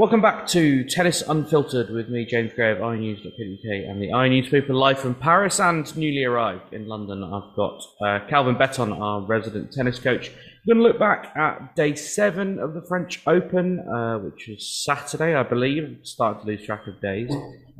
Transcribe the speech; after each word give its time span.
Welcome 0.00 0.22
back 0.22 0.46
to 0.46 0.82
Tennis 0.84 1.20
Unfiltered 1.20 1.90
with 1.90 2.08
me, 2.08 2.24
James 2.24 2.54
Gray 2.54 2.72
of 2.72 2.78
iNews.co.uk 2.78 3.90
and 3.90 4.00
the 4.00 4.08
iNewspaper 4.08 4.70
live 4.70 4.98
from 4.98 5.14
Paris 5.14 5.60
and 5.60 5.94
newly 5.94 6.24
arrived 6.24 6.72
in 6.72 6.88
London. 6.88 7.22
I've 7.22 7.54
got 7.54 7.82
uh, 8.00 8.20
Calvin 8.26 8.56
Betton, 8.56 8.94
our 8.94 9.20
resident 9.20 9.72
tennis 9.72 9.98
coach. 9.98 10.30
We're 10.66 10.74
going 10.74 10.82
to 10.82 10.88
look 10.88 10.98
back 10.98 11.36
at 11.36 11.76
day 11.76 11.94
seven 11.96 12.58
of 12.58 12.72
the 12.72 12.80
French 12.80 13.20
Open, 13.26 13.80
uh, 13.80 14.16
which 14.20 14.48
was 14.48 14.66
Saturday, 14.66 15.34
I 15.34 15.42
believe. 15.42 15.98
Started 16.04 16.40
to 16.40 16.46
lose 16.46 16.64
track 16.64 16.86
of 16.86 16.98
days. 17.02 17.30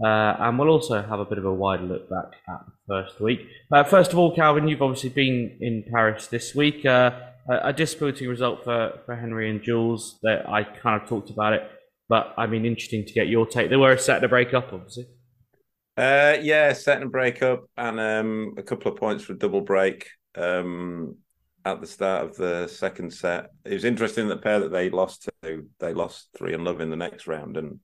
Uh, 0.04 0.36
and 0.40 0.58
we'll 0.58 0.68
also 0.68 1.00
have 1.00 1.20
a 1.20 1.24
bit 1.24 1.38
of 1.38 1.46
a 1.46 1.54
wider 1.54 1.84
look 1.84 2.10
back 2.10 2.32
at 2.50 2.66
the 2.66 2.72
first 2.86 3.18
week. 3.22 3.48
First 3.88 4.12
of 4.12 4.18
all, 4.18 4.36
Calvin, 4.36 4.68
you've 4.68 4.82
obviously 4.82 5.08
been 5.08 5.56
in 5.62 5.84
Paris 5.90 6.26
this 6.26 6.54
week. 6.54 6.84
Uh, 6.84 7.12
a 7.48 7.72
disappointing 7.72 8.28
result 8.28 8.62
for, 8.62 9.00
for 9.06 9.16
Henry 9.16 9.48
and 9.48 9.62
Jules. 9.62 10.18
That 10.22 10.46
I 10.46 10.64
kind 10.64 11.00
of 11.00 11.08
talked 11.08 11.30
about 11.30 11.54
it. 11.54 11.62
But 12.10 12.34
I 12.36 12.48
mean, 12.48 12.66
interesting 12.66 13.06
to 13.06 13.12
get 13.12 13.28
your 13.28 13.46
take. 13.46 13.70
They 13.70 13.76
were 13.76 13.92
a 13.92 13.98
set 13.98 14.18
to 14.18 14.28
break 14.28 14.52
up, 14.52 14.72
obviously. 14.72 15.06
Uh, 15.96 16.38
yeah, 16.42 16.72
set 16.72 17.00
and 17.00 17.12
break 17.12 17.40
up, 17.40 17.66
and 17.76 18.00
um, 18.00 18.54
a 18.58 18.64
couple 18.64 18.90
of 18.90 18.98
points 18.98 19.22
for 19.22 19.34
double 19.34 19.60
break 19.60 20.08
um, 20.34 21.16
at 21.64 21.80
the 21.80 21.86
start 21.86 22.24
of 22.24 22.36
the 22.36 22.66
second 22.66 23.12
set. 23.12 23.50
It 23.64 23.74
was 23.74 23.84
interesting 23.84 24.26
that 24.26 24.42
pair 24.42 24.58
that 24.58 24.72
they 24.72 24.90
lost 24.90 25.28
to, 25.44 25.68
they 25.78 25.94
lost 25.94 26.30
three 26.36 26.52
and 26.52 26.64
love 26.64 26.80
in 26.80 26.90
the 26.90 26.96
next 26.96 27.28
round, 27.28 27.56
and 27.56 27.78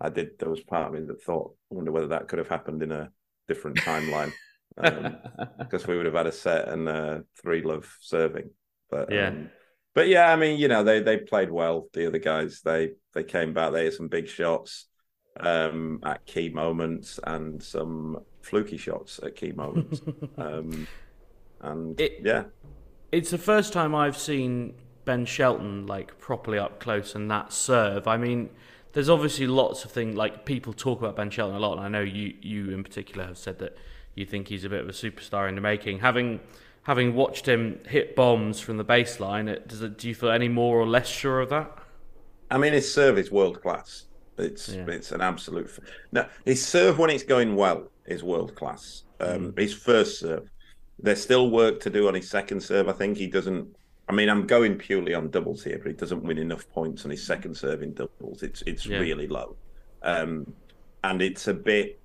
I 0.00 0.08
did. 0.08 0.40
There 0.40 0.50
was 0.50 0.60
part 0.62 0.88
of 0.88 1.00
me 1.00 1.06
that 1.06 1.22
thought, 1.22 1.54
I 1.70 1.76
wonder 1.76 1.92
whether 1.92 2.08
that 2.08 2.26
could 2.26 2.40
have 2.40 2.48
happened 2.48 2.82
in 2.82 2.90
a 2.90 3.10
different 3.46 3.76
timeline, 3.76 4.32
because 4.74 5.84
um, 5.84 5.88
we 5.88 5.96
would 5.96 6.06
have 6.06 6.16
had 6.16 6.26
a 6.26 6.32
set 6.32 6.66
and 6.66 6.88
uh, 6.88 7.18
three 7.40 7.62
love 7.62 7.88
serving. 8.00 8.50
But 8.90 9.12
yeah. 9.12 9.28
Um, 9.28 9.50
but 9.98 10.06
yeah, 10.06 10.32
I 10.32 10.36
mean, 10.36 10.60
you 10.60 10.68
know, 10.68 10.84
they 10.84 11.00
they 11.00 11.16
played 11.16 11.50
well. 11.50 11.88
The 11.92 12.06
other 12.06 12.20
guys, 12.20 12.60
they 12.60 12.92
they 13.14 13.24
came 13.24 13.52
back. 13.52 13.72
They 13.72 13.86
had 13.86 13.94
some 13.94 14.06
big 14.06 14.28
shots 14.28 14.86
um, 15.40 15.98
at 16.04 16.24
key 16.24 16.50
moments 16.50 17.18
and 17.24 17.60
some 17.60 18.20
fluky 18.40 18.76
shots 18.76 19.18
at 19.20 19.34
key 19.34 19.50
moments. 19.50 20.00
um, 20.38 20.86
and 21.62 22.00
it, 22.00 22.20
yeah, 22.22 22.44
it's 23.10 23.30
the 23.30 23.38
first 23.38 23.72
time 23.72 23.92
I've 23.92 24.16
seen 24.16 24.74
Ben 25.04 25.26
Shelton 25.26 25.88
like 25.88 26.16
properly 26.20 26.60
up 26.60 26.78
close 26.78 27.16
and 27.16 27.28
that 27.32 27.52
serve. 27.52 28.06
I 28.06 28.18
mean, 28.18 28.50
there's 28.92 29.08
obviously 29.08 29.48
lots 29.48 29.84
of 29.84 29.90
things 29.90 30.14
like 30.14 30.44
people 30.44 30.72
talk 30.72 31.00
about 31.00 31.16
Ben 31.16 31.30
Shelton 31.30 31.56
a 31.56 31.58
lot, 31.58 31.72
and 31.72 31.80
I 31.80 31.88
know 31.88 32.02
you 32.02 32.34
you 32.40 32.70
in 32.70 32.84
particular 32.84 33.26
have 33.26 33.38
said 33.38 33.58
that 33.58 33.76
you 34.14 34.24
think 34.24 34.46
he's 34.46 34.62
a 34.62 34.68
bit 34.68 34.80
of 34.80 34.88
a 34.88 34.92
superstar 34.92 35.48
in 35.48 35.56
the 35.56 35.60
making. 35.60 35.98
Having 35.98 36.38
having 36.88 37.14
watched 37.14 37.46
him 37.46 37.78
hit 37.86 38.16
bombs 38.16 38.60
from 38.60 38.78
the 38.78 38.84
baseline, 38.84 39.46
does 39.68 39.82
it, 39.82 39.98
do 39.98 40.08
you 40.08 40.14
feel 40.14 40.30
any 40.30 40.48
more 40.48 40.78
or 40.78 40.86
less 40.86 41.06
sure 41.06 41.38
of 41.38 41.50
that? 41.50 41.70
I 42.50 42.56
mean, 42.56 42.72
his 42.72 42.92
serve 42.92 43.18
is 43.18 43.30
world 43.30 43.60
class. 43.60 44.06
It's 44.38 44.70
yeah. 44.70 44.86
it's 44.88 45.12
an 45.12 45.20
absolute. 45.20 45.70
Now, 46.12 46.28
his 46.46 46.64
serve 46.64 46.98
when 46.98 47.10
it's 47.10 47.24
going 47.24 47.56
well 47.56 47.90
is 48.06 48.24
world 48.24 48.54
class. 48.54 49.02
Um, 49.20 49.52
mm. 49.52 49.58
His 49.58 49.74
first 49.74 50.20
serve, 50.20 50.48
there's 50.98 51.20
still 51.20 51.50
work 51.50 51.80
to 51.80 51.90
do 51.90 52.08
on 52.08 52.14
his 52.14 52.30
second 52.30 52.62
serve. 52.62 52.88
I 52.88 52.92
think 52.92 53.18
he 53.18 53.26
doesn't. 53.26 53.68
I 54.08 54.12
mean, 54.12 54.30
I'm 54.30 54.46
going 54.46 54.78
purely 54.78 55.12
on 55.12 55.28
doubles 55.28 55.62
here, 55.62 55.78
but 55.78 55.88
he 55.88 55.92
doesn't 55.92 56.22
win 56.22 56.38
enough 56.38 56.66
points 56.70 57.04
on 57.04 57.10
his 57.10 57.22
second 57.22 57.54
serve 57.54 57.82
in 57.82 57.92
doubles. 57.92 58.42
It's 58.42 58.62
it's 58.62 58.86
yeah. 58.86 58.98
really 58.98 59.26
low, 59.26 59.56
um, 60.02 60.50
and 61.04 61.20
it's 61.20 61.48
a 61.48 61.54
bit 61.54 62.00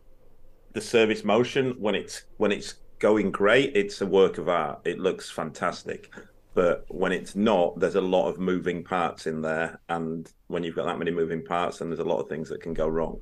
the 0.73 0.81
service 0.81 1.23
motion 1.23 1.75
when 1.79 1.95
it's 1.95 2.23
when 2.37 2.51
it's 2.51 2.73
going 3.03 3.31
great, 3.31 3.75
it's 3.75 3.99
a 3.99 4.05
work 4.05 4.37
of 4.37 4.47
art. 4.47 4.79
It 4.85 4.97
looks 4.97 5.29
fantastic. 5.29 6.09
But 6.53 6.85
when 6.87 7.11
it's 7.11 7.35
not, 7.35 7.77
there's 7.77 7.95
a 7.95 8.01
lot 8.01 8.29
of 8.29 8.39
moving 8.39 8.81
parts 8.81 9.27
in 9.27 9.41
there. 9.41 9.81
And 9.89 10.31
when 10.47 10.63
you've 10.63 10.77
got 10.77 10.85
that 10.85 10.97
many 10.97 11.11
moving 11.11 11.43
parts, 11.43 11.79
then 11.79 11.89
there's 11.89 11.99
a 11.99 12.05
lot 12.05 12.21
of 12.21 12.29
things 12.29 12.47
that 12.47 12.61
can 12.61 12.73
go 12.73 12.87
wrong. 12.87 13.19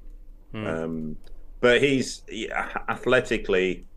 Mm. 0.53 0.67
Um, 0.67 1.17
but 1.61 1.81
he's 1.81 2.21
he, 2.29 2.51
athletically, 2.51 3.87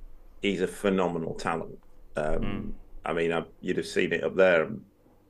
he's 0.41 0.63
a 0.63 0.67
phenomenal 0.67 1.35
talent. 1.35 1.79
Um, 2.17 2.41
mm. 2.41 2.73
I 3.05 3.13
mean, 3.13 3.31
I, 3.31 3.45
you'd 3.61 3.77
have 3.77 3.87
seen 3.87 4.15
it 4.15 4.25
up 4.25 4.37
there, 4.37 4.71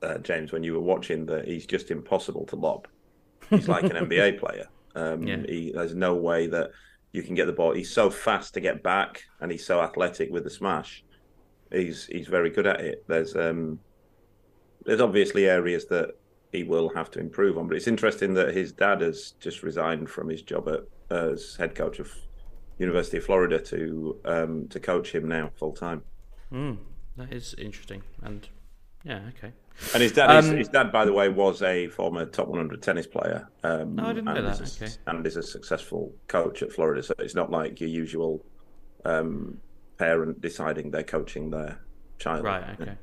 uh, 0.03 0.19
James, 0.19 0.53
when 0.53 0.63
you 0.63 0.71
were 0.73 0.79
watching 0.79 1.25
that 1.25 1.49
he's 1.49 1.65
just 1.65 1.91
impossible 1.91 2.45
to 2.45 2.55
lob. 2.55 2.87
He's 3.49 3.67
like 3.67 3.83
an 3.83 3.91
NBA 4.07 4.39
player. 4.39 4.67
Um, 4.95 5.27
yeah. 5.27 5.43
he, 5.45 5.73
there's 5.75 5.95
no 5.95 6.13
way 6.13 6.47
that 6.47 6.71
you 7.15 7.23
can 7.23 7.35
get 7.35 7.45
the 7.45 7.53
ball. 7.53 7.73
He's 7.73 7.91
so 7.91 8.09
fast 8.09 8.53
to 8.53 8.59
get 8.59 8.83
back, 8.83 9.23
and 9.39 9.51
he's 9.51 9.65
so 9.65 9.81
athletic 9.81 10.29
with 10.31 10.43
the 10.43 10.49
smash. 10.49 11.03
He's 11.71 12.05
he's 12.07 12.27
very 12.27 12.49
good 12.49 12.67
at 12.67 12.81
it. 12.81 13.03
There's 13.07 13.35
um, 13.35 13.79
there's 14.85 15.01
obviously 15.01 15.47
areas 15.47 15.85
that 15.87 16.11
he 16.51 16.63
will 16.63 16.89
have 16.89 17.09
to 17.11 17.19
improve 17.19 17.57
on, 17.57 17.67
but 17.67 17.77
it's 17.77 17.87
interesting 17.87 18.33
that 18.35 18.53
his 18.53 18.71
dad 18.71 19.01
has 19.01 19.33
just 19.39 19.63
resigned 19.63 20.09
from 20.09 20.29
his 20.29 20.41
job 20.41 20.67
at, 20.69 20.81
as 21.15 21.55
head 21.55 21.75
coach 21.75 21.99
of 21.99 22.11
University 22.77 23.17
of 23.17 23.25
Florida 23.25 23.59
to 23.59 24.19
um, 24.25 24.67
to 24.67 24.79
coach 24.79 25.13
him 25.13 25.27
now 25.27 25.51
full 25.55 25.73
time. 25.73 26.03
Mm, 26.51 26.77
that 27.17 27.31
is 27.31 27.55
interesting, 27.57 28.03
and 28.21 28.47
yeah, 29.03 29.21
okay. 29.29 29.53
And 29.93 30.01
his 30.01 30.13
dad, 30.13 30.29
um, 30.29 30.55
his, 30.55 30.69
dad, 30.69 30.91
by 30.91 31.05
the 31.05 31.13
way, 31.13 31.29
was 31.29 31.61
a 31.61 31.87
former 31.87 32.25
top 32.25 32.47
100 32.47 32.81
tennis 32.81 33.07
player. 33.07 33.47
Um, 33.63 33.95
no, 33.95 34.05
I 34.05 34.13
didn't 34.13 34.25
know 34.25 34.41
that. 34.41 34.61
Is 34.61 34.81
okay. 34.81 34.91
And 35.07 35.25
is 35.27 35.35
a 35.35 35.43
successful 35.43 36.13
coach 36.27 36.61
at 36.63 36.71
Florida, 36.71 37.03
so 37.03 37.13
it's 37.19 37.35
not 37.35 37.51
like 37.51 37.81
your 37.81 37.89
usual 37.89 38.43
um, 39.03 39.57
parent 39.97 40.41
deciding 40.41 40.91
they're 40.91 41.03
coaching 41.03 41.49
their 41.49 41.79
child. 42.19 42.45
Right. 42.45 42.63
Okay. 42.79 42.97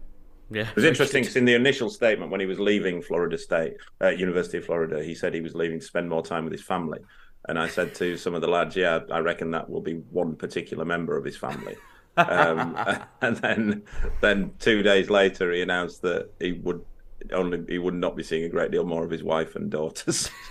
Yeah. 0.50 0.68
It 0.68 0.76
was 0.76 0.84
interesting 0.84 1.22
because 1.22 1.36
in 1.36 1.44
the 1.44 1.54
initial 1.54 1.88
statement, 1.88 2.30
when 2.30 2.40
he 2.40 2.46
was 2.46 2.58
leaving 2.58 3.00
Florida 3.00 3.38
State, 3.38 3.74
uh, 4.02 4.08
University 4.08 4.58
of 4.58 4.66
Florida, 4.66 5.02
he 5.02 5.14
said 5.14 5.34
he 5.34 5.40
was 5.40 5.54
leaving 5.54 5.80
to 5.80 5.86
spend 5.86 6.08
more 6.08 6.22
time 6.22 6.44
with 6.44 6.52
his 6.52 6.62
family. 6.62 7.00
And 7.48 7.58
I 7.58 7.68
said 7.68 7.94
to 7.96 8.16
some 8.16 8.34
of 8.34 8.40
the 8.40 8.48
lads, 8.48 8.76
"Yeah, 8.76 9.00
I 9.10 9.18
reckon 9.18 9.50
that 9.52 9.68
will 9.68 9.80
be 9.80 9.94
one 9.94 10.36
particular 10.36 10.84
member 10.84 11.16
of 11.16 11.24
his 11.24 11.36
family." 11.36 11.76
Um, 12.16 12.78
and 13.20 13.36
then 13.38 13.82
then 14.20 14.52
two 14.58 14.82
days 14.82 15.10
later 15.10 15.52
he 15.52 15.62
announced 15.62 16.02
that 16.02 16.30
he 16.38 16.52
would 16.52 16.84
only 17.32 17.62
he 17.68 17.78
would 17.78 17.94
not 17.94 18.16
be 18.16 18.22
seeing 18.22 18.44
a 18.44 18.48
great 18.48 18.70
deal 18.70 18.84
more 18.84 19.04
of 19.04 19.10
his 19.10 19.22
wife 19.22 19.56
and 19.56 19.70
daughters. 19.70 20.30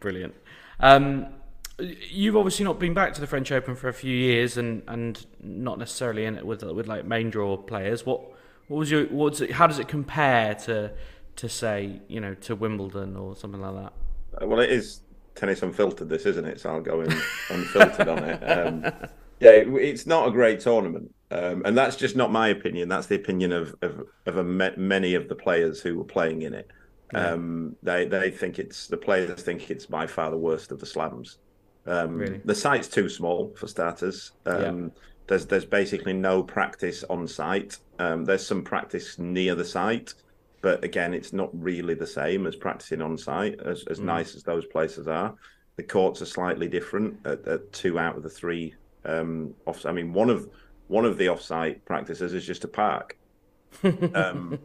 Brilliant. 0.00 0.34
Um, 0.80 1.26
you've 1.78 2.36
obviously 2.36 2.64
not 2.64 2.78
been 2.78 2.94
back 2.94 3.14
to 3.14 3.20
the 3.20 3.26
French 3.26 3.50
Open 3.50 3.74
for 3.74 3.88
a 3.88 3.92
few 3.92 4.14
years, 4.14 4.56
and, 4.56 4.82
and 4.86 5.26
not 5.40 5.78
necessarily 5.78 6.24
in 6.24 6.36
it 6.36 6.46
with 6.46 6.62
with 6.62 6.86
like 6.86 7.04
main 7.04 7.30
draw 7.30 7.56
players. 7.56 8.06
What 8.06 8.20
what 8.68 8.78
was 8.78 8.90
your 8.90 9.06
what's 9.06 9.40
it, 9.40 9.52
how 9.52 9.66
does 9.66 9.78
it 9.78 9.88
compare 9.88 10.54
to 10.54 10.92
to 11.36 11.48
say 11.48 12.00
you 12.08 12.20
know 12.20 12.34
to 12.34 12.54
Wimbledon 12.54 13.16
or 13.16 13.34
something 13.34 13.60
like 13.60 13.74
that? 13.74 13.92
Well, 14.46 14.60
it 14.60 14.70
is 14.70 15.00
tennis 15.38 15.62
unfiltered, 15.62 16.08
this 16.08 16.26
isn't 16.26 16.44
it? 16.44 16.60
So 16.60 16.70
I'll 16.70 16.80
go 16.80 17.00
in 17.00 17.12
unfiltered 17.50 18.08
on 18.08 18.24
it. 18.24 18.42
Um, 18.42 18.82
yeah, 19.40 19.50
it, 19.50 19.68
it's 19.68 20.06
not 20.06 20.28
a 20.28 20.30
great 20.32 20.60
tournament, 20.60 21.14
um, 21.30 21.62
and 21.64 21.78
that's 21.78 21.96
just 21.96 22.16
not 22.16 22.32
my 22.32 22.48
opinion. 22.48 22.88
That's 22.88 23.06
the 23.06 23.14
opinion 23.14 23.52
of 23.52 23.74
of, 23.82 24.02
of 24.26 24.36
a, 24.36 24.44
many 24.44 25.14
of 25.14 25.28
the 25.28 25.34
players 25.34 25.80
who 25.80 25.96
were 25.96 26.04
playing 26.04 26.42
in 26.42 26.54
it. 26.54 26.70
Yeah. 27.12 27.32
Um, 27.32 27.76
they 27.82 28.06
they 28.06 28.30
think 28.30 28.58
it's 28.58 28.88
the 28.88 28.96
players 28.96 29.40
think 29.42 29.70
it's 29.70 29.86
by 29.86 30.06
far 30.06 30.30
the 30.30 30.36
worst 30.36 30.72
of 30.72 30.80
the 30.80 30.86
slams. 30.86 31.38
Um, 31.86 32.16
really? 32.16 32.40
The 32.44 32.54
site's 32.54 32.88
too 32.88 33.08
small 33.08 33.54
for 33.56 33.66
starters. 33.66 34.32
Um, 34.44 34.82
yeah. 34.82 34.88
There's 35.28 35.46
there's 35.46 35.64
basically 35.64 36.14
no 36.14 36.42
practice 36.42 37.04
on 37.08 37.28
site. 37.28 37.78
Um, 37.98 38.24
there's 38.24 38.46
some 38.46 38.62
practice 38.62 39.18
near 39.18 39.54
the 39.54 39.64
site, 39.64 40.14
but 40.60 40.82
again, 40.84 41.14
it's 41.14 41.32
not 41.32 41.50
really 41.52 41.94
the 41.94 42.06
same 42.06 42.46
as 42.46 42.56
practicing 42.56 43.00
on 43.00 43.16
site, 43.16 43.60
as, 43.60 43.84
as 43.88 44.00
mm. 44.00 44.04
nice 44.04 44.34
as 44.34 44.42
those 44.42 44.66
places 44.66 45.08
are. 45.08 45.34
the 45.76 45.82
courts 45.82 46.20
are 46.20 46.26
slightly 46.26 46.68
different 46.68 47.16
at, 47.24 47.46
at 47.46 47.72
two 47.72 47.98
out 47.98 48.16
of 48.16 48.22
the 48.22 48.30
three 48.30 48.74
um, 49.04 49.54
off. 49.66 49.86
I 49.86 49.92
mean, 49.92 50.12
one 50.12 50.30
of 50.30 50.48
one 50.88 51.04
of 51.04 51.18
the 51.18 51.28
off-site 51.28 51.84
practices 51.84 52.32
is 52.32 52.46
just 52.46 52.64
a 52.64 52.68
park, 52.68 53.16
um, 54.14 54.58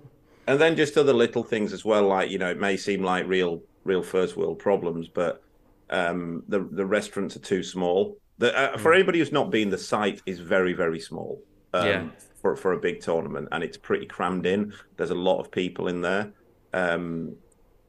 and 0.47 0.59
then 0.59 0.75
just 0.75 0.97
other 0.97 1.13
little 1.13 1.43
things 1.43 1.73
as 1.73 1.85
well. 1.85 2.07
Like 2.07 2.29
you 2.29 2.39
know, 2.39 2.49
it 2.49 2.59
may 2.59 2.77
seem 2.77 3.03
like 3.03 3.27
real 3.27 3.61
real 3.83 4.01
first 4.01 4.35
world 4.35 4.59
problems, 4.59 5.07
but 5.07 5.43
um, 5.89 6.43
the 6.47 6.67
the 6.71 6.85
restaurants 6.85 7.35
are 7.35 7.39
too 7.39 7.63
small. 7.63 8.17
The, 8.39 8.57
uh, 8.57 8.77
for 8.77 8.91
hmm. 8.91 8.95
anybody 8.95 9.19
who's 9.19 9.31
not 9.31 9.51
been, 9.51 9.69
the 9.69 9.77
site 9.77 10.21
is 10.25 10.39
very 10.39 10.73
very 10.73 10.99
small. 10.99 11.41
Um, 11.73 11.87
yeah. 11.87 12.07
For, 12.43 12.57
for 12.57 12.73
a 12.73 12.77
big 12.77 12.99
tournament, 12.99 13.47
and 13.53 13.63
it's 13.63 13.77
pretty 13.77 14.05
crammed 14.05 14.45
in. 14.45 14.73
There's 14.97 15.11
a 15.11 15.15
lot 15.29 15.39
of 15.39 15.49
people 15.49 15.87
in 15.87 16.01
there, 16.01 16.33
um, 16.73 17.37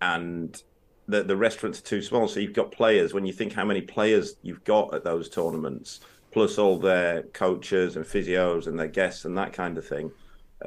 and 0.01 0.63
the 1.09 1.25
the 1.25 1.37
restaurants 1.37 1.81
are 1.81 1.83
too 1.83 2.03
small. 2.03 2.29
So 2.29 2.39
you've 2.39 2.53
got 2.53 2.71
players. 2.71 3.13
When 3.13 3.27
you 3.27 3.33
think 3.33 3.53
how 3.53 3.65
many 3.65 3.83
players 3.83 4.37
you've 4.43 4.63
got 4.63 4.95
at 4.95 5.03
those 5.03 5.29
tournaments, 5.29 6.01
plus 6.31 6.57
all 6.57 6.79
their 6.79 7.25
coaches 7.33 7.97
and 7.97 8.05
physios 8.05 8.69
and 8.69 8.79
their 8.79 8.87
guests 8.87 9.25
and 9.25 9.37
that 9.37 9.53
kind 9.53 9.77
of 9.77 9.85
thing, 9.85 10.13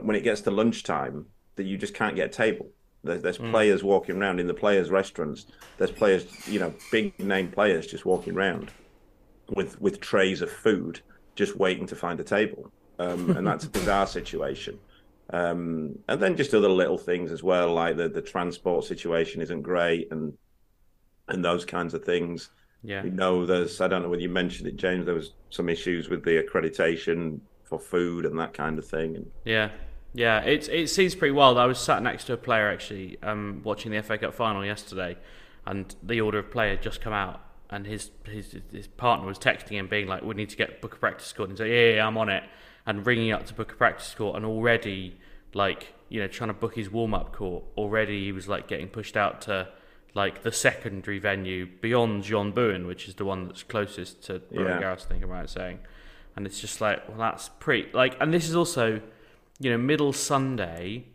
when 0.01 0.18
it 0.18 0.24
gets 0.24 0.42
to 0.42 0.51
lunchtime, 0.51 1.25
that 1.56 1.66
you 1.66 1.78
just 1.78 1.94
can't 1.94 2.18
get 2.18 2.25
a 2.25 2.38
table. 2.44 2.68
There's, 3.06 3.22
there's 3.22 3.38
mm. 3.38 3.51
players 3.51 3.86
walking 3.86 4.18
around 4.18 4.42
in 4.42 4.48
the 4.48 4.54
players' 4.54 4.89
restaurants. 4.89 5.45
There's 5.78 5.92
players, 5.92 6.25
you 6.45 6.60
know, 6.60 6.74
big 6.92 7.18
name 7.19 7.51
players 7.51 7.88
just 7.88 8.06
walking 8.06 8.36
around 8.36 8.69
with 9.48 9.80
with 9.80 10.01
trays 10.01 10.42
of 10.42 10.51
food, 10.51 11.00
just 11.36 11.56
waiting 11.56 11.88
to 11.88 11.95
find 11.95 12.19
a 12.19 12.25
table. 12.25 12.69
Um, 13.00 13.32
and 13.32 13.46
that's 13.46 13.66
a 13.66 13.70
bizarre 13.78 14.08
situation. 14.08 14.80
Um, 15.32 16.00
and 16.08 16.22
then 16.22 16.38
just 16.38 16.54
other 16.54 16.70
little 16.70 16.98
things 16.98 17.32
as 17.32 17.44
well, 17.44 17.74
like 17.74 17.98
the 17.98 18.08
the 18.08 18.22
transport 18.22 18.86
situation 18.86 19.42
isn't 19.42 19.62
great, 19.62 20.10
and 20.12 20.34
and 21.28 21.44
those 21.44 21.66
kinds 21.66 21.94
of 21.94 22.06
things. 22.06 22.50
Yeah, 22.84 23.04
you 23.04 23.12
know, 23.12 23.46
there's 23.46 23.82
I 23.82 23.88
don't 23.88 24.04
know 24.04 24.10
whether 24.10 24.22
you 24.22 24.30
mentioned 24.30 24.70
it, 24.70 24.78
James. 24.78 25.06
There 25.06 25.16
was 25.16 25.34
some 25.50 25.68
issues 25.68 26.08
with 26.10 26.24
the 26.24 26.42
accreditation 26.42 27.42
for 27.64 27.78
food 27.78 28.26
and 28.26 28.40
that 28.40 28.54
kind 28.54 28.80
of 28.80 28.88
thing. 28.88 29.18
And 29.18 29.30
yeah, 29.44 29.72
yeah, 30.14 30.40
it 30.42 30.70
it 30.70 30.90
seems 30.90 31.14
pretty 31.14 31.34
wild. 31.34 31.58
I 31.58 31.66
was 31.66 31.80
sat 31.80 32.02
next 32.02 32.26
to 32.26 32.34
a 32.34 32.38
player 32.38 32.70
actually, 32.70 33.18
um, 33.22 33.62
watching 33.66 33.92
the 33.92 34.02
FA 34.02 34.18
Cup 34.18 34.34
final 34.34 34.66
yesterday, 34.66 35.18
and 35.66 35.94
the 36.02 36.22
order 36.22 36.40
of 36.40 36.52
play 36.52 36.70
had 36.70 36.82
just 36.82 37.02
come 37.02 37.14
out, 37.14 37.42
and 37.70 37.86
his 37.86 38.12
his 38.24 38.56
his 38.72 38.88
partner 38.88 39.28
was 39.28 39.38
texting 39.38 39.72
him, 39.72 39.88
being 39.88 40.08
like, 40.08 40.24
"We 40.24 40.36
need 40.36 40.50
to 40.50 40.58
get 40.58 40.82
book 40.82 40.94
a 40.96 40.98
practice 40.98 41.34
court," 41.34 41.50
and 41.50 41.58
say, 41.58 41.70
"Yeah, 41.70 41.96
yeah, 41.96 42.08
I'm 42.08 42.18
on 42.18 42.30
it." 42.30 42.44
And 42.88 43.06
ringing 43.06 43.31
up 43.31 43.45
to 43.48 43.54
book 43.54 43.74
a 43.74 43.75
practice 43.75 44.16
court 44.16 44.38
and 44.38 44.45
already 44.45 45.18
like 45.54 45.94
you 46.10 46.22
know 46.22 46.28
trying 46.28 46.50
to 46.50 46.54
book 46.54 46.75
his 46.75 46.89
warm 46.89 47.13
up 47.13 47.34
court 47.34 47.63
already 47.78 48.25
he 48.25 48.31
was 48.31 48.48
like 48.48 48.68
getting 48.68 48.88
pushed 48.88 49.18
out 49.18 49.42
to 49.42 49.68
like 50.13 50.44
the 50.44 50.51
secondary 50.51 51.19
venue 51.19 51.68
beyond 51.81 52.24
Jean 52.24 52.51
Bouin 52.51 52.88
which 52.88 53.07
is 53.07 53.16
the 53.16 53.25
one 53.25 53.45
that's 53.45 53.63
closest 53.63 54.24
to 54.24 54.42
Roland 54.51 54.81
yeah. 54.81 54.92
I 54.92 54.95
think 54.95 55.24
I'm 55.24 55.30
right 55.30 55.50
saying. 55.50 55.80
And 56.36 56.45
it's 56.45 56.62
just 56.62 56.80
like 56.81 57.07
well 57.10 57.18
that's 57.18 57.50
pretty 57.60 57.89
like 57.94 58.16
and 58.22 58.34
this 58.34 58.48
is 58.48 58.56
also 58.56 59.01
you 59.60 59.69
know 59.69 59.78
middle 59.78 60.13
Sunday 60.13 61.06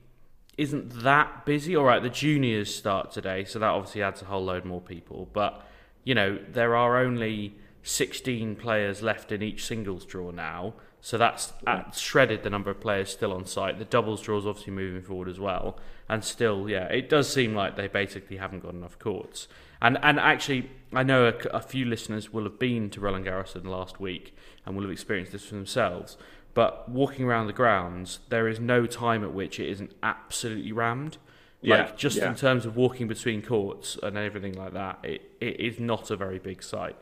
isn't 0.59 1.03
that 1.03 1.47
busy. 1.47 1.75
All 1.75 1.85
right 1.85 2.03
the 2.03 2.11
juniors 2.11 2.75
start 2.75 3.13
today 3.13 3.45
so 3.45 3.59
that 3.59 3.71
obviously 3.71 4.03
adds 4.03 4.21
a 4.23 4.27
whole 4.27 4.45
load 4.45 4.65
more 4.65 4.81
people. 4.81 5.29
But 5.33 5.67
you 6.05 6.15
know 6.15 6.39
there 6.49 6.77
are 6.77 6.99
only 6.99 7.55
16 7.83 8.57
players 8.57 9.03
left 9.03 9.33
in 9.33 9.43
each 9.43 9.65
singles 9.65 10.05
draw 10.05 10.31
now 10.31 10.75
so 11.05 11.19
that's 11.19 11.53
shredded 11.99 12.45
the 12.45 12.49
number 12.49 12.71
of 12.71 12.81
players 12.81 13.11
still 13.11 13.33
on 13.33 13.45
site. 13.45 13.81
The 13.81 13.85
doubles 13.85 14.23
draw 14.23 14.39
is 14.39 14.47
obviously 14.47 14.73
moving 14.73 15.03
forward 15.03 15.29
as 15.29 15.41
well, 15.41 15.77
and 16.09 16.23
still, 16.23 16.71
yeah, 16.71 16.85
it 16.85 17.09
does 17.09 17.31
seem 17.31 17.57
like 17.57 17.75
they 17.75 17.89
basically 17.89 18.37
haven't 18.37 18.61
got 18.61 18.73
enough 18.73 18.97
courts. 19.01 19.49
And 19.83 19.99
and 20.01 20.21
actually, 20.21 20.71
I 20.93 21.03
know 21.03 21.27
a, 21.27 21.35
a 21.49 21.61
few 21.61 21.87
listeners 21.87 22.33
will 22.33 22.45
have 22.45 22.61
been 22.61 22.89
to 22.91 23.01
Roland 23.01 23.27
Garros 23.27 23.57
in 23.57 23.65
the 23.65 23.71
last 23.71 23.99
week 23.99 24.37
and 24.65 24.77
will 24.77 24.85
have 24.85 24.93
experienced 24.93 25.33
this 25.33 25.45
for 25.45 25.57
themselves. 25.57 26.17
But 26.55 26.89
walking 26.89 27.25
around 27.25 27.49
the 27.49 27.53
grounds, 27.53 28.21
there 28.29 28.47
is 28.47 28.61
no 28.61 28.87
time 28.87 29.25
at 29.25 29.35
which 29.35 29.59
it 29.59 29.69
isn't 29.71 29.93
absolutely 30.05 30.71
rammed. 30.71 31.17
Like 31.65 31.89
yeah, 31.89 31.97
just 31.97 32.19
yeah. 32.19 32.29
in 32.29 32.37
terms 32.37 32.65
of 32.65 32.77
walking 32.77 33.09
between 33.09 33.43
courts 33.43 33.99
and 34.01 34.17
everything 34.17 34.53
like 34.55 34.75
that, 34.75 35.01
it, 35.03 35.33
it 35.41 35.59
is 35.59 35.81
not 35.81 36.13
a 36.13 36.17
very 36.17 36.39
big 36.39 36.63
site. 36.63 36.97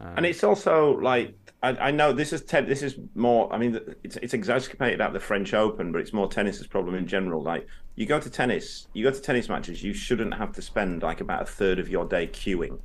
Um, 0.00 0.14
and 0.18 0.26
it's 0.26 0.44
also 0.44 0.98
like 0.98 1.47
I, 1.62 1.70
I, 1.70 1.90
know 1.90 2.12
this 2.12 2.32
is 2.32 2.42
te- 2.42 2.60
this 2.60 2.82
is 2.82 2.96
more. 3.14 3.52
I 3.52 3.58
mean, 3.58 3.80
it's 4.04 4.16
it's 4.16 4.34
exacerbated 4.34 5.00
at 5.00 5.12
the 5.12 5.20
French 5.20 5.54
Open, 5.54 5.90
but 5.90 6.00
it's 6.00 6.12
more 6.12 6.28
tennis's 6.28 6.66
problem 6.66 6.94
in 6.94 7.06
general. 7.06 7.42
Like 7.42 7.66
you 7.96 8.06
go 8.06 8.20
to 8.20 8.30
tennis, 8.30 8.86
you 8.92 9.04
go 9.04 9.10
to 9.10 9.20
tennis 9.20 9.48
matches, 9.48 9.82
you 9.82 9.92
shouldn't 9.92 10.34
have 10.34 10.52
to 10.52 10.62
spend 10.62 11.02
like 11.02 11.20
about 11.20 11.42
a 11.42 11.46
third 11.46 11.78
of 11.80 11.88
your 11.88 12.04
day 12.04 12.28
queuing 12.28 12.78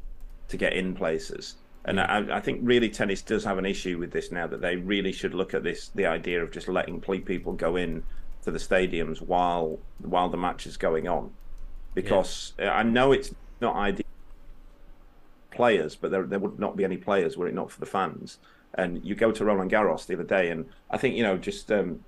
to 0.48 0.58
get 0.58 0.74
in 0.74 0.96
places. 0.96 1.56
And 1.86 2.00
I, 2.00 2.38
I 2.38 2.40
think 2.40 2.62
really 2.64 2.90
tennis 2.90 3.22
does 3.22 3.44
have 3.44 3.58
an 3.58 3.66
issue 3.66 4.00
with 4.00 4.12
this 4.12 4.32
now 4.32 4.48
that 4.48 4.62
they 4.62 4.78
really 4.78 5.12
should 5.12 5.34
look 5.36 5.54
at 5.54 5.64
this 5.64 5.90
the 5.90 6.08
idea 6.08 6.42
of 6.42 6.52
just 6.52 6.68
letting 6.68 7.00
people 7.00 7.54
go 7.54 7.76
in 7.76 8.04
to 8.44 8.52
the 8.52 8.60
stadiums 8.60 9.22
while 9.22 9.80
while 10.00 10.30
the 10.30 10.38
match 10.38 10.66
is 10.66 10.78
going 10.78 11.08
on, 11.08 11.32
because 11.94 12.54
yeah. 12.58 12.74
I 12.74 12.82
know 12.82 13.12
it's 13.12 13.36
not 13.62 13.76
ideal 13.76 14.03
players, 15.54 15.96
but 15.96 16.12
there 16.12 16.24
there 16.24 16.40
would 16.40 16.60
not 16.60 16.76
be 16.76 16.84
any 16.84 16.98
players 16.98 17.38
were 17.38 17.48
it 17.48 17.54
not 17.54 17.72
for 17.72 17.80
the 17.80 17.86
fans. 17.86 18.40
And 18.76 19.06
you 19.06 19.14
go 19.14 19.32
to 19.32 19.46
Roland 19.46 19.72
Garros 19.72 20.08
the 20.08 20.16
other 20.16 20.24
day, 20.24 20.50
and 20.50 20.66
I 20.90 20.98
think 20.98 21.16
you 21.16 21.24
know 21.24 21.38
just 21.38 21.72
um, 21.72 22.04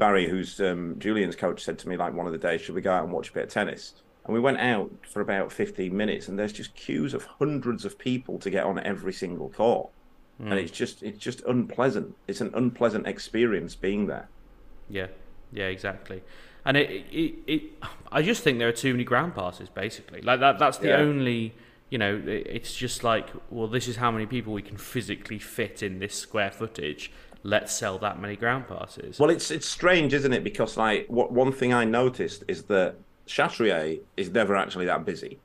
Barry, 0.00 0.28
who's 0.28 0.60
um, 0.60 0.96
Julian's 0.98 1.36
coach, 1.36 1.62
said 1.62 1.78
to 1.80 1.88
me 1.88 1.96
like 1.96 2.14
one 2.14 2.26
of 2.26 2.32
the 2.32 2.38
days, 2.38 2.62
should 2.62 2.74
we 2.74 2.80
go 2.80 2.92
out 2.92 3.04
and 3.04 3.12
watch 3.12 3.30
a 3.30 3.32
bit 3.32 3.44
of 3.44 3.50
tennis? 3.50 3.94
And 4.24 4.34
we 4.34 4.40
went 4.40 4.58
out 4.58 4.90
for 5.06 5.20
about 5.20 5.50
15 5.52 5.96
minutes, 5.96 6.28
and 6.28 6.38
there's 6.38 6.52
just 6.52 6.74
queues 6.74 7.14
of 7.14 7.24
hundreds 7.24 7.84
of 7.84 7.98
people 7.98 8.38
to 8.38 8.50
get 8.50 8.64
on 8.64 8.78
every 8.80 9.12
single 9.12 9.50
court, 9.50 9.90
mm. 10.40 10.50
and 10.50 10.54
it's 10.54 10.70
just 10.70 11.02
it's 11.02 11.18
just 11.18 11.42
unpleasant. 11.42 12.14
It's 12.28 12.40
an 12.40 12.50
unpleasant 12.54 13.06
experience 13.06 13.74
being 13.74 14.06
there. 14.06 14.28
Yeah, 14.88 15.08
yeah, 15.52 15.66
exactly. 15.66 16.22
And 16.64 16.76
it, 16.76 16.90
it, 17.10 17.34
it, 17.46 17.62
I 18.12 18.22
just 18.22 18.42
think 18.42 18.58
there 18.58 18.68
are 18.68 18.72
too 18.72 18.92
many 18.92 19.04
ground 19.04 19.34
passes. 19.34 19.68
Basically, 19.68 20.20
like 20.20 20.40
that. 20.40 20.58
That's 20.58 20.78
the 20.78 20.88
yeah. 20.88 20.96
only 20.96 21.54
you 21.90 21.98
know, 21.98 22.22
it's 22.24 22.74
just 22.74 23.02
like, 23.02 23.28
well, 23.50 23.66
this 23.66 23.88
is 23.88 23.96
how 23.96 24.10
many 24.10 24.24
people 24.24 24.52
we 24.52 24.62
can 24.62 24.76
physically 24.76 25.40
fit 25.40 25.82
in 25.82 25.98
this 25.98 26.14
square 26.14 26.52
footage. 26.52 27.10
Let's 27.42 27.74
sell 27.74 27.98
that 27.98 28.20
many 28.20 28.36
ground 28.36 28.68
passes. 28.68 29.18
Well, 29.18 29.30
it's 29.30 29.50
it's 29.50 29.66
strange, 29.66 30.14
isn't 30.14 30.32
it? 30.32 30.44
Because 30.44 30.76
like, 30.76 31.06
what 31.08 31.32
one 31.32 31.52
thing 31.52 31.74
I 31.74 31.84
noticed 31.84 32.44
is 32.46 32.64
that 32.64 32.96
Chatrier 33.26 34.00
is 34.16 34.30
never 34.30 34.54
actually 34.54 34.86
that 34.86 35.04
busy. 35.04 35.38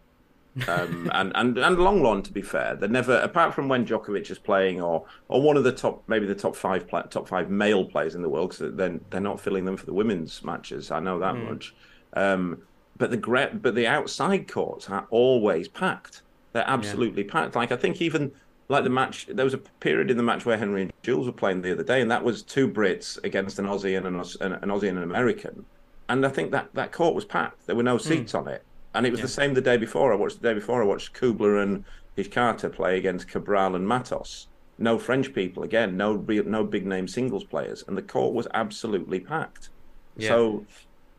um, 0.67 1.09
and 1.13 1.31
and 1.35 1.57
and 1.57 1.77
Lenglen, 1.77 2.23
to 2.23 2.31
be 2.31 2.43
fair, 2.43 2.75
they're 2.75 2.89
never 2.89 3.17
apart 3.19 3.55
from 3.55 3.67
when 3.67 3.85
Djokovic 3.85 4.29
is 4.29 4.37
playing 4.37 4.81
or 4.81 5.05
or 5.29 5.41
one 5.41 5.57
of 5.57 5.63
the 5.63 5.71
top 5.71 6.03
maybe 6.07 6.27
the 6.27 6.35
top 6.35 6.55
five 6.55 6.87
top 7.09 7.27
five 7.27 7.49
male 7.49 7.85
players 7.85 8.13
in 8.13 8.21
the 8.21 8.29
world 8.29 8.51
because 8.51 8.75
then 8.75 9.03
they're 9.09 9.19
not 9.19 9.39
filling 9.39 9.65
them 9.65 9.77
for 9.77 9.85
the 9.85 9.93
women's 9.93 10.43
matches. 10.43 10.91
I 10.91 10.99
know 10.99 11.17
that 11.19 11.35
mm. 11.35 11.49
much. 11.49 11.73
Um, 12.13 12.61
but 12.97 13.11
the 13.11 13.49
but 13.61 13.75
the 13.75 13.87
outside 13.87 14.47
courts 14.47 14.89
are 14.89 15.07
always 15.09 15.67
packed. 15.67 16.21
They're 16.55 16.63
absolutely 16.69 17.25
yeah. 17.25 17.31
packed. 17.33 17.55
Like 17.57 17.73
I 17.73 17.75
think 17.75 18.01
even 18.01 18.31
like 18.69 18.85
the 18.85 18.89
match, 18.89 19.27
there 19.27 19.43
was 19.43 19.53
a 19.53 19.57
period 19.57 20.09
in 20.09 20.15
the 20.15 20.23
match 20.23 20.45
where 20.45 20.57
Henry 20.57 20.83
and 20.83 20.93
Jules 21.03 21.27
were 21.27 21.33
playing 21.33 21.61
the 21.61 21.73
other 21.73 21.83
day, 21.83 21.99
and 21.99 22.09
that 22.09 22.23
was 22.23 22.43
two 22.43 22.65
Brits 22.65 23.21
against 23.25 23.59
an 23.59 23.65
Aussie 23.65 23.97
and 23.97 24.07
an, 24.07 24.15
an 24.15 24.69
Aussie 24.69 24.87
and 24.87 24.97
an 24.97 25.03
American, 25.03 25.65
and 26.07 26.25
I 26.25 26.29
think 26.29 26.51
that 26.51 26.73
that 26.73 26.93
court 26.93 27.13
was 27.13 27.25
packed. 27.25 27.67
There 27.67 27.75
were 27.75 27.83
no 27.83 27.97
hmm. 27.97 28.07
seats 28.07 28.31
mm. 28.31 28.39
on 28.39 28.47
it, 28.47 28.63
and 28.93 29.05
it 29.05 29.11
was 29.11 29.19
yeah. 29.19 29.25
the 29.25 29.31
same 29.33 29.53
the 29.53 29.59
day 29.59 29.75
before. 29.75 30.13
I 30.13 30.15
watched 30.15 30.41
the 30.41 30.47
day 30.47 30.53
before. 30.53 30.81
I 30.81 30.85
watched 30.85 31.11
Kubler 31.11 31.61
and 31.61 31.83
Hijikata 32.17 32.71
play 32.71 32.97
against 32.97 33.27
Cabral 33.27 33.75
and 33.75 33.85
Matos. 33.85 34.47
No 34.77 34.97
French 34.97 35.33
people 35.33 35.63
again. 35.63 35.97
No 35.97 36.13
real, 36.13 36.45
no 36.45 36.63
big 36.63 36.85
name 36.85 37.09
singles 37.09 37.43
players, 37.43 37.83
and 37.85 37.97
the 37.97 38.01
court 38.01 38.33
was 38.33 38.47
absolutely 38.53 39.19
packed. 39.19 39.71
Yeah. 40.15 40.29
So 40.29 40.65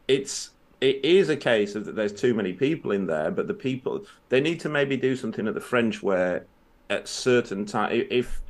it's 0.08 0.52
it 0.80 1.04
is 1.04 1.28
a 1.28 1.36
case 1.36 1.74
of 1.74 1.84
that 1.86 1.96
there's 1.96 2.12
too 2.12 2.34
many 2.34 2.52
people 2.52 2.90
in 2.90 3.06
there, 3.06 3.30
but 3.30 3.46
the 3.46 3.54
people 3.54 4.04
they 4.28 4.40
need 4.40 4.60
to 4.60 4.68
maybe 4.68 4.96
do 4.96 5.16
something 5.16 5.46
at 5.46 5.54
the 5.54 5.60
French 5.60 6.02
where 6.02 6.46
at 6.90 7.08
certain 7.08 7.64
time 7.64 8.06
if 8.10 8.42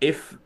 if 0.00 0.36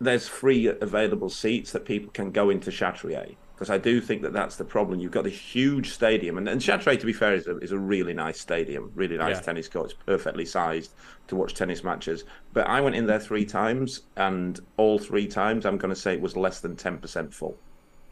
there's 0.00 0.28
free 0.28 0.66
available 0.66 1.30
seats 1.30 1.72
that 1.72 1.84
people 1.84 2.10
can 2.10 2.30
go 2.30 2.50
into 2.50 2.70
Chatrier 2.70 3.36
because 3.62 3.70
I 3.70 3.78
do 3.78 4.00
think 4.00 4.22
that 4.22 4.32
that's 4.32 4.56
the 4.56 4.64
problem. 4.64 4.98
You've 4.98 5.12
got 5.12 5.22
this 5.22 5.38
huge 5.38 5.90
stadium, 5.90 6.36
and, 6.36 6.48
and 6.48 6.60
Chatrier, 6.60 6.98
to 6.98 7.06
be 7.06 7.12
fair, 7.12 7.34
is 7.34 7.46
a, 7.46 7.58
is 7.58 7.70
a 7.70 7.78
really 7.78 8.12
nice 8.12 8.40
stadium, 8.40 8.90
really 8.96 9.16
nice 9.16 9.36
yeah. 9.36 9.42
tennis 9.42 9.68
court. 9.68 9.92
It's 9.92 10.02
perfectly 10.04 10.44
sized 10.44 10.90
to 11.28 11.36
watch 11.36 11.54
tennis 11.54 11.84
matches. 11.84 12.24
But 12.52 12.66
I 12.66 12.80
went 12.80 12.96
in 12.96 13.06
there 13.06 13.20
three 13.20 13.44
times, 13.44 14.00
and 14.16 14.58
all 14.78 14.98
three 14.98 15.28
times, 15.28 15.64
I'm 15.64 15.78
going 15.78 15.94
to 15.94 16.00
say 16.00 16.14
it 16.14 16.20
was 16.20 16.36
less 16.36 16.58
than 16.58 16.74
ten 16.74 16.98
percent 16.98 17.32
full. 17.32 17.56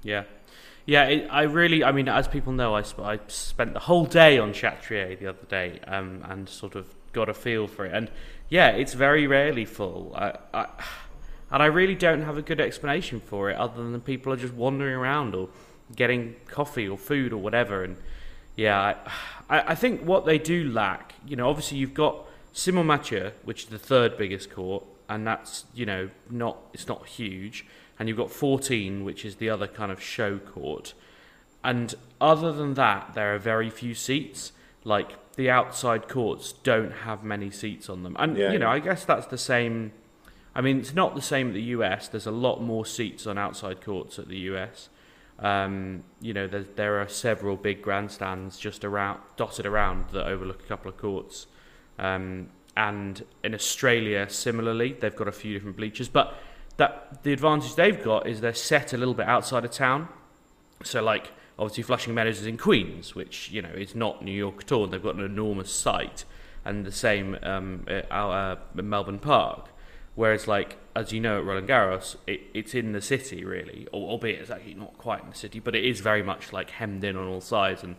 Yeah, 0.05 0.23
yeah, 0.90 1.04
it, 1.04 1.28
I 1.30 1.42
really, 1.42 1.85
I 1.85 1.92
mean, 1.92 2.09
as 2.09 2.26
people 2.26 2.52
know, 2.52 2.75
I, 2.75 2.82
sp- 2.82 3.06
I 3.06 3.20
spent 3.28 3.75
the 3.75 3.78
whole 3.78 4.06
day 4.06 4.38
on 4.38 4.52
Chatrier 4.52 5.16
the 5.16 5.28
other 5.28 5.47
day 5.49 5.78
um, 5.87 6.26
and 6.28 6.49
sort 6.49 6.75
of 6.75 6.85
got 7.12 7.28
a 7.28 7.32
feel 7.32 7.68
for 7.68 7.87
it. 7.87 7.94
And 7.94 8.11
yeah, 8.49 8.70
it's 8.70 8.94
very 8.94 9.28
rarely 9.28 9.64
full. 9.64 10.12
I, 10.16 10.37
I, 10.52 10.66
and 11.52 11.62
I 11.62 11.66
really 11.66 11.94
don't 11.94 12.23
have 12.23 12.37
a 12.37 12.42
good 12.42 12.61
explanation 12.61 13.20
for 13.20 13.50
it 13.50 13.56
other 13.56 13.88
than 13.88 14.00
people 14.00 14.32
are 14.32 14.37
just 14.37 14.52
wandering 14.52 14.97
around 14.97 15.37
or 15.37 15.49
getting 15.94 16.35
coffee 16.49 16.88
or 16.88 16.99
food 16.99 17.32
or 17.32 17.37
whatever. 17.37 17.85
And 17.85 17.97
yeah, 18.56 18.97
I, 19.49 19.61
I 19.61 19.75
think 19.76 20.02
what 20.02 20.26
they 20.26 20.38
do 20.38 20.73
lack, 20.73 21.14
you 21.25 21.37
know, 21.37 21.49
obviously 21.49 21.78
you've 21.78 21.94
got 21.94 22.26
Simonne 22.52 22.87
Mathieu, 22.87 23.30
which 23.44 23.62
is 23.62 23.68
the 23.68 23.78
third 23.78 24.18
biggest 24.18 24.50
court, 24.50 24.82
and 25.09 25.25
that's 25.25 25.66
you 25.73 25.87
know 25.87 26.11
not 26.30 26.59
it's 26.73 26.88
not 26.88 27.06
huge, 27.06 27.64
and 28.00 28.09
you've 28.09 28.16
got 28.16 28.30
14, 28.30 29.04
which 29.04 29.26
is 29.26 29.37
the 29.37 29.50
other 29.50 29.66
kind 29.66 29.92
of 29.92 30.02
show 30.02 30.38
court, 30.38 30.95
and 31.62 31.95
other 32.19 32.50
than 32.50 32.73
that, 32.75 33.12
there 33.12 33.35
are 33.35 33.38
very 33.38 33.69
few 33.69 33.95
seats. 33.95 34.52
Like 34.85 35.35
the 35.37 35.50
outside 35.50 36.09
courts 36.09 36.52
don't 36.52 36.90
have 36.90 37.23
many 37.23 37.50
seats 37.50 37.90
on 37.90 38.02
them, 38.02 38.16
and 38.19 38.38
Yeah, 38.38 38.52
you 38.52 38.59
know 38.59 38.69
yeah. 38.69 38.76
I 38.76 38.78
guess 38.78 39.04
that's 39.04 39.26
the 39.26 39.37
same. 39.37 39.92
I 40.54 40.62
mean, 40.62 40.78
it's 40.78 40.95
not 40.95 41.14
the 41.14 41.21
same 41.21 41.49
at 41.49 41.54
the 41.54 41.62
US. 41.76 42.09
There's 42.09 42.26
a 42.26 42.33
lot 42.33 42.62
more 42.62 42.87
seats 42.87 43.26
on 43.26 43.37
outside 43.37 43.83
courts 43.83 44.19
at 44.19 44.28
the 44.28 44.38
US. 44.38 44.88
Um, 45.38 46.04
you 46.23 46.33
know, 46.33 46.47
there, 46.47 46.64
there 46.76 47.00
are 47.02 47.09
several 47.09 47.57
big 47.57 47.83
grandstands 47.83 48.59
just 48.59 48.83
around, 48.83 49.21
dotted 49.37 49.66
around 49.66 50.09
that 50.12 50.26
overlook 50.26 50.62
a 50.62 50.66
couple 50.66 50.90
of 50.90 50.97
courts. 50.97 51.47
Um, 51.99 52.49
and 52.76 53.25
in 53.45 53.54
Australia, 53.54 54.28
similarly, 54.30 54.97
they've 54.99 55.14
got 55.14 55.28
a 55.28 55.33
few 55.33 55.52
different 55.52 55.76
bleachers. 55.76 56.09
But 56.09 56.35
that 56.80 57.22
the 57.25 57.32
advantage 57.34 57.75
they've 57.75 58.02
got 58.02 58.26
is 58.26 58.40
they're 58.40 58.54
set 58.54 58.94
a 58.94 58.96
little 58.96 59.12
bit 59.12 59.28
outside 59.28 59.66
of 59.66 59.70
town. 59.70 60.08
So, 60.82 61.02
like, 61.02 61.30
obviously, 61.58 61.82
Flushing 61.82 62.14
Meadows 62.14 62.40
is 62.40 62.46
in 62.46 62.56
Queens, 62.56 63.14
which 63.14 63.50
you 63.50 63.60
know 63.60 63.68
is 63.68 63.94
not 63.94 64.25
New 64.25 64.32
York 64.32 64.62
at 64.62 64.72
all. 64.72 64.87
They've 64.87 65.02
got 65.02 65.14
an 65.14 65.25
enormous 65.25 65.70
site, 65.70 66.25
and 66.64 66.87
the 66.87 66.92
same 66.92 67.37
um, 67.42 67.84
at 67.87 68.10
our, 68.10 68.56
uh, 68.76 68.82
Melbourne 68.82 69.18
Park. 69.18 69.68
Whereas, 70.14 70.49
like 70.49 70.78
as 70.96 71.12
you 71.12 71.20
know, 71.20 71.38
at 71.38 71.44
Roland 71.44 71.68
Garros, 71.68 72.16
it, 72.26 72.40
it's 72.54 72.75
in 72.75 72.92
the 72.92 73.02
city 73.02 73.44
really, 73.44 73.87
al- 73.92 74.00
albeit 74.00 74.40
it's 74.40 74.50
actually 74.50 74.75
not 74.75 74.96
quite 74.96 75.22
in 75.22 75.28
the 75.28 75.37
city, 75.37 75.60
but 75.60 75.76
it 75.76 75.84
is 75.84 76.00
very 76.00 76.22
much 76.22 76.50
like 76.50 76.70
hemmed 76.70 77.04
in 77.04 77.14
on 77.14 77.28
all 77.28 77.42
sides, 77.42 77.82
and 77.82 77.96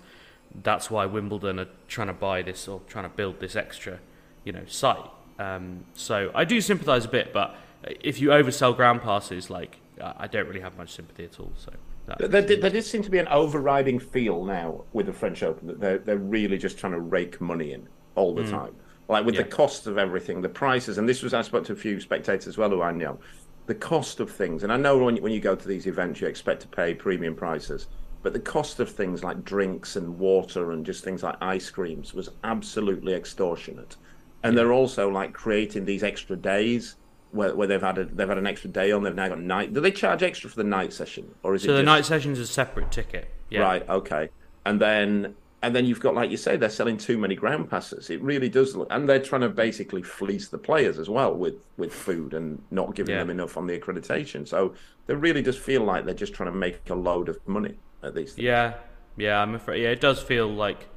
that's 0.63 0.89
why 0.89 1.05
Wimbledon 1.05 1.59
are 1.59 1.69
trying 1.87 2.07
to 2.07 2.13
buy 2.13 2.41
this 2.41 2.67
or 2.67 2.81
trying 2.87 3.05
to 3.05 3.15
build 3.15 3.39
this 3.39 3.55
extra, 3.55 3.99
you 4.43 4.51
know, 4.51 4.65
site. 4.65 5.09
Um, 5.37 5.85
so 5.93 6.31
I 6.33 6.45
do 6.45 6.59
sympathise 6.61 7.05
a 7.05 7.09
bit, 7.09 7.31
but 7.31 7.55
if 7.83 8.19
you 8.19 8.29
oversell 8.29 8.75
ground 8.75 9.01
passes, 9.01 9.49
like 9.49 9.77
I 10.01 10.27
don't 10.27 10.47
really 10.47 10.61
have 10.61 10.77
much 10.77 10.91
sympathy 10.93 11.25
at 11.25 11.39
all. 11.39 11.51
So 11.55 11.71
There, 12.19 12.41
there, 12.41 12.57
there 12.57 12.69
did 12.69 12.83
seem 12.83 13.03
to 13.03 13.09
be 13.11 13.19
an 13.19 13.27
overriding 13.27 13.99
feel 13.99 14.43
now 14.43 14.83
with 14.93 15.05
the 15.05 15.13
French 15.13 15.43
Open 15.43 15.67
that 15.67 15.79
they're, 15.79 15.97
they're 15.99 16.17
really 16.17 16.57
just 16.57 16.77
trying 16.77 16.93
to 16.93 16.99
rake 16.99 17.39
money 17.39 17.73
in 17.73 17.87
all 18.15 18.33
the 18.33 18.43
mm. 18.43 18.49
time. 18.49 18.75
Like 19.07 19.25
with 19.25 19.35
Yeah. 19.35 19.43
the 19.43 19.49
cost 19.49 19.87
of 19.87 19.97
everything, 19.97 20.41
the 20.41 20.49
prices, 20.49 20.97
and 20.97 21.07
this 21.07 21.21
was, 21.21 21.33
I 21.33 21.41
spoke 21.41 21.65
to 21.65 21.73
a 21.73 21.75
few 21.75 21.99
spectators 21.99 22.47
as 22.47 22.57
well 22.57 22.69
who 22.69 22.81
I 22.81 22.91
know, 22.91 23.19
the 23.67 23.75
cost 23.75 24.19
of 24.19 24.31
things. 24.31 24.63
And 24.63 24.71
I 24.71 24.77
know 24.77 24.97
when 24.97 25.17
when 25.17 25.31
you 25.31 25.39
go 25.39 25.55
to 25.55 25.67
these 25.67 25.85
events, 25.85 26.21
you 26.21 26.27
expect 26.27 26.61
to 26.61 26.67
pay 26.67 26.93
premium 26.93 27.35
prices, 27.35 27.87
but 28.23 28.33
the 28.33 28.39
cost 28.39 28.79
of 28.79 28.89
things 28.89 29.23
like 29.23 29.43
drinks 29.43 29.95
and 29.95 30.17
water 30.17 30.71
and 30.71 30.85
just 30.85 31.03
things 31.03 31.23
like 31.23 31.35
ice 31.41 31.69
creams 31.69 32.13
was 32.13 32.29
absolutely 32.43 33.13
extortionate. 33.13 33.97
And 34.43 34.57
they're 34.57 34.73
also 34.73 35.09
like 35.09 35.33
creating 35.33 35.85
these 35.85 36.03
extra 36.03 36.35
days. 36.35 36.95
Where, 37.31 37.55
where 37.55 37.67
they've 37.67 37.81
had 37.81 37.97
a, 37.97 38.05
they've 38.05 38.27
had 38.27 38.37
an 38.37 38.47
extra 38.47 38.69
day 38.69 38.91
on, 38.91 39.03
they've 39.03 39.15
now 39.15 39.29
got 39.29 39.39
night. 39.39 39.73
Do 39.73 39.79
they 39.79 39.91
charge 39.91 40.21
extra 40.21 40.49
for 40.49 40.57
the 40.57 40.63
night 40.65 40.91
session, 40.91 41.33
or 41.43 41.55
is 41.55 41.63
it 41.63 41.67
so 41.67 41.73
the 41.73 41.79
just- 41.79 41.85
night 41.85 42.05
session's 42.05 42.39
is 42.39 42.49
a 42.49 42.53
separate 42.53 42.91
ticket. 42.91 43.29
Yeah. 43.49 43.61
Right. 43.61 43.87
Okay. 43.89 44.29
And 44.65 44.79
then 44.81 45.35
and 45.63 45.75
then 45.75 45.85
you've 45.85 45.99
got 45.99 46.15
like 46.15 46.31
you 46.31 46.37
say 46.37 46.57
they're 46.57 46.69
selling 46.69 46.97
too 46.97 47.17
many 47.17 47.35
ground 47.35 47.69
passes. 47.69 48.09
It 48.09 48.21
really 48.21 48.49
does 48.49 48.75
look, 48.75 48.87
and 48.91 49.07
they're 49.07 49.21
trying 49.21 49.41
to 49.41 49.49
basically 49.49 50.01
fleece 50.01 50.47
the 50.49 50.57
players 50.57 50.99
as 50.99 51.07
well 51.09 51.33
with 51.33 51.55
with 51.77 51.93
food 51.93 52.33
and 52.33 52.61
not 52.71 52.95
giving 52.95 53.13
Yeah. 53.13 53.19
them 53.21 53.29
enough 53.29 53.55
on 53.57 53.65
the 53.67 53.77
accreditation. 53.79 54.47
So 54.47 54.73
they 55.07 55.15
really 55.15 55.41
does 55.41 55.57
feel 55.57 55.83
like 55.83 56.05
they're 56.05 56.13
just 56.13 56.33
trying 56.33 56.51
to 56.51 56.57
make 56.57 56.89
a 56.89 56.95
load 56.95 57.29
of 57.29 57.39
money 57.47 57.75
at 58.03 58.13
these 58.15 58.33
things. 58.33 58.43
Yeah, 58.45 58.73
yeah, 59.17 59.39
I'm 59.41 59.55
afraid. 59.55 59.83
Yeah, 59.83 59.89
it 59.89 60.01
does 60.01 60.21
feel 60.21 60.47
like 60.47 60.87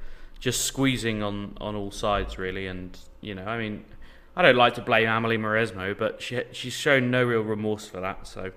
just 0.40 0.62
squeezing 0.62 1.22
on 1.22 1.56
on 1.60 1.76
all 1.76 1.90
sides, 1.90 2.38
really. 2.38 2.66
And 2.66 2.98
you 3.20 3.34
know, 3.34 3.44
I 3.44 3.58
mean, 3.58 3.84
I 4.36 4.42
don't 4.42 4.56
like 4.56 4.74
to 4.74 4.82
blame 4.82 5.08
Amelie 5.08 5.38
Mauresmo, 5.38 5.96
but 5.96 6.20
she 6.20 6.42
she's 6.52 6.72
shown 6.72 7.10
no 7.10 7.22
real 7.22 7.42
remorse 7.42 7.86
for 7.86 8.00
that. 8.00 8.26
So, 8.26 8.52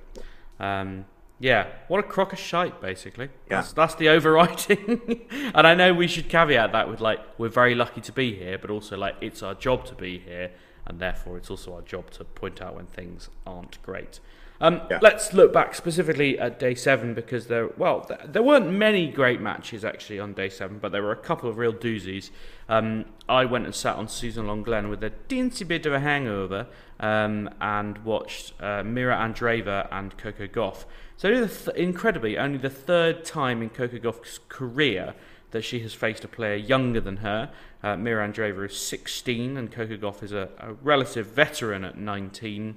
um, 0.60 1.06
yeah, 1.40 1.68
what 1.88 2.00
a 2.00 2.04
crock 2.04 2.34
of 2.34 2.40
shite, 2.40 2.82
basically. 2.82 3.30
Yeah. 3.50 3.62
That's, 3.62 3.74
that's 3.74 3.96
the 3.96 4.10
overriding. 4.16 5.28
and 5.54 5.68
I 5.68 5.76
know 5.76 5.94
we 5.94 6.08
should 6.08 6.30
caveat 6.30 6.72
that 6.72 6.90
with 6.90 7.00
like 7.00 7.20
we're 7.38 7.50
very 7.50 7.76
lucky 7.76 8.02
to 8.02 8.12
be 8.12 8.36
here, 8.36 8.58
but 8.58 8.70
also 8.72 8.98
like 8.98 9.16
it's 9.22 9.44
our 9.44 9.54
job 9.54 9.86
to 9.86 9.96
be 9.96 10.18
here, 10.20 10.52
and 10.86 11.00
therefore 11.00 11.38
it's 11.38 11.50
also 11.50 11.76
our 11.76 11.82
job 11.82 12.10
to 12.12 12.24
point 12.24 12.62
out 12.62 12.76
when 12.76 12.88
things 12.88 13.30
aren't 13.46 13.82
great. 13.84 14.20
Um, 14.60 14.82
Yeah. 14.90 15.00
Let's 15.02 15.34
look 15.34 15.54
back 15.54 15.76
specifically 15.76 16.40
at 16.40 16.58
day 16.60 16.74
seven 16.74 17.14
because 17.14 17.48
there, 17.48 17.68
well, 17.78 18.10
there 18.26 18.42
weren't 18.42 18.72
many 18.72 19.08
great 19.08 19.40
matches 19.40 19.86
actually 19.86 20.20
on 20.20 20.34
day 20.34 20.50
seven, 20.50 20.80
but 20.80 20.92
there 20.92 21.04
were 21.04 21.12
a 21.12 21.16
couple 21.18 21.50
of 21.50 21.58
real 21.58 21.74
doozies. 21.74 22.32
Um, 22.68 23.06
I 23.30 23.46
went 23.46 23.66
and 23.66 23.76
sat 23.76 23.96
on 23.96 24.08
Suzanne 24.08 24.46
Lenglen 24.48 24.90
with 24.90 25.04
a 25.04 25.12
teensy 25.30 25.68
bit 25.68 25.86
of 25.86 25.94
a 25.94 26.00
hangover 26.00 26.68
um, 27.00 27.50
and 27.62 27.98
watched 28.04 28.54
uh, 28.60 28.82
Mirra 28.84 29.16
Andreeva 29.18 29.88
and 29.92 30.18
Coco 30.18 30.48
Gauff. 30.48 30.86
So, 31.18 31.30
only 31.30 31.48
th- 31.48 31.76
incredibly, 31.76 32.38
only 32.38 32.58
the 32.58 32.70
third 32.70 33.26
time 33.26 33.62
in 33.62 33.70
Coco 33.70 33.98
Gauff's 33.98 34.40
career 34.50 35.14
that 35.52 35.64
she 35.64 35.80
has 35.80 35.94
faced 35.94 36.24
a 36.24 36.28
player 36.28 36.56
younger 36.56 37.00
than 37.00 37.18
her. 37.18 37.52
Uh, 37.84 37.96
Mirra 37.96 38.28
Andreeva 38.32 38.66
is 38.70 38.78
16 38.78 39.56
and 39.56 39.72
Coco 39.72 39.98
Gauff 39.98 40.22
is 40.24 40.32
a, 40.32 40.50
a 40.60 40.74
relative 40.74 41.28
veteran 41.28 41.84
at 41.86 41.98
19. 41.98 42.76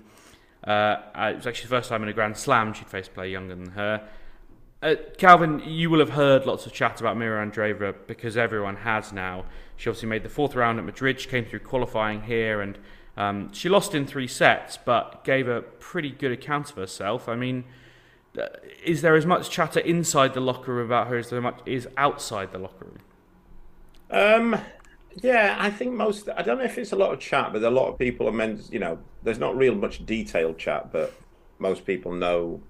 Uh, 0.65 0.97
it 1.17 1.37
was 1.37 1.47
actually 1.47 1.69
the 1.69 1.77
first 1.77 1.89
time 1.89 2.03
in 2.03 2.09
a 2.09 2.13
Grand 2.13 2.37
Slam 2.37 2.73
she'd 2.73 2.89
faced 2.89 3.11
a 3.11 3.13
player 3.13 3.29
younger 3.29 3.55
than 3.55 3.71
her. 3.71 4.07
Uh, 4.83 4.95
Calvin, 5.19 5.61
you 5.65 5.91
will 5.91 6.01
have 6.01 6.11
heard 6.11 6.47
lots 6.47 6.65
of 6.65 6.73
chat 6.73 7.01
about 7.01 7.17
Mirra 7.17 7.47
Andreeva 7.51 7.95
because 8.07 8.37
everyone 8.37 8.77
has 8.77 9.13
now. 9.13 9.45
She 9.77 9.91
obviously 9.91 10.09
made 10.09 10.23
the 10.23 10.31
fourth 10.31 10.55
round 10.55 10.79
at 10.79 10.85
Madrid. 10.85 11.21
She 11.21 11.29
came 11.29 11.45
through 11.45 11.61
qualifying 11.61 12.23
here, 12.23 12.63
and 12.63 12.79
um, 13.17 13.53
she 13.53 13.69
lost 13.69 13.95
in 13.95 14.07
three 14.07 14.27
sets, 14.27 14.79
but 14.79 15.23
gave 15.25 15.49
a 15.49 15.61
pretty 15.61 16.11
good 16.11 16.33
account 16.33 16.71
of 16.71 16.77
herself. 16.77 17.29
I 17.29 17.37
mean, 17.37 17.65
uh, 18.39 18.47
is 18.83 19.03
there 19.03 19.17
as 19.17 19.27
much 19.27 19.51
chatter 19.51 19.81
inside 19.81 20.33
the 20.33 20.41
locker 20.41 20.73
room 20.73 20.87
about 20.87 21.09
her 21.09 21.17
as 21.17 21.29
there 21.29 21.41
much 21.41 21.61
is 21.67 21.87
outside 21.99 22.53
the 22.53 22.59
locker 22.59 22.87
room? 22.87 22.99
Um, 24.11 24.61
yeah, 25.17 25.57
I 25.59 25.71
think 25.71 25.93
most. 25.95 26.29
I 26.37 26.43
don't 26.43 26.59
know 26.59 26.65
if 26.65 26.79
it's 26.79 26.93
a 26.93 26.97
lot 26.97 27.13
of 27.13 27.21
chat, 27.21 27.53
but 27.53 27.63
a 27.63 27.71
lot 27.71 27.89
of 27.89 27.99
people 27.99 28.29
are 28.29 28.33
meant. 28.33 28.73
You 28.73 28.79
know, 28.79 28.99
there's 29.23 29.39
not 29.39 29.57
real 29.57 29.75
much 29.75 30.05
detailed 30.07 30.59
chat, 30.59 30.93
but 30.93 31.13
most 31.59 31.85
people 31.85 32.13
know 32.13 32.61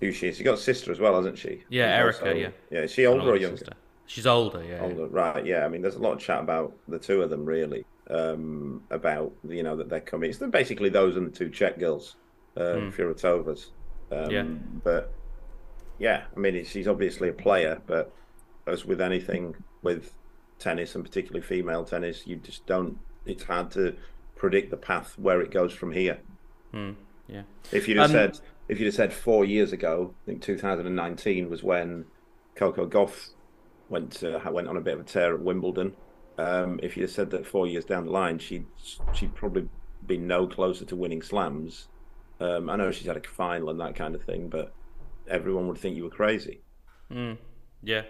who 0.00 0.12
she 0.12 0.28
is. 0.28 0.36
She's 0.36 0.44
got 0.44 0.54
a 0.54 0.62
sister 0.62 0.92
as 0.92 1.00
well, 1.00 1.16
hasn't 1.16 1.38
she? 1.38 1.64
Yeah, 1.68 1.94
Erica, 1.96 2.20
also- 2.28 2.32
yeah. 2.34 2.50
Yeah, 2.70 2.80
is 2.80 2.92
she 2.92 3.06
older 3.06 3.28
or 3.30 3.36
younger? 3.36 3.56
sister. 3.56 3.72
She's 4.06 4.26
older, 4.26 4.62
yeah. 4.64 4.80
Older, 4.80 5.06
right? 5.08 5.44
Yeah, 5.44 5.66
I 5.66 5.68
mean, 5.68 5.82
there's 5.82 5.96
a 5.96 6.00
lot 6.00 6.12
of 6.14 6.18
chat 6.18 6.40
about 6.40 6.72
the 6.88 6.98
two 6.98 7.20
of 7.20 7.28
them, 7.28 7.44
really, 7.44 7.84
um, 8.08 8.82
about 8.90 9.32
you 9.46 9.62
know 9.62 9.76
that 9.76 9.88
they're 9.90 10.00
coming. 10.00 10.30
It's 10.30 10.38
basically 10.38 10.88
those 10.88 11.16
and 11.16 11.26
the 11.26 11.30
two 11.36 11.50
Czech 11.50 11.78
girls, 11.78 12.16
um, 12.56 12.90
Fruhvirtovas. 12.92 13.66
Um. 14.10 14.30
Yeah. 14.30 14.44
But 14.82 15.12
yeah, 15.98 16.24
I 16.34 16.38
mean, 16.40 16.64
she's 16.64 16.88
obviously 16.88 17.28
a 17.28 17.32
player, 17.34 17.82
but 17.86 18.10
as 18.66 18.84
with 18.86 19.00
anything 19.00 19.54
with 19.82 20.14
tennis 20.58 20.94
and 20.94 21.04
particularly 21.04 21.42
female 21.46 21.84
tennis, 21.84 22.26
you 22.26 22.36
just 22.36 22.66
don't. 22.66 22.98
It's 23.26 23.44
hard 23.44 23.70
to 23.72 23.96
predict 24.36 24.70
the 24.70 24.76
path 24.76 25.18
where 25.18 25.40
it 25.40 25.50
goes 25.50 25.72
from 25.72 25.92
here. 25.92 26.20
yeah. 26.72 27.42
If 27.72 27.88
you'd 27.88 27.98
have 27.98 28.06
Um, 28.06 28.12
said, 28.12 28.40
if 28.68 28.78
you'd 28.78 28.86
have 28.86 28.94
said 28.94 29.12
four 29.12 29.44
years 29.44 29.72
ago, 29.72 30.14
I 30.22 30.24
think 30.26 30.42
2019 30.42 31.48
was 31.50 31.62
when 31.62 32.06
Coco 32.54 32.88
Gauff 32.88 33.30
went 33.88 34.12
to, 34.12 34.40
went 34.50 34.68
on 34.68 34.76
a 34.76 34.80
bit 34.80 34.94
of 34.94 35.00
a 35.00 35.04
tear 35.04 35.34
at 35.34 35.40
Wimbledon. 35.42 35.96
Um, 36.38 36.78
if 36.82 36.96
you'd 36.96 37.04
have 37.04 37.10
said 37.10 37.30
that 37.30 37.46
four 37.46 37.66
years 37.66 37.84
down 37.84 38.04
the 38.06 38.12
line, 38.12 38.38
she'd 38.38 38.66
she'd 39.12 39.34
probably 39.34 39.68
be 40.06 40.16
no 40.18 40.46
closer 40.46 40.84
to 40.84 40.96
winning 40.96 41.22
slams. 41.22 41.88
Um, 42.40 42.70
I 42.70 42.76
know 42.76 42.92
she's 42.92 43.08
had 43.08 43.16
a 43.16 43.22
final 43.28 43.70
and 43.70 43.80
that 43.80 43.96
kind 43.96 44.14
of 44.14 44.22
thing, 44.22 44.48
but 44.48 44.72
everyone 45.26 45.66
would 45.68 45.78
think 45.78 45.96
you 45.96 46.04
were 46.04 46.10
crazy. 46.10 46.62
Yeah. 47.82 48.02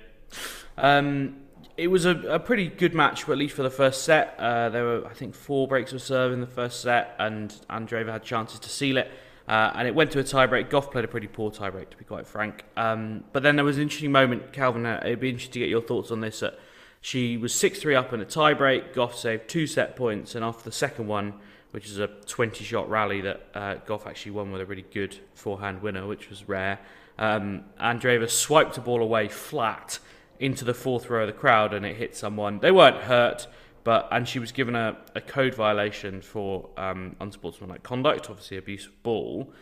Um, 0.77 1.48
it 1.77 1.89
was 1.89 2.05
a, 2.05 2.17
a 2.23 2.39
pretty 2.39 2.69
good 2.69 2.95
match, 2.95 3.29
at 3.29 3.39
least 3.39 3.55
for 3.55 3.63
the 3.63 3.71
first 3.71 4.03
set. 4.03 4.35
Uh, 4.39 4.69
there 4.69 4.85
were, 4.85 5.07
I 5.07 5.15
think, 5.15 5.35
four 5.35 5.69
breaks 5.69 5.93
of 5.93 6.03
serve 6.03 6.33
in 6.33 6.41
the 6.41 6.47
first 6.47 6.81
set, 6.81 7.15
and 7.19 7.55
Andreeva 7.71 8.11
had 8.11 8.25
chances 8.25 8.59
to 8.61 8.69
seal 8.69 8.97
it. 8.97 9.11
Uh, 9.47 9.73
and 9.77 9.89
it 9.89 9.95
went 9.95 10.11
to 10.11 10.19
a 10.19 10.25
tiebreak. 10.25 10.69
Gauff 10.69 10.91
played 10.91 11.05
a 11.05 11.09
pretty 11.09 11.27
poor 11.27 11.51
tiebreak, 11.51 11.89
to 11.91 11.97
be 11.97 12.05
quite 12.05 12.27
frank. 12.27 12.65
Um, 12.77 13.25
but 13.33 13.43
then 13.43 13.57
there 13.57 13.65
was 13.65 13.77
an 13.77 13.85
interesting 13.85 14.13
moment, 14.13 14.53
Calvin. 14.53 14.85
Uh, 14.85 15.01
it'd 15.05 15.21
be 15.21 15.31
interesting 15.31 15.53
to 15.55 15.59
get 15.61 15.69
your 15.69 15.81
thoughts 15.81 16.11
on 16.11 16.21
this. 16.21 16.41
That 16.41 16.59
she 17.01 17.37
was 17.37 17.55
6 17.55 17.79
3 17.79 17.95
up 17.95 18.13
in 18.13 18.21
a 18.21 18.27
tiebreak. 18.27 18.93
Gauff 18.93 19.15
saved 19.15 19.49
two 19.49 19.67
set 19.67 19.97
points, 19.97 20.35
and 20.35 20.45
after 20.45 20.65
the 20.65 20.73
second 20.73 21.07
one, 21.07 21.35
which 21.71 21.87
is 21.87 21.99
a 21.99 22.09
20 22.09 22.65
shot 22.65 22.91
rally 22.91 23.21
that 23.21 23.47
uh, 23.55 23.75
Gauff 23.87 24.07
actually 24.07 24.33
won 24.33 24.53
with 24.53 24.61
a 24.61 24.67
really 24.67 24.85
good 24.93 25.17
forehand 25.35 25.81
winner, 25.81 26.07
which 26.07 26.29
was 26.29 26.49
rare. 26.49 26.79
Um, 27.19 27.65
Andreeva 27.81 28.29
swiped 28.29 28.75
the 28.75 28.81
ball 28.81 29.03
away 29.03 29.29
flat 29.29 29.99
into 30.41 30.65
the 30.65 30.75
fourth 30.75 31.11
row 31.11 31.23
of 31.23 31.27
the 31.27 31.33
crowd 31.33 31.75
and 31.75 31.85
it 31.85 31.97
hit 31.97 32.17
someone. 32.17 32.61
They 32.61 32.71
weren't 32.71 33.03
hurt, 33.03 33.47
but 33.85 34.09
and 34.11 34.29
she 34.29 34.39
was 34.39 34.53
given 34.53 34.75
a, 34.75 34.97
a 35.15 35.21
code 35.21 35.55
violation 35.55 36.21
for 36.21 36.69
um, 36.77 37.17
unsportsmanlike 37.21 37.83
conduct, 37.83 38.31
obviously 38.31 38.57
abuse 38.57 38.87
of 38.87 39.03
ball. 39.03 39.53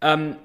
Um, 0.00 0.38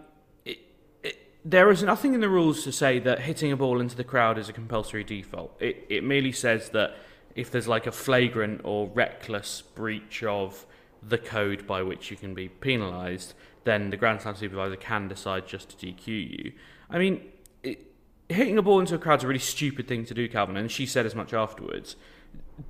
there 1.43 1.72
is 1.72 1.81
nothing 1.81 2.13
in 2.13 2.19
the 2.19 2.27
rules 2.27 2.63
to 2.65 2.74
say 2.74 3.00
that 3.00 3.22
hitting 3.22 3.53
a 3.53 3.55
ball 3.57 3.79
into 3.79 3.96
the 3.96 4.03
crowd 4.03 4.38
is 4.38 4.50
a 4.50 4.53
compulsory 4.53 5.03
default. 5.03 5.55
It, 5.62 5.86
it 5.88 6.03
merely 6.03 6.34
says 6.34 6.69
that 6.69 6.98
if 7.36 7.51
there's 7.51 7.69
like 7.69 7.88
a 7.88 7.91
flagrant 7.91 8.62
or 8.65 8.88
reckless 8.88 9.62
breach 9.62 10.24
of 10.24 10.65
the 11.01 11.17
code 11.17 11.65
by 11.65 11.84
which 11.84 12.12
you 12.12 12.17
can 12.17 12.34
be 12.34 12.50
penalised, 12.50 13.34
then 13.63 13.91
the 13.91 13.98
Grand 13.98 14.22
Slam 14.22 14.36
supervisor 14.36 14.75
can 14.75 15.07
decide 15.07 15.48
just 15.48 15.69
to 15.69 15.86
DQ 15.86 16.07
you. 16.07 16.51
I 16.89 16.98
mean, 16.98 17.22
hitting 18.29 18.57
a 18.57 18.62
ball 18.62 18.79
into 18.79 18.96
a 18.96 18.98
crowd 18.98 19.19
is 19.19 19.24
a 19.24 19.27
really 19.27 19.39
stupid 19.39 19.88
thing 19.88 20.05
to 20.05 20.13
do, 20.13 20.27
Calvin, 20.27 20.57
and 20.57 20.72
she 20.72 20.86
said 20.86 21.05
as 21.05 21.15
much 21.15 21.34
afterwards. 21.34 21.96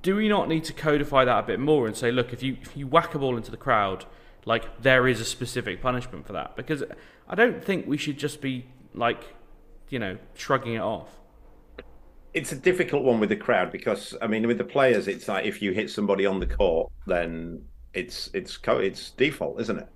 Do 0.02 0.16
we 0.16 0.28
not 0.28 0.48
need 0.48 0.64
to 0.64 0.72
codify 0.72 1.24
that 1.24 1.38
a 1.38 1.46
bit 1.46 1.60
more 1.60 1.86
and 1.86 1.96
say, 1.96 2.10
look, 2.10 2.32
if 2.32 2.42
you 2.42 2.56
if 2.60 2.76
you 2.76 2.86
whack 2.86 3.14
a 3.14 3.18
ball 3.18 3.36
into 3.36 3.50
the 3.50 3.56
crowd, 3.56 4.04
like 4.44 4.82
there 4.82 5.08
is 5.08 5.20
a 5.20 5.24
specific 5.24 5.80
punishment 5.80 6.26
for 6.26 6.32
that? 6.34 6.56
Because 6.56 6.84
I 7.28 7.34
don't 7.34 7.62
think 7.62 7.86
we 7.86 7.96
should 7.96 8.18
just 8.18 8.40
be 8.40 8.66
like, 8.94 9.34
you 9.88 9.98
know, 9.98 10.18
shrugging 10.34 10.74
it 10.74 10.80
off 10.80 11.18
it's 12.34 12.52
a 12.52 12.56
difficult 12.56 13.02
one 13.02 13.20
with 13.20 13.30
the 13.30 13.36
crowd 13.36 13.72
because 13.72 14.14
I 14.20 14.26
mean 14.26 14.46
with 14.46 14.58
the 14.58 14.64
players 14.64 15.08
it's 15.08 15.28
like 15.28 15.44
if 15.44 15.62
you 15.62 15.72
hit 15.72 15.90
somebody 15.90 16.26
on 16.26 16.40
the 16.40 16.46
court 16.46 16.92
then 17.06 17.64
it's 17.94 18.30
it's 18.34 18.58
it's 18.64 19.10
default 19.10 19.60
isn't 19.60 19.78
it 19.78 19.88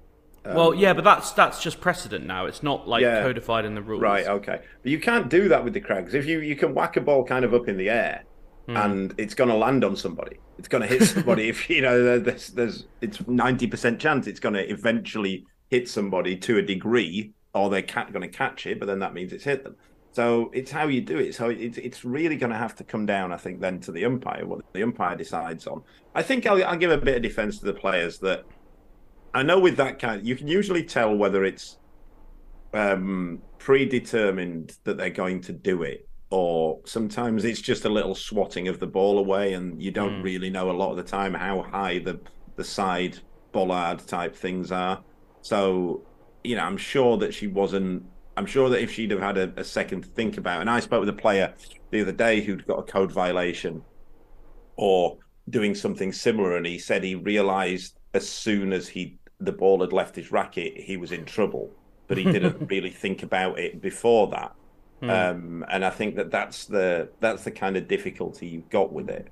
um, 0.45 0.55
well 0.55 0.75
yeah 0.75 0.93
but 0.93 1.05
that's 1.05 1.33
that's 1.33 1.63
just 1.63 1.81
precedent 1.81 2.27
now 2.27 2.47
it's 2.47 2.63
not 2.63 2.89
like 2.89 3.03
yeah, 3.03 3.23
codified 3.23 3.65
in 3.65 3.75
the 3.75 3.83
rules 3.83 4.03
right 4.03 4.27
okay 4.27 4.61
but 4.83 4.91
you 4.91 4.99
can't 4.99 5.29
do 5.29 5.49
that 5.49 5.63
with 5.63 5.73
the 5.73 5.81
crags. 5.81 6.15
if 6.15 6.27
you 6.27 6.41
you 6.41 6.57
can 6.57 6.75
whack 6.75 6.97
a 6.97 7.01
ball 7.01 7.25
kind 7.25 7.45
of 7.45 7.55
up 7.55 7.69
in 7.69 7.77
the 7.77 7.89
air 7.89 8.25
mm. 8.69 8.85
and 8.85 9.15
it's 9.19 9.35
going 9.35 9.51
to 9.51 9.57
land 9.57 9.85
on 9.85 9.97
somebody 9.97 10.39
it's 10.59 10.69
going 10.69 10.83
to 10.83 10.89
hit 10.89 11.03
somebody 11.03 11.49
if 11.49 11.69
you 11.69 11.81
know 11.81 12.19
there's 12.19 12.49
there's 12.49 12.87
it's 13.01 13.19
90% 13.19 13.99
chance 13.99 14.27
it's 14.27 14.41
going 14.41 14.55
to 14.55 14.69
eventually 14.71 15.45
hit 15.71 15.89
somebody 15.89 16.37
to 16.37 16.59
a 16.59 16.63
degree 16.63 17.33
or 17.55 17.71
they're 17.71 17.83
going 17.83 18.21
to 18.21 18.29
catch 18.29 18.67
it 18.67 18.79
but 18.79 18.87
then 18.87 18.99
that 18.99 19.15
means 19.15 19.33
it's 19.33 19.45
hit 19.45 19.65
them 19.65 19.77
so 20.13 20.51
it's 20.53 20.71
how 20.71 20.89
you 20.89 21.01
do 21.01 21.19
it. 21.19 21.35
So 21.35 21.49
it's 21.49 21.79
it's 21.79 22.05
really 22.05 22.37
going 22.37 22.53
to 22.53 22.59
have 22.59 22.77
to 22.77 22.85
come 22.85 23.07
down, 23.07 23.33
I 23.33 23.39
think, 23.39 23.61
then 23.61 23.81
to 23.81 23.93
the 23.93 24.05
umpire, 24.05 24.47
what 24.47 24.61
the 24.75 24.83
umpire 24.83 25.17
decides 25.17 25.67
on. 25.67 25.83
I 26.15 26.23
think 26.23 26.47
I'll, 26.47 26.63
I'll 26.65 26.77
give 26.77 26.91
a 26.91 26.99
bit 26.99 27.17
of 27.17 27.23
defence 27.23 27.59
to 27.61 27.65
the 27.65 27.73
players 27.73 28.19
that 28.19 28.45
I 29.35 29.43
know 29.43 29.59
with 29.59 29.77
that 29.77 29.99
kind, 29.99 30.27
you 30.27 30.37
can 30.37 30.49
usually 30.49 30.85
tell 30.85 31.15
whether 31.15 31.45
it's 31.45 31.79
um, 32.75 33.41
predetermined 33.59 34.77
that 34.85 34.97
they're 34.97 35.11
going 35.11 35.41
to 35.43 35.53
do 35.53 35.83
it, 35.83 36.09
or 36.31 36.81
sometimes 36.85 37.45
it's 37.45 37.61
just 37.61 37.85
a 37.85 37.89
little 37.89 38.15
swatting 38.15 38.69
of 38.69 38.79
the 38.79 38.87
ball 38.87 39.19
away, 39.19 39.55
and 39.55 39.83
you 39.83 39.91
don't 39.91 40.21
mm. 40.21 40.23
really 40.23 40.51
know 40.51 40.71
a 40.71 40.73
lot 40.73 40.91
of 40.91 40.97
the 40.97 41.03
time 41.03 41.35
how 41.35 41.62
high 41.62 41.99
the 41.99 42.21
the 42.57 42.65
side 42.65 43.19
bollard 43.53 44.07
type 44.07 44.37
things 44.37 44.71
are. 44.71 45.03
So, 45.41 46.03
you 46.45 46.57
know, 46.57 46.62
I'm 46.62 46.77
sure 46.77 47.17
that 47.19 47.33
she 47.33 47.47
wasn't 47.47 48.05
I'm 48.37 48.47
sure 48.47 48.69
that 48.71 48.83
if 48.83 48.93
she'd 48.93 49.11
have 49.11 49.21
had 49.21 49.39
a, 49.39 49.53
a 49.57 49.65
second 49.65 50.03
to 50.03 50.09
think 50.09 50.39
about, 50.39 50.61
and 50.61 50.71
I 50.71 50.81
spoke 50.81 51.01
with 51.01 51.09
a 51.09 51.15
player 51.15 51.55
the 51.91 52.01
other 52.01 52.12
day 52.12 52.41
who'd 52.41 52.67
got 52.67 52.79
a 52.79 52.83
code 52.83 53.12
violation 53.12 53.83
or 54.77 55.19
doing 55.51 55.75
something 55.75 56.12
similar, 56.12 56.57
and 56.57 56.67
he 56.67 56.79
said 56.79 57.05
he 57.05 57.15
realised 57.15 57.99
as 58.15 58.29
soon 58.29 58.73
as 58.73 58.89
he 58.89 59.19
the 59.45 59.53
ball 59.53 59.81
had 59.81 59.93
left 59.93 60.17
his 60.17 60.31
racket, 60.31 60.77
he 60.77 60.97
was 60.97 61.13
in 61.13 61.25
trouble, 61.25 61.71
but 62.09 62.19
he 62.19 62.25
didn't 62.25 62.67
really 62.71 62.91
think 62.91 63.23
about 63.23 63.59
it 63.59 63.81
before 63.81 64.29
that. 64.29 64.55
Hmm. 65.01 65.11
Um, 65.11 65.65
and 65.69 65.85
I 65.85 65.91
think 65.91 66.17
that 66.17 66.31
that's 66.31 66.67
the 66.67 67.09
that's 67.21 67.45
the 67.45 67.51
kind 67.51 67.77
of 67.77 67.89
difficulty 67.89 68.47
you've 68.47 68.71
got 68.71 68.93
with 68.93 69.09
it. 69.09 69.29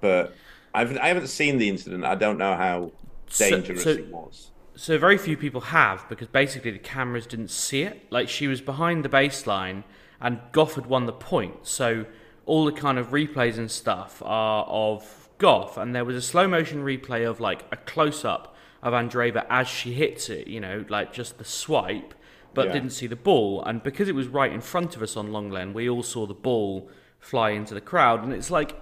But 0.00 0.34
I've 0.74 0.96
I 0.98 1.08
haven't 1.08 1.28
seen 1.28 1.58
the 1.58 1.68
incident. 1.68 2.04
I 2.04 2.16
don't 2.16 2.38
know 2.38 2.54
how 2.54 2.92
dangerous 3.36 3.84
so, 3.84 3.94
so, 3.94 4.00
it 4.00 4.08
was 4.08 4.50
so 4.74 4.98
very 4.98 5.18
few 5.18 5.36
people 5.36 5.60
have 5.60 6.08
because 6.08 6.28
basically 6.28 6.70
the 6.70 6.78
cameras 6.78 7.26
didn't 7.26 7.50
see 7.50 7.82
it. 7.82 8.06
Like 8.10 8.28
she 8.28 8.46
was 8.46 8.60
behind 8.60 9.04
the 9.04 9.08
baseline 9.08 9.84
and 10.20 10.40
Gauff 10.52 10.74
had 10.74 10.86
won 10.86 11.06
the 11.06 11.12
point. 11.12 11.66
So 11.66 12.06
all 12.46 12.64
the 12.64 12.72
kind 12.72 12.98
of 12.98 13.10
replays 13.10 13.58
and 13.58 13.70
stuff 13.70 14.22
are 14.24 14.64
of 14.64 15.28
Gauff, 15.38 15.76
and 15.76 15.94
there 15.94 16.04
was 16.04 16.16
a 16.16 16.22
slow 16.22 16.46
motion 16.46 16.84
replay 16.84 17.28
of 17.28 17.40
like 17.40 17.64
a 17.72 17.76
close 17.76 18.24
up 18.24 18.51
of 18.82 18.92
Andreeva 18.92 19.46
as 19.48 19.68
she 19.68 19.92
hits 19.92 20.28
it. 20.28 20.48
You 20.48 20.60
know, 20.60 20.84
like 20.88 21.12
just 21.12 21.38
the 21.38 21.44
swipe, 21.44 22.14
but 22.54 22.66
yeah. 22.66 22.72
didn't 22.72 22.90
see 22.90 23.06
the 23.06 23.16
ball. 23.16 23.62
And 23.64 23.82
because 23.82 24.08
it 24.08 24.14
was 24.14 24.28
right 24.28 24.52
in 24.52 24.60
front 24.60 24.96
of 24.96 25.02
us 25.02 25.16
on 25.16 25.28
Lenglen 25.28 25.72
we 25.72 25.88
all 25.88 26.02
saw 26.02 26.26
the 26.26 26.34
ball 26.34 26.90
fly 27.18 27.50
into 27.50 27.74
the 27.74 27.80
crowd, 27.80 28.22
and 28.22 28.32
it's 28.32 28.50
like 28.50 28.80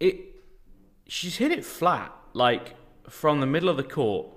it. 0.00 0.16
She's 1.06 1.36
hit 1.36 1.52
it 1.52 1.64
flat, 1.64 2.12
like 2.32 2.74
from 3.08 3.40
the 3.40 3.46
middle 3.46 3.68
of 3.68 3.76
the 3.76 3.84
court 3.84 4.28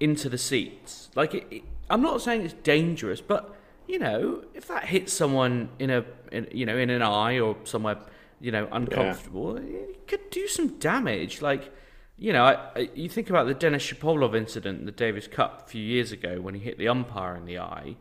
into 0.00 0.28
the 0.28 0.38
seats. 0.38 1.10
Like, 1.14 1.34
it, 1.34 1.46
it, 1.50 1.62
I'm 1.88 2.02
not 2.02 2.20
saying 2.20 2.42
it's 2.42 2.54
dangerous, 2.54 3.20
but 3.20 3.54
you 3.86 3.98
know, 3.98 4.42
if 4.54 4.66
that 4.68 4.84
hits 4.84 5.12
someone 5.12 5.68
in 5.78 5.90
a, 5.90 6.04
in, 6.32 6.48
you 6.50 6.66
know, 6.66 6.76
in 6.76 6.90
an 6.90 7.02
eye 7.02 7.38
or 7.38 7.56
somewhere, 7.64 7.98
you 8.40 8.50
know, 8.50 8.68
uncomfortable, 8.72 9.60
yeah. 9.60 9.78
it 9.78 10.06
could 10.08 10.28
do 10.30 10.48
some 10.48 10.78
damage. 10.78 11.40
Like, 11.40 11.72
you 12.18 12.32
know, 12.32 12.44
I, 12.44 12.52
I, 12.74 12.90
you 12.94 13.08
think 13.08 13.30
about 13.30 13.46
the 13.46 13.54
Denis 13.54 13.84
Shapovalov 13.86 14.34
incident 14.34 14.80
in 14.80 14.86
the 14.86 14.92
Davis 14.92 15.26
Cup 15.26 15.64
a 15.66 15.68
few 15.68 15.82
years 15.82 16.12
ago 16.12 16.40
when 16.40 16.54
he 16.54 16.60
hit 16.60 16.78
the 16.78 16.88
umpire 16.88 17.36
in 17.36 17.44
the 17.44 17.58
eye, 17.58 17.96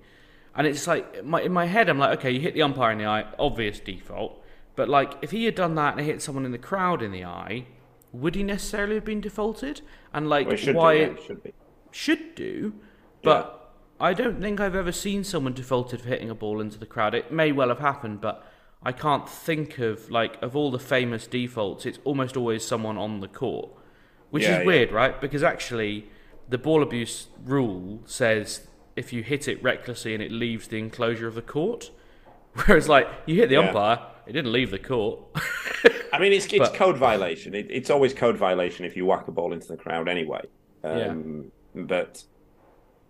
and 0.55 0.65
it's 0.65 0.87
like 0.87 1.23
my, 1.23 1.41
in 1.41 1.51
my 1.51 1.65
head, 1.65 1.89
I'm 1.89 1.99
like, 1.99 2.19
okay, 2.19 2.31
you 2.31 2.39
hit 2.39 2.53
the 2.53 2.61
umpire 2.61 2.91
in 2.91 2.97
the 2.97 3.05
eye, 3.05 3.25
obvious 3.37 3.79
default. 3.79 4.41
But 4.75 4.89
like, 4.89 5.13
if 5.21 5.31
he 5.31 5.45
had 5.45 5.55
done 5.55 5.75
that 5.75 5.97
and 5.97 6.05
hit 6.05 6.21
someone 6.21 6.45
in 6.45 6.51
the 6.51 6.57
crowd 6.57 7.01
in 7.01 7.11
the 7.11 7.25
eye, 7.25 7.65
would 8.11 8.35
he 8.35 8.43
necessarily 8.43 8.95
have 8.95 9.05
been 9.05 9.21
defaulted? 9.21 9.81
And 10.13 10.29
like, 10.29 10.47
well, 10.47 10.73
why? 10.73 10.93
Be, 10.93 11.11
yeah, 11.11 11.25
should 11.25 11.43
be 11.43 11.53
should 11.95 12.35
do, 12.35 12.73
but 13.23 13.71
yeah. 13.99 14.07
I 14.07 14.13
don't 14.13 14.41
think 14.41 14.59
I've 14.59 14.75
ever 14.75 14.91
seen 14.91 15.23
someone 15.23 15.53
defaulted 15.53 16.01
for 16.01 16.09
hitting 16.09 16.29
a 16.29 16.35
ball 16.35 16.59
into 16.59 16.77
the 16.77 16.85
crowd. 16.85 17.15
It 17.15 17.31
may 17.31 17.53
well 17.53 17.69
have 17.69 17.79
happened, 17.79 18.19
but 18.19 18.45
I 18.83 18.91
can't 18.91 19.29
think 19.29 19.79
of 19.79 20.11
like 20.11 20.41
of 20.41 20.57
all 20.57 20.71
the 20.71 20.79
famous 20.79 21.25
defaults. 21.25 21.85
It's 21.85 21.99
almost 22.03 22.35
always 22.35 22.65
someone 22.65 22.97
on 22.97 23.21
the 23.21 23.29
court, 23.29 23.69
which 24.29 24.43
yeah, 24.43 24.53
is 24.53 24.59
yeah. 24.59 24.65
weird, 24.65 24.91
right? 24.91 25.19
Because 25.19 25.43
actually, 25.43 26.09
the 26.49 26.57
ball 26.57 26.83
abuse 26.83 27.27
rule 27.43 28.01
says 28.05 28.67
if 28.95 29.11
you 29.11 29.23
hit 29.23 29.47
it 29.47 29.61
recklessly 29.61 30.13
and 30.13 30.23
it 30.23 30.31
leaves 30.31 30.67
the 30.67 30.77
enclosure 30.77 31.27
of 31.27 31.35
the 31.35 31.41
court, 31.41 31.91
whereas 32.53 32.87
like 32.87 33.07
you 33.25 33.35
hit 33.35 33.49
the 33.49 33.57
umpire, 33.57 33.99
it 34.25 34.33
didn't 34.33 34.51
leave 34.51 34.71
the 34.71 34.79
court. 34.79 35.19
I 36.13 36.19
mean, 36.19 36.31
it's 36.31 36.45
it's 36.45 36.69
but, 36.69 36.73
code 36.73 36.97
violation. 36.97 37.53
It, 37.53 37.67
it's 37.69 37.89
always 37.89 38.13
code 38.13 38.37
violation 38.37 38.85
if 38.85 38.95
you 38.95 39.05
whack 39.05 39.27
a 39.27 39.31
ball 39.31 39.53
into 39.53 39.67
the 39.67 39.77
crowd 39.77 40.07
anyway. 40.07 40.41
Um, 40.83 41.51
but 41.73 42.23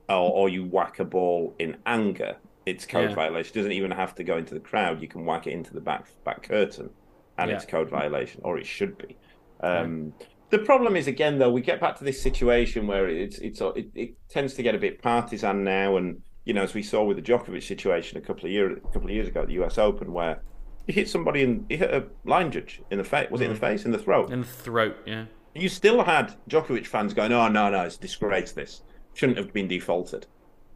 or, 0.09 0.31
or 0.31 0.49
you 0.49 0.65
whack 0.65 0.99
a 0.99 1.05
ball 1.05 1.53
in 1.59 1.77
anger, 1.85 2.37
it's 2.65 2.85
code 2.85 3.09
yeah. 3.09 3.15
violation. 3.15 3.51
It 3.53 3.55
doesn't 3.55 3.71
even 3.73 3.91
have 3.91 4.15
to 4.15 4.23
go 4.23 4.37
into 4.37 4.53
the 4.53 4.59
crowd. 4.59 5.01
You 5.01 5.07
can 5.07 5.25
whack 5.25 5.45
it 5.47 5.51
into 5.51 5.73
the 5.73 5.81
back 5.81 6.07
back 6.23 6.43
curtain, 6.43 6.89
and 7.37 7.49
yeah. 7.49 7.57
it's 7.57 7.65
code 7.65 7.89
violation, 7.89 8.41
or 8.43 8.57
it 8.57 8.65
should 8.65 8.97
be. 8.97 9.15
Um, 9.61 10.13
The 10.55 10.63
problem 10.63 10.95
is 10.95 11.07
again, 11.07 11.37
though, 11.37 11.51
we 11.51 11.59
get 11.59 11.81
back 11.81 11.97
to 11.97 12.05
this 12.05 12.21
situation 12.21 12.87
where 12.87 13.09
it's 13.09 13.39
it's 13.39 13.59
it, 13.59 13.91
it, 13.93 14.15
tends 14.29 14.53
to 14.53 14.63
get 14.63 14.73
a 14.73 14.77
bit 14.77 15.01
partisan 15.01 15.65
now, 15.65 15.97
and 15.97 16.21
you 16.45 16.53
know, 16.53 16.63
as 16.63 16.73
we 16.73 16.81
saw 16.81 17.03
with 17.03 17.17
the 17.17 17.21
Djokovic 17.21 17.61
situation 17.61 18.17
a 18.17 18.21
couple 18.21 18.45
of 18.45 18.51
years 18.51 18.77
a 18.77 18.93
couple 18.93 19.03
of 19.03 19.09
years 19.09 19.27
ago 19.27 19.41
at 19.41 19.47
the 19.47 19.55
U.S. 19.55 19.77
Open, 19.77 20.13
where 20.13 20.41
he 20.87 20.93
hit 20.93 21.09
somebody 21.09 21.43
and 21.43 21.65
he 21.67 21.75
hit 21.75 21.93
a 21.93 22.05
line 22.23 22.51
judge 22.51 22.81
in 22.89 22.99
the 22.99 23.03
face. 23.03 23.29
Was 23.29 23.41
mm. 23.41 23.43
it 23.43 23.47
in 23.47 23.53
the 23.53 23.57
mm. 23.59 23.69
face? 23.69 23.83
In 23.83 23.91
the 23.91 23.97
throat? 23.97 24.31
In 24.31 24.41
the 24.41 24.47
throat, 24.47 24.95
yeah. 25.05 25.25
You 25.55 25.67
still 25.67 26.01
had 26.01 26.33
Djokovic 26.49 26.85
fans 26.85 27.13
going, 27.13 27.33
"Oh 27.33 27.49
no, 27.49 27.69
no, 27.69 27.81
it's 27.81 27.97
disgrace. 27.97 28.53
This 28.53 28.81
shouldn't 29.13 29.37
have 29.37 29.51
been 29.51 29.67
defaulted," 29.67 30.25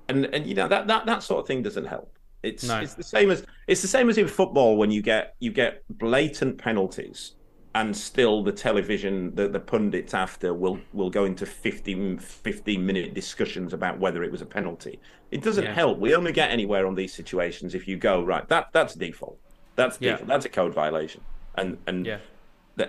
and 0.09 0.25
and 0.25 0.45
you 0.45 0.55
know 0.55 0.67
that 0.67 0.87
that 0.87 1.05
that 1.05 1.23
sort 1.23 1.39
of 1.39 1.47
thing 1.47 1.63
doesn't 1.63 1.85
help. 1.85 2.19
It's 2.43 2.65
no. 2.67 2.81
it's 2.81 2.95
the 2.95 3.03
same 3.03 3.31
as 3.31 3.45
it's 3.65 3.81
the 3.81 3.87
same 3.87 4.09
as 4.09 4.17
in 4.17 4.27
football 4.27 4.75
when 4.75 4.91
you 4.91 5.01
get 5.01 5.35
you 5.39 5.53
get 5.53 5.83
blatant 5.89 6.57
penalties 6.57 7.35
and 7.75 7.95
still 7.95 8.43
the 8.43 8.51
television 8.51 9.33
the, 9.35 9.47
the 9.47 9.59
pundits 9.59 10.13
after 10.13 10.53
will 10.53 10.79
will 10.91 11.09
go 11.09 11.25
into 11.25 11.45
15, 11.45 12.17
15 12.17 12.85
minute 12.85 13.13
discussions 13.13 13.73
about 13.73 13.99
whether 13.99 14.23
it 14.23 14.31
was 14.31 14.41
a 14.41 14.45
penalty 14.45 14.99
it 15.31 15.43
doesn't 15.43 15.65
yeah. 15.65 15.73
help 15.73 15.99
we 15.99 16.15
only 16.15 16.31
get 16.31 16.49
anywhere 16.49 16.87
on 16.87 16.95
these 16.95 17.13
situations 17.13 17.75
if 17.75 17.87
you 17.87 17.95
go 17.95 18.23
right 18.23 18.47
that 18.47 18.69
that's 18.71 18.95
default 18.95 19.37
that's 19.75 19.97
default. 19.97 20.21
Yeah. 20.21 20.25
that's 20.25 20.45
a 20.45 20.49
code 20.49 20.73
violation 20.73 21.21
and 21.55 21.77
and 21.85 22.05
yeah 22.05 22.17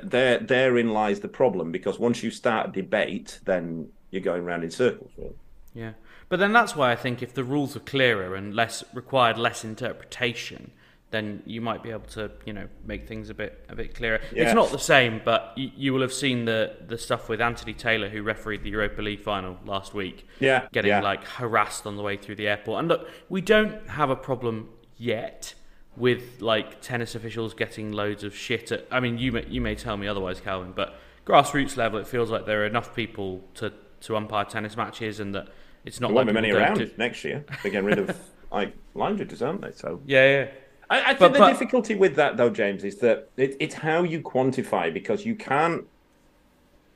there 0.03 0.39
therein 0.39 0.93
lies 0.93 1.21
the 1.21 1.29
problem 1.29 1.73
because 1.73 1.99
once 1.99 2.23
you 2.23 2.31
start 2.31 2.69
a 2.69 2.73
debate, 2.73 3.41
then 3.45 3.89
you're 4.11 4.23
going 4.23 4.45
around 4.45 4.65
in 4.65 4.71
circles. 4.71 5.11
Really. 5.17 5.35
Yeah, 5.75 5.93
but 6.29 6.39
then 6.39 6.53
that's 6.53 6.77
why 6.77 6.93
I 6.93 6.97
think 6.97 7.23
if 7.23 7.35
the 7.35 7.45
rules 7.45 7.77
are 7.77 7.81
clearer 7.81 8.35
and 8.35 8.55
less 8.55 8.85
required 8.93 9.39
less 9.39 9.65
interpretation, 9.65 10.73
then 11.11 11.43
you 11.45 11.61
might 11.61 11.83
be 11.83 11.91
able 11.91 12.07
to 12.09 12.31
you 12.45 12.53
know 12.53 12.69
make 12.85 13.07
things 13.07 13.31
a 13.31 13.35
bit 13.35 13.65
a 13.69 13.75
bit 13.75 13.95
clearer. 13.95 14.21
Yeah. 14.33 14.45
It's 14.45 14.55
not 14.55 14.71
the 14.71 14.79
same, 14.79 15.21
but 15.25 15.53
you, 15.57 15.71
you, 15.77 15.93
will 15.93 16.03
have 16.03 16.13
seen 16.13 16.45
the 16.45 16.77
the 16.87 16.99
stuff 16.99 17.29
with 17.29 17.41
Anthony 17.41 17.75
Taylor 17.75 18.09
who 18.09 18.23
refereed 18.23 18.63
the 18.63 18.71
Europa 18.71 19.03
League 19.03 19.23
final 19.23 19.59
last 19.65 19.95
week. 19.95 20.27
Yeah, 20.39 20.67
getting 20.73 20.91
yeah. 20.91 21.01
like 21.01 21.25
harassed 21.25 21.87
on 21.87 21.97
the 21.97 22.03
way 22.03 22.17
through 22.17 22.37
the 22.37 22.49
airport. 22.49 22.81
And 22.81 22.89
look, 22.89 23.09
we 23.29 23.41
don't 23.41 23.89
have 23.89 24.11
a 24.11 24.17
problem 24.17 24.71
yet 24.97 25.55
with 25.97 26.41
like 26.41 26.81
tennis 26.81 27.15
officials 27.15 27.55
getting 27.55 27.93
loads 27.93 28.25
of 28.25 28.35
shit 28.35 28.71
at. 28.73 28.87
I 28.91 29.01
mean, 29.01 29.19
you 29.19 29.33
may, 29.33 29.47
you 29.47 29.61
may 29.61 29.75
tell 29.75 29.97
me 29.97 30.07
otherwise, 30.07 30.41
Calvin, 30.41 30.73
but 30.73 30.95
grassroots 31.27 31.77
level, 31.77 31.99
it 31.99 32.07
feels 32.07 32.31
like 32.31 32.47
there 32.47 32.63
are 32.63 32.67
enough 32.67 32.95
people 32.95 33.43
to 33.55 33.73
to 34.03 34.17
umpire 34.17 34.45
tennis 34.45 34.77
matches, 34.77 35.21
and 35.21 35.35
that 35.35 35.49
it's 35.85 36.01
not. 36.01 36.09
There 36.09 36.17
won't 36.17 36.29
be 36.29 36.33
many 36.33 36.51
around 36.51 36.79
to... 36.79 36.91
next 36.97 37.25
year. 37.25 37.45
They're 37.63 37.73
getting 37.73 37.87
rid 37.87 37.99
of 37.99 38.17
like 38.53 38.75
line 38.95 39.19
judges, 39.19 39.43
aren't 39.43 39.61
they? 39.61 39.73
So 39.73 40.01
yeah, 40.07 40.27
yeah. 40.27 40.51
I, 40.91 41.01
I 41.01 41.07
think 41.09 41.19
but, 41.21 41.33
the 41.33 41.39
but... 41.39 41.53
difficulty 41.53 41.95
with 41.95 42.17
that, 42.17 42.37
though, 42.37 42.51
James, 42.51 42.85
is 42.85 42.97
that 42.99 43.31
it, 43.37 43.57
it's 43.61 43.77
how 43.77 44.03
you 44.03 44.21
quantify 44.21 44.93
because 44.93 45.25
you 45.25 45.37
can't. 45.37 45.87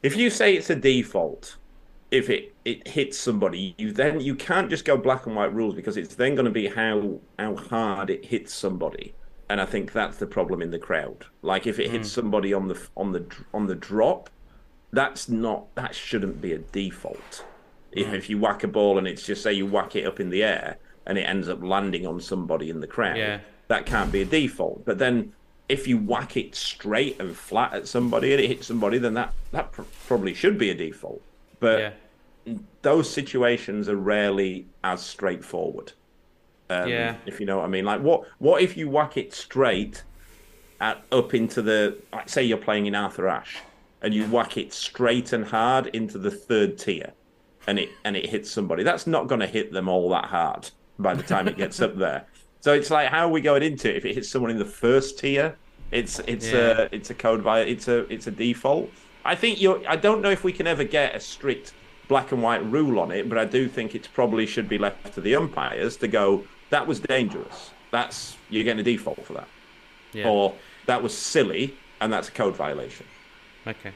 If 0.03 0.17
you 0.17 0.29
say 0.29 0.55
it's 0.55 0.69
a 0.69 0.75
default, 0.75 1.57
if 2.11 2.29
it, 2.29 2.55
it 2.65 2.87
hits 2.87 3.19
somebody, 3.19 3.75
you 3.79 3.93
then 3.93 4.21
you 4.21 4.35
can't 4.35 4.69
just 4.69 4.85
go 4.85 4.97
black 4.97 5.27
and 5.27 5.35
white 5.35 5.55
rules 5.55 5.75
because 5.75 5.97
it's 5.97 6.15
then 6.17 6.35
going 6.35 6.45
to 6.45 6.51
be 6.51 6.69
how 6.69 7.21
how 7.39 7.57
hard 7.57 8.11
it 8.11 8.25
hits 8.25 8.53
somebody, 8.53 9.15
and 9.49 9.61
I 9.61 9.67
think 9.67 9.93
that's 9.93 10.19
the 10.19 10.27
problem 10.27 10.61
in 10.61 10.71
the 10.71 10.79
crowd. 10.79 11.25
Like 11.43 11.67
if 11.67 11.79
it 11.79 11.91
hits 11.91 12.09
mm. 12.09 12.13
somebody 12.13 12.53
on 12.53 12.69
the 12.69 12.81
on 12.97 13.13
the 13.13 13.25
on 13.55 13.67
the 13.67 13.77
drop, 13.77 14.29
that's 14.93 15.29
not 15.29 15.75
that 15.77 15.95
shouldn't 15.95 16.41
be 16.41 16.53
a 16.53 16.59
default. 16.59 17.45
If, 17.93 18.09
mm. 18.09 18.15
if 18.15 18.29
you 18.29 18.39
whack 18.39 18.65
a 18.65 18.69
ball 18.69 18.99
and 18.99 19.07
it's 19.07 19.25
just 19.25 19.43
say 19.43 19.53
you 19.53 19.67
whack 19.67 19.95
it 19.95 20.05
up 20.05 20.19
in 20.19 20.31
the 20.31 20.43
air 20.43 20.79
and 21.07 21.17
it 21.17 21.23
ends 21.23 21.49
up 21.49 21.63
landing 21.63 22.07
on 22.07 22.21
somebody 22.21 22.71
in 22.71 22.81
the 22.81 22.89
crowd, 22.89 23.17
yeah. 23.17 23.39
That 23.75 23.87
can't 23.87 24.13
be 24.13 24.23
a 24.23 24.25
default. 24.25 24.85
But 24.85 24.99
then 24.99 25.33
if 25.69 25.89
you 25.89 25.99
whack 25.99 26.37
it 26.37 26.55
straight 26.55 27.21
and 27.21 27.37
flat 27.37 27.75
at 27.75 27.89
somebody 27.89 28.33
and 28.33 28.41
it 28.41 28.47
hits 28.47 28.69
somebody, 28.69 28.99
then 28.99 29.15
that 29.15 29.33
that 29.51 29.73
pr- 29.73 29.83
probably 30.07 30.33
should 30.33 30.59
be 30.59 30.71
a 30.71 30.75
default. 30.75 31.23
But 31.59 31.95
yeah. 32.47 32.55
those 32.83 33.11
situations 33.11 33.89
are 33.89 33.97
rarely 33.97 34.67
as 34.85 35.03
straightforward. 35.03 35.93
Um, 36.71 36.89
yeah. 36.89 37.17
If 37.27 37.41
you 37.41 37.47
know 37.47 37.59
what 37.59 37.65
I 37.65 37.69
mean, 37.69 37.85
like 37.85 38.01
what 38.01 38.25
what 38.39 38.63
if 38.63 38.77
you 38.77 38.89
whack 38.89 39.17
it 39.17 39.35
straight 39.35 40.05
at 40.81 41.03
up 41.11 41.35
into 41.35 41.61
the 41.63 41.99
like 42.13 42.29
say 42.29 42.45
you're 42.45 42.59
playing 42.59 42.87
in 42.87 42.95
Arthur 42.95 43.29
Ashe 43.29 43.59
and 44.03 44.15
you 44.15 44.25
whack 44.27 44.57
it 44.57 44.73
straight 44.73 45.33
and 45.33 45.45
hard 45.45 45.87
into 45.89 46.19
the 46.19 46.31
third 46.31 46.79
tier 46.79 47.13
and 47.67 47.79
it 47.79 47.91
and 48.05 48.17
it 48.17 48.27
hits 48.27 48.51
somebody. 48.51 48.85
That's 48.85 49.07
not 49.07 49.27
going 49.27 49.41
to 49.41 49.49
hit 49.49 49.73
them 49.73 49.89
all 49.89 50.11
that 50.11 50.27
hard 50.27 50.71
by 50.99 51.15
the 51.15 51.25
time 51.25 51.49
it 51.49 51.57
gets 51.57 51.81
up 51.81 51.97
there. 52.07 52.27
So 52.65 52.73
it's 52.73 52.91
like 52.91 53.09
how 53.09 53.27
are 53.27 53.31
we 53.31 53.43
going 53.43 53.63
into 53.63 53.91
it? 53.91 53.97
If 53.99 54.07
it 54.07 54.15
hits 54.15 54.31
someone 54.31 54.51
in 54.51 54.59
the 54.59 54.65
first 54.65 55.19
tier, 55.19 55.55
it's 55.91 56.19
it's 56.21 56.51
yeah. 56.51 56.57
a 56.57 56.89
it's 56.93 57.11
a 57.11 57.15
code 57.15 57.45
by 57.45 57.61
it's 57.61 57.89
a 57.89 58.11
it's 58.11 58.27
a 58.27 58.31
default. 58.31 58.91
I 59.23 59.35
think 59.35 59.61
you 59.61 59.85
I 59.87 59.97
don't 59.97 60.23
know 60.23 60.31
if 60.31 60.45
we 60.45 60.51
can 60.51 60.67
ever 60.67 60.83
get 60.83 61.15
a 61.15 61.21
strict 61.21 61.75
black 62.09 62.33
and 62.33 62.43
white 62.43 62.65
rule 62.65 62.99
on 63.01 63.11
it, 63.11 63.29
but 63.29 63.37
I 63.37 63.45
do 63.45 63.69
think 63.69 63.95
it 63.95 64.09
probably 64.15 64.47
should 64.47 64.67
be 64.67 64.79
left 64.79 65.13
to 65.13 65.21
the 65.21 65.37
umpires 65.37 65.99
to 65.99 66.09
go. 66.09 66.45
That 66.71 66.87
was 66.87 67.01
dangerous. 67.01 67.71
That's 67.91 68.39
you're 68.49 68.65
getting 68.65 68.81
a 68.81 68.83
default 68.83 69.23
for 69.27 69.35
that, 69.35 69.49
yeah. 70.15 70.27
or 70.27 70.55
that 70.87 71.03
was 71.03 71.15
silly 71.15 71.75
and 72.01 72.11
that's 72.11 72.29
a 72.29 72.33
code 72.33 72.57
violation. 72.57 73.05
Okay, 73.67 73.93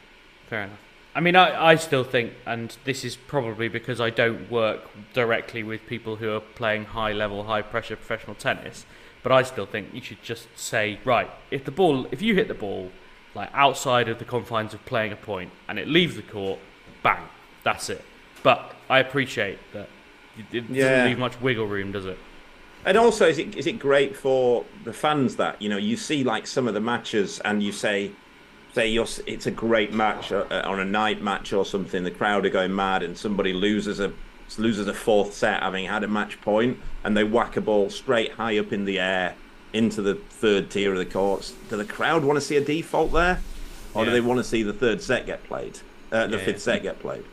fair 0.50 0.64
enough. 0.64 0.87
I 1.14 1.20
mean, 1.20 1.36
I, 1.36 1.70
I 1.70 1.74
still 1.76 2.04
think, 2.04 2.32
and 2.46 2.76
this 2.84 3.04
is 3.04 3.16
probably 3.16 3.68
because 3.68 4.00
I 4.00 4.10
don't 4.10 4.50
work 4.50 4.82
directly 5.14 5.62
with 5.62 5.84
people 5.86 6.16
who 6.16 6.30
are 6.32 6.40
playing 6.40 6.84
high 6.84 7.12
level, 7.12 7.44
high 7.44 7.62
pressure 7.62 7.96
professional 7.96 8.36
tennis, 8.36 8.86
but 9.22 9.32
I 9.32 9.42
still 9.42 9.66
think 9.66 9.92
you 9.92 10.00
should 10.00 10.22
just 10.22 10.46
say, 10.56 11.00
right, 11.04 11.30
if 11.50 11.64
the 11.64 11.70
ball, 11.70 12.06
if 12.12 12.22
you 12.22 12.34
hit 12.34 12.48
the 12.48 12.54
ball 12.54 12.90
like 13.34 13.50
outside 13.52 14.08
of 14.08 14.18
the 14.18 14.24
confines 14.24 14.74
of 14.74 14.84
playing 14.84 15.12
a 15.12 15.16
point 15.16 15.50
and 15.68 15.78
it 15.78 15.88
leaves 15.88 16.16
the 16.16 16.22
court, 16.22 16.58
bang, 17.02 17.22
that's 17.64 17.90
it. 17.90 18.04
But 18.42 18.74
I 18.88 19.00
appreciate 19.00 19.58
that 19.72 19.88
it 20.38 20.50
doesn't 20.50 20.74
yeah. 20.74 21.04
leave 21.04 21.18
much 21.18 21.40
wiggle 21.40 21.66
room, 21.66 21.92
does 21.92 22.06
it? 22.06 22.18
And 22.84 22.96
also, 22.96 23.26
is 23.26 23.38
it 23.38 23.56
is 23.56 23.66
it 23.66 23.78
great 23.78 24.16
for 24.16 24.64
the 24.84 24.92
fans 24.92 25.36
that 25.36 25.60
you 25.60 25.68
know 25.68 25.76
you 25.76 25.96
see 25.96 26.22
like 26.22 26.46
some 26.46 26.68
of 26.68 26.74
the 26.74 26.80
matches 26.80 27.40
and 27.40 27.62
you 27.62 27.72
say 27.72 28.12
say 28.78 28.88
you're, 28.88 29.06
it's 29.26 29.46
a 29.46 29.50
great 29.50 29.92
match 29.92 30.30
uh, 30.30 30.44
uh, 30.50 30.62
on 30.64 30.78
a 30.78 30.84
night 30.84 31.20
match 31.20 31.52
or 31.52 31.64
something, 31.64 32.04
the 32.04 32.12
crowd 32.12 32.46
are 32.46 32.50
going 32.50 32.74
mad, 32.74 33.02
and 33.02 33.18
somebody 33.18 33.52
loses 33.52 33.98
a 33.98 34.12
loses 34.56 34.86
a 34.86 34.94
fourth 34.94 35.34
set 35.34 35.62
having 35.62 35.84
had 35.86 36.04
a 36.04 36.08
match 36.08 36.40
point, 36.40 36.78
and 37.04 37.16
they 37.16 37.24
whack 37.24 37.56
a 37.56 37.60
ball 37.60 37.90
straight 37.90 38.32
high 38.32 38.56
up 38.58 38.72
in 38.72 38.84
the 38.84 38.98
air 38.98 39.34
into 39.72 40.00
the 40.00 40.14
third 40.14 40.70
tier 40.70 40.92
of 40.92 40.98
the 40.98 41.04
courts. 41.04 41.54
Do 41.68 41.76
the 41.76 41.84
crowd 41.84 42.24
want 42.24 42.36
to 42.38 42.40
see 42.40 42.56
a 42.56 42.64
default 42.64 43.12
there, 43.12 43.40
or 43.94 44.04
yeah. 44.04 44.10
do 44.10 44.12
they 44.12 44.20
want 44.20 44.38
to 44.38 44.44
see 44.44 44.62
the 44.62 44.72
third 44.72 45.02
set 45.02 45.26
get 45.26 45.42
played, 45.44 45.80
uh, 46.12 46.28
the 46.28 46.38
yeah, 46.38 46.44
fifth 46.44 46.54
yeah. 46.54 46.74
set 46.74 46.82
get 46.82 47.00
played? 47.00 47.24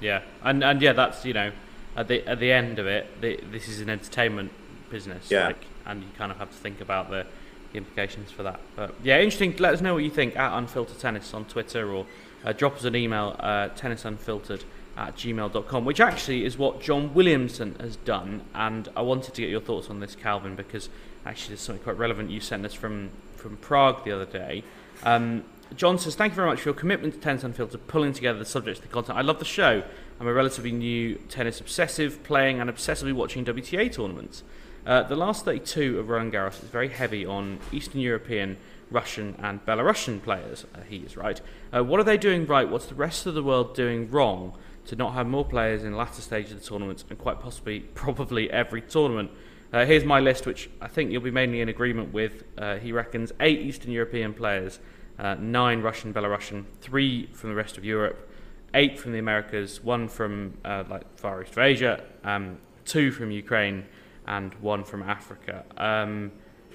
Yeah, 0.00 0.22
and 0.42 0.62
and 0.62 0.80
yeah, 0.80 0.92
that's 0.92 1.24
you 1.24 1.34
know, 1.34 1.50
at 1.96 2.06
the 2.06 2.24
at 2.24 2.38
the 2.38 2.52
end 2.52 2.78
of 2.78 2.86
it, 2.86 3.20
the, 3.20 3.40
this 3.50 3.66
is 3.66 3.80
an 3.80 3.90
entertainment 3.90 4.52
business. 4.90 5.28
Yeah. 5.28 5.48
Like, 5.48 5.64
and 5.86 6.02
you 6.02 6.08
kind 6.16 6.30
of 6.30 6.38
have 6.38 6.50
to 6.50 6.56
think 6.56 6.80
about 6.80 7.10
the 7.10 7.26
the 7.72 7.78
implications 7.78 8.30
for 8.30 8.42
that. 8.42 8.60
But 8.76 8.94
yeah, 9.02 9.18
interesting. 9.18 9.54
Let 9.58 9.74
us 9.74 9.80
know 9.80 9.94
what 9.94 10.04
you 10.04 10.10
think 10.10 10.36
at 10.36 10.56
Unfiltered 10.56 10.98
Tennis 10.98 11.34
on 11.34 11.44
Twitter 11.44 11.92
or 11.92 12.06
uh, 12.44 12.52
drop 12.52 12.76
us 12.76 12.84
an 12.84 12.96
email, 12.96 13.36
uh, 13.38 13.68
tennisunfiltered 13.70 14.64
at 14.96 15.14
gmail.com, 15.16 15.84
which 15.84 16.00
actually 16.00 16.44
is 16.44 16.58
what 16.58 16.80
John 16.80 17.14
Williamson 17.14 17.76
has 17.80 17.96
done. 17.96 18.42
And 18.54 18.88
I 18.96 19.02
wanted 19.02 19.34
to 19.34 19.40
get 19.40 19.50
your 19.50 19.60
thoughts 19.60 19.90
on 19.90 20.00
this, 20.00 20.16
Calvin, 20.16 20.56
because 20.56 20.88
actually 21.24 21.50
there's 21.50 21.60
something 21.60 21.84
quite 21.84 21.98
relevant 21.98 22.30
you 22.30 22.40
sent 22.40 22.64
us 22.64 22.74
from, 22.74 23.10
from 23.36 23.56
Prague 23.58 24.04
the 24.04 24.12
other 24.12 24.26
day. 24.26 24.64
Um, 25.04 25.44
John 25.76 25.98
says, 25.98 26.14
Thank 26.14 26.32
you 26.32 26.36
very 26.36 26.48
much 26.48 26.62
for 26.62 26.70
your 26.70 26.74
commitment 26.74 27.14
to 27.14 27.20
Tennis 27.20 27.44
Unfiltered, 27.44 27.86
pulling 27.86 28.12
together 28.12 28.38
the 28.38 28.44
subjects, 28.44 28.80
the 28.80 28.88
content. 28.88 29.18
I 29.18 29.22
love 29.22 29.38
the 29.38 29.44
show. 29.44 29.82
I'm 30.18 30.26
a 30.26 30.32
relatively 30.32 30.72
new 30.72 31.16
tennis 31.28 31.60
obsessive, 31.60 32.22
playing 32.24 32.60
and 32.60 32.68
obsessively 32.68 33.12
watching 33.12 33.44
WTA 33.44 33.92
tournaments. 33.92 34.42
Uh, 34.88 35.02
the 35.02 35.14
last 35.14 35.44
32 35.44 35.98
of 35.98 36.08
Roland 36.08 36.32
Garros 36.32 36.62
is 36.62 36.70
very 36.70 36.88
heavy 36.88 37.26
on 37.26 37.58
Eastern 37.72 38.00
European, 38.00 38.56
Russian, 38.90 39.36
and 39.38 39.62
Belarusian 39.66 40.22
players. 40.22 40.64
Uh, 40.74 40.80
he 40.88 40.96
is 40.96 41.14
right. 41.14 41.42
Uh, 41.76 41.84
what 41.84 42.00
are 42.00 42.04
they 42.04 42.16
doing 42.16 42.46
right? 42.46 42.66
What's 42.66 42.86
the 42.86 42.94
rest 42.94 43.26
of 43.26 43.34
the 43.34 43.42
world 43.42 43.74
doing 43.74 44.10
wrong 44.10 44.54
to 44.86 44.96
not 44.96 45.12
have 45.12 45.26
more 45.26 45.44
players 45.44 45.84
in 45.84 45.90
the 45.92 45.98
latter 45.98 46.22
stage 46.22 46.50
of 46.50 46.58
the 46.58 46.66
tournament 46.66 47.04
and 47.10 47.18
quite 47.18 47.38
possibly, 47.38 47.80
probably 47.94 48.50
every 48.50 48.80
tournament? 48.80 49.30
Uh, 49.74 49.84
here's 49.84 50.04
my 50.04 50.20
list, 50.20 50.46
which 50.46 50.70
I 50.80 50.88
think 50.88 51.12
you'll 51.12 51.20
be 51.20 51.30
mainly 51.30 51.60
in 51.60 51.68
agreement 51.68 52.14
with. 52.14 52.44
Uh, 52.56 52.76
he 52.76 52.90
reckons 52.90 53.30
eight 53.40 53.60
Eastern 53.60 53.90
European 53.90 54.32
players, 54.32 54.78
uh, 55.18 55.34
nine 55.34 55.82
Russian, 55.82 56.14
Belarusian, 56.14 56.64
three 56.80 57.26
from 57.34 57.50
the 57.50 57.56
rest 57.56 57.76
of 57.76 57.84
Europe, 57.84 58.26
eight 58.72 58.98
from 58.98 59.12
the 59.12 59.18
Americas, 59.18 59.84
one 59.84 60.08
from 60.08 60.54
like 60.64 61.04
Far 61.18 61.42
East 61.42 61.52
of 61.52 61.58
Asia, 61.58 62.02
um, 62.24 62.56
two 62.86 63.12
from 63.12 63.30
Ukraine 63.30 63.84
and 64.28 64.54
one 64.60 64.84
from 64.84 65.02
Africa. 65.02 65.64
Um, 65.76 66.30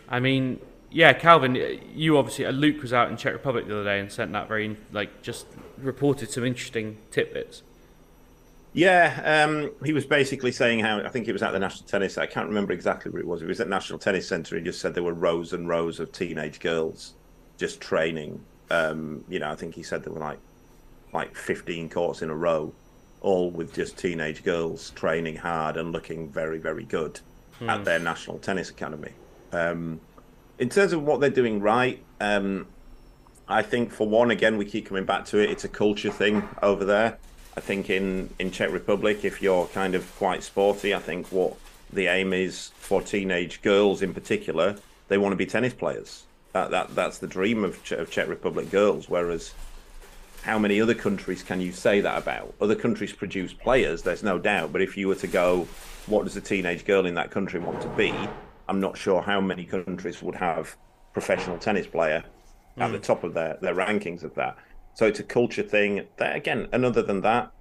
I 0.09 0.19
mean, 0.19 0.59
yeah, 0.91 1.13
Calvin, 1.13 1.55
you 1.95 2.17
obviously, 2.17 2.45
uh, 2.45 2.51
Luke 2.51 2.81
was 2.81 2.91
out 2.91 3.09
in 3.09 3.15
Czech 3.15 3.33
Republic 3.33 3.67
the 3.67 3.73
other 3.73 3.83
day 3.83 3.99
and 3.99 4.11
sent 4.11 4.31
that 4.33 4.47
very, 4.47 4.75
like, 4.91 5.21
just 5.21 5.45
reported 5.77 6.29
some 6.29 6.43
interesting 6.43 6.97
tidbits. 7.11 7.61
Yeah, 8.73 9.45
um, 9.47 9.71
he 9.85 9.93
was 9.93 10.05
basically 10.05 10.51
saying 10.51 10.79
how 10.79 10.99
I 10.99 11.09
think 11.09 11.27
it 11.27 11.31
was 11.31 11.43
at 11.43 11.51
the 11.51 11.59
National 11.59 11.87
Tennis. 11.87 12.17
I 12.17 12.25
can't 12.25 12.47
remember 12.47 12.73
exactly 12.73 13.11
where 13.11 13.21
it 13.21 13.27
was. 13.27 13.43
It 13.43 13.47
was 13.47 13.61
at 13.61 13.69
National 13.69 13.99
Tennis 13.99 14.27
Centre. 14.27 14.57
He 14.57 14.63
just 14.63 14.81
said 14.81 14.95
there 14.95 15.03
were 15.03 15.13
rows 15.13 15.53
and 15.53 15.69
rows 15.69 15.99
of 15.99 16.11
teenage 16.11 16.59
girls 16.59 17.13
just 17.57 17.79
training. 17.79 18.43
Um, 18.71 19.23
you 19.29 19.37
know, 19.37 19.51
I 19.51 19.55
think 19.55 19.75
he 19.75 19.83
said 19.83 20.03
there 20.03 20.11
were 20.11 20.19
like 20.19 20.39
like 21.13 21.35
15 21.35 21.89
courts 21.89 22.23
in 22.23 22.31
a 22.31 22.35
row, 22.35 22.73
all 23.21 23.51
with 23.51 23.75
just 23.75 23.95
teenage 23.95 24.43
girls 24.43 24.89
training 24.91 25.35
hard 25.35 25.77
and 25.77 25.91
looking 25.91 26.27
very, 26.27 26.57
very 26.57 26.83
good 26.83 27.19
mm. 27.63 27.69
at 27.69 27.85
their 27.85 27.99
national 27.99 28.39
tennis 28.39 28.69
academy. 28.69 29.11
Um, 29.51 29.99
in 30.59 30.69
terms 30.69 30.93
of 30.93 31.03
what 31.03 31.19
they're 31.19 31.29
doing 31.29 31.61
right, 31.61 32.03
um, 32.19 32.67
I 33.47 33.61
think 33.61 33.91
for 33.91 34.07
one, 34.07 34.31
again, 34.31 34.57
we 34.57 34.65
keep 34.65 34.87
coming 34.87 35.05
back 35.05 35.25
to 35.25 35.39
it. 35.39 35.49
It's 35.49 35.63
a 35.63 35.69
culture 35.69 36.11
thing 36.11 36.47
over 36.61 36.85
there. 36.85 37.17
I 37.55 37.59
think 37.61 37.89
in 37.89 38.29
in 38.39 38.51
Czech 38.51 38.71
Republic, 38.71 39.23
if 39.23 39.41
you're 39.41 39.67
kind 39.67 39.95
of 39.95 40.15
quite 40.17 40.43
sporty, 40.43 40.95
I 40.95 40.99
think 40.99 41.27
what 41.31 41.55
the 41.91 42.07
aim 42.07 42.33
is 42.33 42.71
for 42.75 43.01
teenage 43.01 43.61
girls 43.61 44.01
in 44.01 44.13
particular, 44.13 44.77
they 45.07 45.17
want 45.17 45.33
to 45.33 45.37
be 45.37 45.45
tennis 45.45 45.73
players. 45.73 46.23
That 46.53 46.71
that 46.71 46.95
that's 46.95 47.19
the 47.19 47.27
dream 47.27 47.63
of, 47.63 47.79
of 47.91 48.09
Czech 48.09 48.27
Republic 48.27 48.71
girls. 48.71 49.07
Whereas, 49.07 49.53
how 50.43 50.59
many 50.59 50.79
other 50.79 50.93
countries 50.93 51.41
can 51.41 51.59
you 51.59 51.71
say 51.71 52.01
that 52.01 52.17
about? 52.17 52.53
Other 52.61 52.75
countries 52.75 53.13
produce 53.13 53.53
players, 53.53 54.03
there's 54.03 54.23
no 54.23 54.37
doubt. 54.37 54.71
But 54.71 54.81
if 54.81 54.95
you 54.95 55.07
were 55.07 55.15
to 55.15 55.27
go 55.27 55.67
what 56.07 56.25
does 56.25 56.35
a 56.35 56.41
teenage 56.41 56.85
girl 56.85 57.05
in 57.05 57.15
that 57.15 57.31
country 57.31 57.59
want 57.59 57.81
to 57.81 57.87
be? 57.89 58.13
I'm 58.67 58.79
not 58.79 58.97
sure 58.97 59.21
how 59.21 59.39
many 59.39 59.65
countries 59.65 60.21
would 60.21 60.35
have 60.35 60.75
professional 61.13 61.57
tennis 61.57 61.87
player 61.87 62.23
at 62.77 62.91
the 62.91 62.97
hmm. 62.97 63.03
top 63.03 63.23
of 63.23 63.33
their, 63.33 63.57
their 63.61 63.75
rankings 63.75 64.23
of 64.23 64.33
that. 64.35 64.57
So 64.95 65.05
it's 65.05 65.19
a 65.19 65.23
culture 65.23 65.63
thing. 65.63 66.07
That, 66.17 66.35
again, 66.35 66.67
and 66.71 66.85
other 66.85 67.01
than 67.01 67.21
that, 67.21 67.51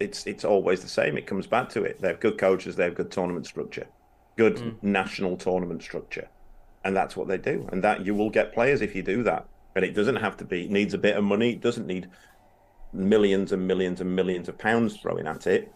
it's 0.00 0.26
it's 0.26 0.44
always 0.44 0.80
the 0.80 0.88
same. 0.88 1.16
It 1.16 1.26
comes 1.26 1.46
back 1.46 1.68
to 1.70 1.84
it. 1.84 2.00
They 2.00 2.08
have 2.08 2.20
good 2.20 2.36
coaches. 2.36 2.76
They 2.76 2.84
have 2.84 2.94
good 2.94 3.10
tournament 3.10 3.46
structure, 3.46 3.86
good 4.36 4.56
mm. 4.56 4.82
national 4.82 5.36
tournament 5.36 5.82
structure, 5.82 6.28
and 6.84 6.96
that's 6.96 7.16
what 7.16 7.28
they 7.28 7.38
do. 7.38 7.68
And 7.72 7.82
that 7.84 8.04
you 8.04 8.14
will 8.14 8.28
get 8.28 8.52
players 8.52 8.82
if 8.82 8.94
you 8.94 9.02
do 9.02 9.22
that. 9.22 9.46
And 9.76 9.84
it 9.84 9.94
doesn't 9.94 10.16
have 10.16 10.36
to 10.38 10.44
be. 10.44 10.64
It 10.64 10.70
needs 10.70 10.94
a 10.94 10.98
bit 10.98 11.16
of 11.16 11.24
money. 11.24 11.52
It 11.52 11.60
doesn't 11.60 11.86
need 11.86 12.08
millions 12.92 13.52
and 13.52 13.66
millions 13.66 14.00
and 14.00 14.14
millions 14.14 14.48
of 14.48 14.56
pounds 14.56 14.96
thrown 14.96 15.26
at 15.26 15.46
it 15.46 15.72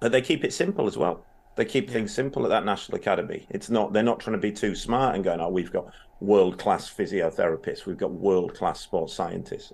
but 0.00 0.12
they 0.12 0.20
keep 0.20 0.44
it 0.44 0.52
simple 0.52 0.86
as 0.86 0.96
well. 0.96 1.24
They 1.56 1.64
keep 1.64 1.88
things 1.88 2.12
simple 2.12 2.44
at 2.44 2.50
that 2.50 2.64
national 2.64 2.98
academy. 2.98 3.46
It's 3.48 3.70
not 3.70 3.92
they're 3.92 4.02
not 4.02 4.20
trying 4.20 4.36
to 4.36 4.40
be 4.40 4.52
too 4.52 4.74
smart 4.74 5.14
and 5.14 5.24
going, 5.24 5.40
oh, 5.40 5.48
we've 5.48 5.72
got 5.72 5.92
world 6.20 6.58
class 6.58 6.92
physiotherapists, 6.92 7.86
we've 7.86 7.96
got 7.96 8.12
world 8.12 8.54
class 8.54 8.80
sports 8.80 9.14
scientists, 9.14 9.72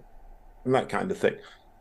and 0.64 0.74
that 0.74 0.88
kind 0.88 1.11
of 1.11 1.18
thing. 1.18 1.37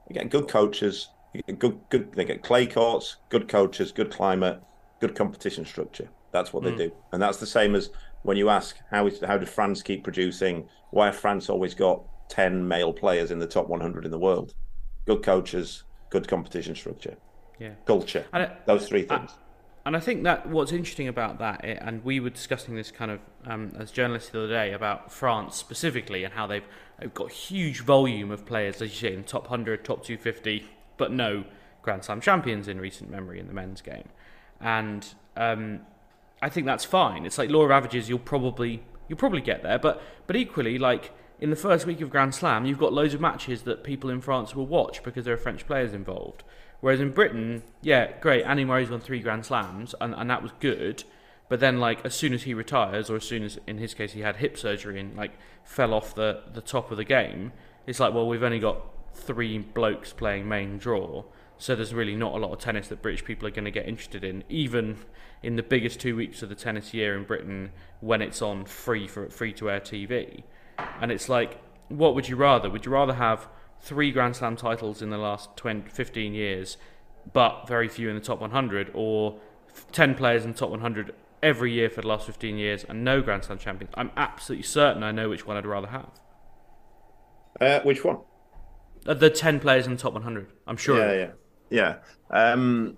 You 0.09 0.15
get 0.15 0.29
good 0.29 0.47
coaches, 0.47 1.09
you 1.33 1.43
get 1.43 1.59
good 1.59 1.79
good 1.89 2.13
they 2.13 2.25
get 2.25 2.41
clay 2.41 2.65
courts, 2.65 3.17
good 3.29 3.47
coaches, 3.47 3.91
good 3.91 4.11
climate, 4.11 4.61
good 4.99 5.15
competition 5.15 5.65
structure. 5.65 6.09
That's 6.31 6.51
what 6.51 6.63
mm. 6.63 6.75
they 6.77 6.87
do, 6.87 6.95
and 7.11 7.21
that's 7.21 7.37
the 7.37 7.45
same 7.45 7.75
as 7.75 7.91
when 8.23 8.37
you 8.37 8.49
ask 8.49 8.77
how 8.89 9.07
is 9.07 9.19
how 9.21 9.37
did 9.37 9.49
France 9.49 9.81
keep 9.81 10.03
producing? 10.03 10.67
Why 10.91 11.07
have 11.07 11.15
France 11.15 11.49
always 11.49 11.73
got 11.73 12.03
ten 12.29 12.67
male 12.67 12.93
players 12.93 13.31
in 13.31 13.39
the 13.39 13.47
top 13.47 13.67
100 13.67 14.05
in 14.05 14.11
the 14.11 14.19
world? 14.19 14.53
Good 15.05 15.23
coaches, 15.23 15.83
good 16.09 16.27
competition 16.27 16.75
structure, 16.75 17.17
yeah, 17.59 17.73
culture. 17.85 18.25
those 18.65 18.87
three 18.87 19.03
things. 19.03 19.31
I, 19.31 19.41
and 19.83 19.97
I 19.97 19.99
think 19.99 20.23
that 20.23 20.47
what's 20.47 20.71
interesting 20.71 21.07
about 21.07 21.39
that, 21.39 21.61
and 21.63 22.03
we 22.03 22.19
were 22.19 22.29
discussing 22.29 22.75
this 22.75 22.91
kind 22.91 23.09
of 23.09 23.19
um, 23.45 23.71
as 23.79 23.89
journalists 23.89 24.29
the 24.29 24.43
other 24.43 24.47
day 24.47 24.73
about 24.73 25.11
France 25.11 25.55
specifically 25.55 26.23
and 26.23 26.33
how 26.33 26.45
they've, 26.45 26.65
they've 26.99 27.13
got 27.13 27.31
huge 27.31 27.79
volume 27.79 28.29
of 28.29 28.45
players, 28.45 28.81
as 28.81 29.01
you 29.01 29.09
say, 29.09 29.15
in 29.15 29.23
top 29.23 29.43
100, 29.43 29.83
top 29.83 30.03
250, 30.03 30.65
but 30.97 31.11
no 31.11 31.45
Grand 31.81 32.03
Slam 32.03 32.21
champions 32.21 32.67
in 32.67 32.79
recent 32.79 33.09
memory 33.09 33.39
in 33.39 33.47
the 33.47 33.53
men's 33.53 33.81
game. 33.81 34.07
And 34.59 35.07
um, 35.35 35.79
I 36.41 36.49
think 36.49 36.65
that's 36.65 36.85
fine. 36.85 37.25
It's 37.25 37.37
like 37.37 37.49
law 37.49 37.63
of 37.63 37.71
averages. 37.71 38.09
You'll 38.09 38.19
probably 38.19 38.83
you'll 39.07 39.19
probably 39.19 39.41
get 39.41 39.63
there, 39.63 39.79
but 39.79 40.01
but 40.27 40.35
equally, 40.35 40.77
like 40.77 41.11
in 41.39 41.49
the 41.49 41.55
first 41.55 41.85
week 41.85 42.01
of 42.01 42.09
Grand 42.09 42.35
Slam, 42.35 42.65
you've 42.65 42.79
got 42.79 42.93
loads 42.93 43.13
of 43.13 43.21
matches 43.21 43.63
that 43.63 43.83
people 43.83 44.09
in 44.09 44.21
France 44.21 44.55
will 44.55 44.67
watch 44.67 45.03
because 45.03 45.25
there 45.25 45.33
are 45.33 45.37
French 45.37 45.65
players 45.65 45.93
involved. 45.93 46.43
Whereas 46.81 46.99
in 46.99 47.11
Britain, 47.11 47.63
yeah, 47.81 48.11
great, 48.19 48.43
Andy 48.43 48.65
Murray's 48.65 48.89
won 48.89 48.99
three 48.99 49.19
Grand 49.19 49.45
Slams, 49.45 49.93
and, 50.01 50.15
and 50.15 50.29
that 50.29 50.41
was 50.41 50.51
good. 50.59 51.03
But 51.47 51.59
then, 51.59 51.79
like, 51.79 52.03
as 52.05 52.15
soon 52.15 52.33
as 52.33 52.43
he 52.43 52.53
retires, 52.53 53.09
or 53.09 53.17
as 53.17 53.23
soon 53.23 53.43
as, 53.43 53.59
in 53.67 53.77
his 53.77 53.93
case, 53.93 54.13
he 54.13 54.21
had 54.21 54.37
hip 54.37 54.57
surgery 54.57 54.99
and, 54.99 55.15
like, 55.15 55.31
fell 55.63 55.93
off 55.93 56.15
the, 56.15 56.43
the 56.53 56.61
top 56.61 56.91
of 56.91 56.97
the 56.97 57.03
game, 57.03 57.51
it's 57.85 57.99
like, 57.99 58.13
well, 58.13 58.27
we've 58.27 58.41
only 58.41 58.59
got 58.59 58.81
three 59.13 59.57
blokes 59.59 60.13
playing 60.13 60.47
main 60.47 60.77
draw. 60.77 61.23
So 61.61 61.75
there's 61.75 61.93
really 61.93 62.15
not 62.15 62.33
a 62.33 62.37
lot 62.37 62.51
of 62.51 62.57
tennis 62.57 62.87
that 62.87 63.03
British 63.03 63.23
people 63.23 63.47
are 63.47 63.51
going 63.51 63.65
to 63.65 63.71
get 63.71 63.87
interested 63.87 64.23
in, 64.23 64.43
even 64.49 64.97
in 65.43 65.57
the 65.57 65.61
biggest 65.61 65.99
two 65.99 66.15
weeks 66.15 66.41
of 66.41 66.49
the 66.49 66.55
tennis 66.55 66.91
year 66.91 67.15
in 67.15 67.23
Britain 67.23 67.71
when 67.99 68.19
it's 68.19 68.41
on 68.41 68.65
free 68.65 69.07
for 69.07 69.29
free 69.29 69.53
to 69.53 69.69
air 69.69 69.79
TV. 69.79 70.41
And 70.99 71.11
it's 71.11 71.29
like, 71.29 71.61
what 71.87 72.15
would 72.15 72.27
you 72.27 72.35
rather? 72.35 72.67
Would 72.67 72.87
you 72.87 72.91
rather 72.91 73.13
have 73.13 73.47
three 73.79 74.11
Grand 74.11 74.37
Slam 74.37 74.55
titles 74.55 75.03
in 75.03 75.11
the 75.11 75.19
last 75.19 75.55
20, 75.55 75.87
15 75.87 76.33
years, 76.33 76.77
but 77.31 77.67
very 77.67 77.87
few 77.87 78.09
in 78.09 78.15
the 78.15 78.21
top 78.21 78.41
100, 78.41 78.89
or 78.95 79.39
10 79.91 80.15
players 80.15 80.43
in 80.43 80.53
the 80.53 80.57
top 80.57 80.71
100 80.71 81.13
every 81.43 81.73
year 81.73 81.91
for 81.91 82.01
the 82.01 82.07
last 82.07 82.25
15 82.25 82.57
years 82.57 82.85
and 82.89 83.03
no 83.03 83.21
Grand 83.21 83.43
Slam 83.43 83.59
champions. 83.59 83.93
I'm 83.95 84.09
absolutely 84.17 84.63
certain 84.63 85.03
I 85.03 85.11
know 85.11 85.29
which 85.29 85.45
one 85.45 85.57
I'd 85.57 85.67
rather 85.67 85.89
have. 85.89 86.09
Uh, 87.61 87.81
which 87.81 88.03
one? 88.03 88.17
Uh, 89.05 89.13
the 89.13 89.29
10 89.29 89.59
players 89.59 89.85
in 89.85 89.91
the 89.91 89.99
top 89.99 90.13
100. 90.13 90.51
I'm 90.65 90.77
sure. 90.77 90.97
Yeah, 90.97 91.13
yeah. 91.13 91.31
Yeah. 91.71 91.97
Um, 92.29 92.97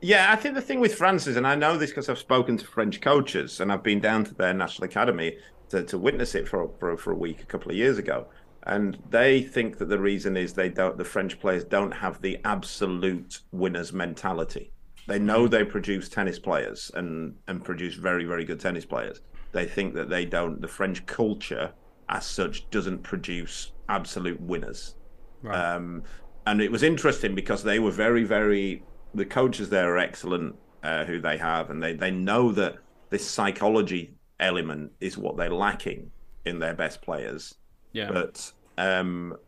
yeah, 0.00 0.30
I 0.30 0.36
think 0.36 0.54
the 0.54 0.60
thing 0.60 0.80
with 0.80 0.94
France 0.94 1.26
is, 1.26 1.36
and 1.36 1.46
I 1.46 1.54
know 1.54 1.78
this 1.78 1.90
because 1.90 2.08
I've 2.08 2.18
spoken 2.18 2.58
to 2.58 2.66
French 2.66 3.00
coaches 3.00 3.60
and 3.60 3.72
I've 3.72 3.82
been 3.82 4.00
down 4.00 4.24
to 4.24 4.34
their 4.34 4.52
national 4.52 4.84
academy 4.84 5.38
to, 5.70 5.82
to 5.84 5.98
witness 5.98 6.34
it 6.34 6.46
for, 6.46 6.70
for, 6.78 6.96
for 6.96 7.12
a 7.12 7.16
week 7.16 7.42
a 7.42 7.46
couple 7.46 7.70
of 7.70 7.76
years 7.76 7.98
ago. 7.98 8.26
And 8.66 8.98
they 9.10 9.42
think 9.42 9.78
that 9.78 9.88
the 9.88 9.98
reason 9.98 10.36
is 10.36 10.52
they 10.52 10.68
don't 10.68 10.96
the 10.96 11.04
french 11.04 11.38
players 11.38 11.64
don't 11.64 11.92
have 11.92 12.20
the 12.22 12.38
absolute 12.44 13.40
winners 13.52 13.92
mentality. 13.92 14.72
They 15.06 15.18
know 15.18 15.46
they 15.46 15.64
produce 15.64 16.08
tennis 16.08 16.38
players 16.38 16.90
and 16.94 17.34
and 17.46 17.62
produce 17.62 17.94
very 17.94 18.24
very 18.24 18.44
good 18.44 18.60
tennis 18.60 18.86
players. 18.86 19.20
They 19.52 19.66
think 19.66 19.94
that 19.94 20.08
they 20.08 20.24
don't 20.24 20.62
the 20.62 20.68
french 20.68 21.04
culture 21.04 21.72
as 22.08 22.24
such 22.24 22.70
doesn't 22.70 23.02
produce 23.02 23.72
absolute 23.88 24.40
winners. 24.40 24.94
Right. 25.42 25.74
um, 25.74 26.04
and 26.46 26.60
it 26.60 26.70
was 26.70 26.82
interesting 26.82 27.34
because 27.34 27.62
they 27.62 27.78
were 27.78 27.90
very 27.90 28.24
very 28.24 28.82
the 29.14 29.24
coaches 29.24 29.68
there 29.70 29.94
are 29.94 29.98
excellent 29.98 30.54
uh, 30.82 31.04
who 31.04 31.20
they 31.20 31.36
have 31.38 31.70
and 31.70 31.82
they 31.82 31.92
they 31.92 32.10
know 32.10 32.52
that 32.52 32.76
this 33.10 33.28
psychology 33.28 34.14
element 34.40 34.90
is 35.00 35.16
what 35.16 35.36
they're 35.36 35.50
lacking 35.50 36.10
in 36.44 36.58
their 36.58 36.74
best 36.74 37.00
players 37.00 37.54
yeah. 37.94 38.10
But 38.10 38.52
um, 38.76 39.38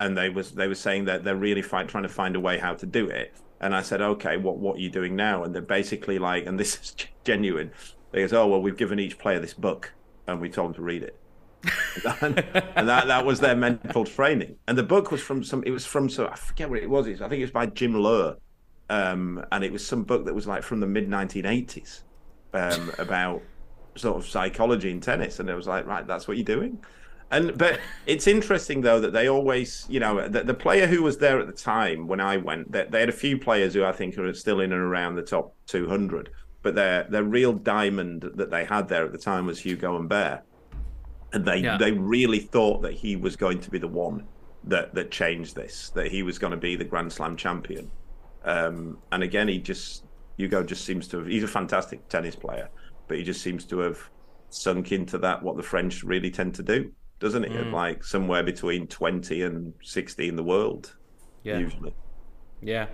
and 0.00 0.16
they 0.16 0.30
was 0.30 0.52
they 0.52 0.68
were 0.68 0.74
saying 0.74 1.04
that 1.04 1.24
they're 1.24 1.36
really 1.36 1.60
fight, 1.60 1.88
trying 1.88 2.04
to 2.04 2.08
find 2.08 2.34
a 2.34 2.40
way 2.40 2.56
how 2.56 2.72
to 2.74 2.86
do 2.86 3.06
it. 3.08 3.34
And 3.60 3.74
I 3.74 3.82
said, 3.82 4.00
okay, 4.00 4.38
what 4.38 4.56
what 4.56 4.76
are 4.76 4.80
you 4.80 4.88
doing 4.88 5.14
now? 5.14 5.44
And 5.44 5.54
they're 5.54 5.60
basically 5.60 6.18
like, 6.18 6.46
and 6.46 6.58
this 6.58 6.78
is 6.80 6.96
genuine. 7.24 7.72
They 8.12 8.20
goes, 8.20 8.32
oh 8.32 8.46
well, 8.46 8.62
we've 8.62 8.76
given 8.76 8.98
each 8.98 9.18
player 9.18 9.38
this 9.38 9.52
book, 9.52 9.92
and 10.26 10.40
we 10.40 10.48
told 10.48 10.68
them 10.68 10.74
to 10.76 10.82
read 10.82 11.02
it. 11.02 11.18
And, 12.20 12.38
and 12.76 12.88
that 12.88 13.08
that 13.08 13.26
was 13.26 13.40
their 13.40 13.56
mental 13.56 14.04
training. 14.04 14.56
And 14.68 14.78
the 14.78 14.84
book 14.84 15.10
was 15.10 15.20
from 15.20 15.42
some. 15.42 15.64
It 15.64 15.72
was 15.72 15.84
from 15.84 16.08
so 16.08 16.28
I 16.28 16.36
forget 16.36 16.70
what 16.70 16.78
it 16.78 16.88
was. 16.88 17.08
I 17.08 17.28
think 17.28 17.40
it 17.40 17.42
was 17.42 17.50
by 17.50 17.66
Jim 17.66 17.94
Loehr, 17.94 18.36
um, 18.88 19.44
and 19.50 19.64
it 19.64 19.72
was 19.72 19.84
some 19.86 20.04
book 20.04 20.24
that 20.26 20.34
was 20.34 20.46
like 20.46 20.62
from 20.62 20.80
the 20.80 20.86
mid 20.86 21.08
1980s 21.08 22.02
um, 22.54 22.92
about 22.98 23.42
sort 23.96 24.16
of 24.16 24.26
psychology 24.26 24.90
in 24.90 25.00
tennis. 25.00 25.40
And 25.40 25.50
it 25.50 25.54
was 25.54 25.66
like, 25.66 25.86
right, 25.86 26.06
that's 26.06 26.28
what 26.28 26.36
you're 26.36 26.44
doing. 26.44 26.78
And 27.30 27.58
but 27.58 27.80
it's 28.06 28.26
interesting 28.26 28.80
though 28.80 29.00
that 29.00 29.12
they 29.12 29.28
always, 29.28 29.86
you 29.88 30.00
know, 30.00 30.28
the, 30.28 30.44
the 30.44 30.54
player 30.54 30.86
who 30.86 31.02
was 31.02 31.18
there 31.18 31.38
at 31.38 31.46
the 31.46 31.52
time 31.52 32.06
when 32.06 32.20
I 32.20 32.38
went, 32.38 32.72
they, 32.72 32.86
they, 32.88 33.00
had 33.00 33.10
a 33.10 33.12
few 33.12 33.36
players 33.38 33.74
who 33.74 33.84
I 33.84 33.92
think 33.92 34.16
are 34.16 34.32
still 34.32 34.60
in 34.60 34.72
and 34.72 34.80
around 34.80 35.16
the 35.16 35.22
top 35.22 35.54
200, 35.66 36.30
but 36.62 36.74
their 36.74 37.04
their 37.04 37.24
real 37.24 37.52
diamond 37.52 38.30
that 38.36 38.50
they 38.50 38.64
had 38.64 38.88
there 38.88 39.04
at 39.04 39.12
the 39.12 39.18
time 39.18 39.44
was 39.44 39.64
Ugo 39.66 39.92
Humbert, 39.92 40.42
and 41.32 41.44
they 41.44 41.58
yeah. 41.58 41.76
they 41.76 41.92
really 41.92 42.40
thought 42.40 42.82
that 42.82 42.94
he 42.94 43.16
was 43.16 43.36
going 43.36 43.60
to 43.60 43.70
be 43.70 43.78
the 43.78 43.88
one 43.88 44.24
that 44.64 44.94
that 44.94 45.10
changed 45.10 45.54
this, 45.54 45.90
that 45.90 46.08
he 46.08 46.22
was 46.22 46.38
going 46.38 46.52
to 46.52 46.56
be 46.56 46.76
the 46.76 46.84
Grand 46.84 47.12
Slam 47.12 47.36
champion. 47.36 47.90
Um, 48.44 48.98
and 49.12 49.22
again, 49.22 49.48
he 49.48 49.58
just 49.58 50.04
Ugo 50.38 50.62
just 50.62 50.84
seems 50.84 51.08
to 51.08 51.18
have. 51.18 51.26
He's 51.26 51.44
a 51.44 51.48
fantastic 51.48 52.08
tennis 52.08 52.36
player, 52.36 52.68
but 53.06 53.18
he 53.18 53.22
just 53.22 53.42
seems 53.42 53.64
to 53.66 53.78
have 53.80 53.98
sunk 54.50 54.92
into 54.92 55.18
that 55.18 55.42
what 55.42 55.56
the 55.56 55.62
French 55.62 56.02
really 56.02 56.30
tend 56.30 56.54
to 56.54 56.62
do 56.62 56.90
doesn't 57.18 57.44
it? 57.44 57.52
Mm. 57.52 57.72
Like 57.72 58.04
somewhere 58.04 58.42
between 58.42 58.86
20 58.86 59.42
and 59.42 59.74
60 59.82 60.28
in 60.28 60.36
the 60.36 60.42
world, 60.42 60.94
yeah. 61.42 61.58
usually. 61.58 61.94
Yeah. 62.62 62.86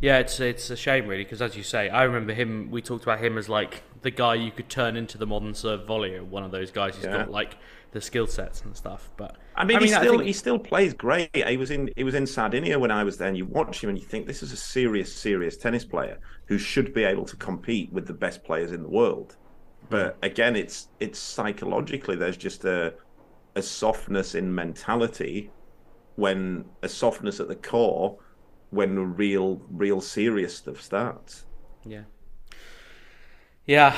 Yeah, 0.00 0.18
it's 0.18 0.38
it's 0.40 0.70
a 0.70 0.76
shame 0.76 1.08
really 1.08 1.24
because 1.24 1.42
as 1.42 1.56
you 1.56 1.62
say, 1.62 1.88
I 1.90 2.04
remember 2.04 2.32
him. 2.32 2.70
We 2.70 2.80
talked 2.80 3.02
about 3.02 3.18
him 3.18 3.36
as 3.36 3.48
like 3.48 3.82
the 4.02 4.10
guy 4.10 4.34
you 4.34 4.50
could 4.50 4.68
turn 4.68 4.96
into 4.96 5.18
the 5.18 5.26
modern 5.26 5.54
serve 5.54 5.86
volley, 5.86 6.18
one 6.20 6.42
of 6.42 6.50
those 6.50 6.70
guys 6.70 6.96
who's 6.96 7.04
yeah. 7.04 7.18
got 7.18 7.30
like 7.30 7.56
the 7.92 8.00
skill 8.00 8.26
sets 8.26 8.62
and 8.62 8.76
stuff. 8.76 9.10
But 9.16 9.36
I 9.56 9.64
mean, 9.64 9.76
I 9.76 9.80
mean 9.80 9.88
he 9.88 9.94
still 9.94 10.12
think... 10.12 10.24
he 10.24 10.32
still 10.32 10.58
plays 10.58 10.94
great. 10.94 11.34
He 11.34 11.56
was 11.56 11.70
in 11.70 11.90
he 11.96 12.04
was 12.04 12.14
in 12.14 12.26
Sardinia 12.26 12.78
when 12.78 12.90
I 12.90 13.04
was 13.04 13.16
there, 13.18 13.28
and 13.28 13.36
you 13.36 13.46
watch 13.46 13.82
him 13.82 13.90
and 13.90 13.98
you 13.98 14.04
think 14.04 14.26
this 14.26 14.42
is 14.42 14.52
a 14.52 14.56
serious, 14.56 15.12
serious 15.14 15.56
tennis 15.56 15.84
player 15.84 16.18
who 16.46 16.58
should 16.58 16.94
be 16.94 17.04
able 17.04 17.24
to 17.24 17.36
compete 17.36 17.92
with 17.92 18.06
the 18.06 18.14
best 18.14 18.44
players 18.44 18.72
in 18.72 18.82
the 18.82 18.88
world. 18.88 19.36
But 19.90 20.16
again, 20.22 20.56
it's 20.56 20.88
it's 21.00 21.18
psychologically 21.18 22.16
there's 22.16 22.36
just 22.36 22.64
a 22.64 22.94
a 23.56 23.62
softness 23.62 24.34
in 24.34 24.54
mentality 24.54 25.50
when 26.16 26.64
a 26.82 26.88
softness 26.88 27.40
at 27.40 27.48
the 27.48 27.56
core 27.56 28.18
when 28.70 28.94
the 28.94 29.02
real 29.02 29.62
real 29.70 30.00
serious 30.00 30.56
stuff 30.56 30.80
starts 30.80 31.46
yeah 31.84 32.02
yeah 33.68 33.96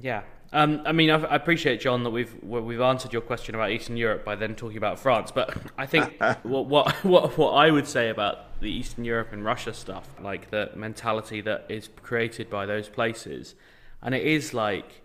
yeah 0.00 0.22
um, 0.52 0.82
I 0.84 0.90
mean, 0.90 1.10
I, 1.10 1.36
appreciate 1.36 1.80
John 1.80 2.02
that 2.02 2.10
we've 2.10 2.34
we've 2.42 2.80
answered 2.80 3.12
your 3.12 3.22
question 3.22 3.54
about 3.54 3.70
Eastern 3.70 3.96
Europe 3.96 4.24
by 4.24 4.34
then 4.34 4.56
talking 4.56 4.78
about 4.78 4.98
France. 4.98 5.30
But 5.30 5.56
I 5.78 5.86
think 5.86 6.20
what, 6.42 6.66
what 6.66 6.92
what 7.04 7.38
what 7.38 7.52
I 7.52 7.70
would 7.70 7.86
say 7.86 8.08
about 8.08 8.60
the 8.60 8.68
Eastern 8.68 9.04
Europe 9.04 9.32
and 9.32 9.44
Russia 9.44 9.72
stuff, 9.72 10.08
like 10.20 10.50
the 10.50 10.72
mentality 10.74 11.40
that 11.42 11.66
is 11.68 11.88
created 12.02 12.50
by 12.50 12.66
those 12.66 12.88
places, 12.88 13.54
and 14.02 14.12
it 14.12 14.24
is 14.24 14.52
like 14.52 15.02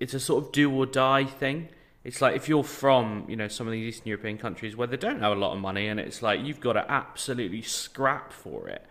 it's 0.00 0.14
a 0.14 0.18
sort 0.18 0.42
of 0.42 0.50
do 0.50 0.68
or 0.68 0.84
die 0.84 1.26
thing 1.26 1.68
it's 2.08 2.22
like 2.22 2.34
if 2.34 2.48
you're 2.48 2.64
from 2.64 3.26
you 3.28 3.36
know 3.36 3.48
some 3.48 3.66
of 3.66 3.72
these 3.72 3.96
Eastern 3.96 4.08
European 4.08 4.38
countries 4.38 4.74
where 4.74 4.86
they 4.86 4.96
don't 4.96 5.20
have 5.20 5.32
a 5.32 5.40
lot 5.40 5.52
of 5.52 5.58
money, 5.58 5.88
and 5.88 5.98
it's 6.00 6.22
like 6.22 6.40
you've 6.42 6.58
got 6.58 6.72
to 6.72 6.90
absolutely 6.90 7.60
scrap 7.60 8.32
for 8.32 8.66
it. 8.68 8.82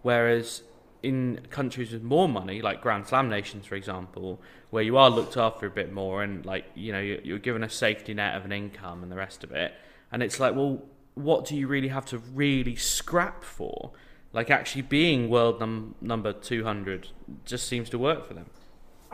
Whereas 0.00 0.62
in 1.02 1.40
countries 1.50 1.92
with 1.92 2.02
more 2.02 2.28
money, 2.28 2.62
like 2.62 2.80
Grand 2.80 3.06
Slam 3.06 3.28
nations, 3.28 3.66
for 3.66 3.74
example, 3.74 4.40
where 4.70 4.82
you 4.82 4.96
are 4.96 5.10
looked 5.10 5.36
after 5.36 5.66
a 5.66 5.70
bit 5.70 5.92
more, 5.92 6.22
and 6.22 6.44
like 6.46 6.64
you 6.74 6.92
know 6.92 7.00
you're 7.00 7.38
given 7.38 7.62
a 7.62 7.68
safety 7.68 8.14
net 8.14 8.36
of 8.36 8.44
an 8.44 8.52
income 8.52 9.02
and 9.02 9.10
the 9.10 9.16
rest 9.16 9.44
of 9.44 9.52
it, 9.52 9.74
and 10.10 10.22
it's 10.22 10.38
like, 10.38 10.54
well, 10.54 10.82
what 11.14 11.44
do 11.44 11.56
you 11.56 11.66
really 11.66 11.88
have 11.88 12.06
to 12.06 12.18
really 12.18 12.76
scrap 12.76 13.44
for? 13.44 13.92
Like 14.32 14.50
actually 14.50 14.82
being 14.82 15.28
world 15.28 15.60
num- 15.60 15.94
number 16.00 16.32
two 16.32 16.64
hundred 16.64 17.08
just 17.44 17.68
seems 17.68 17.90
to 17.90 17.98
work 17.98 18.26
for 18.26 18.34
them. 18.34 18.46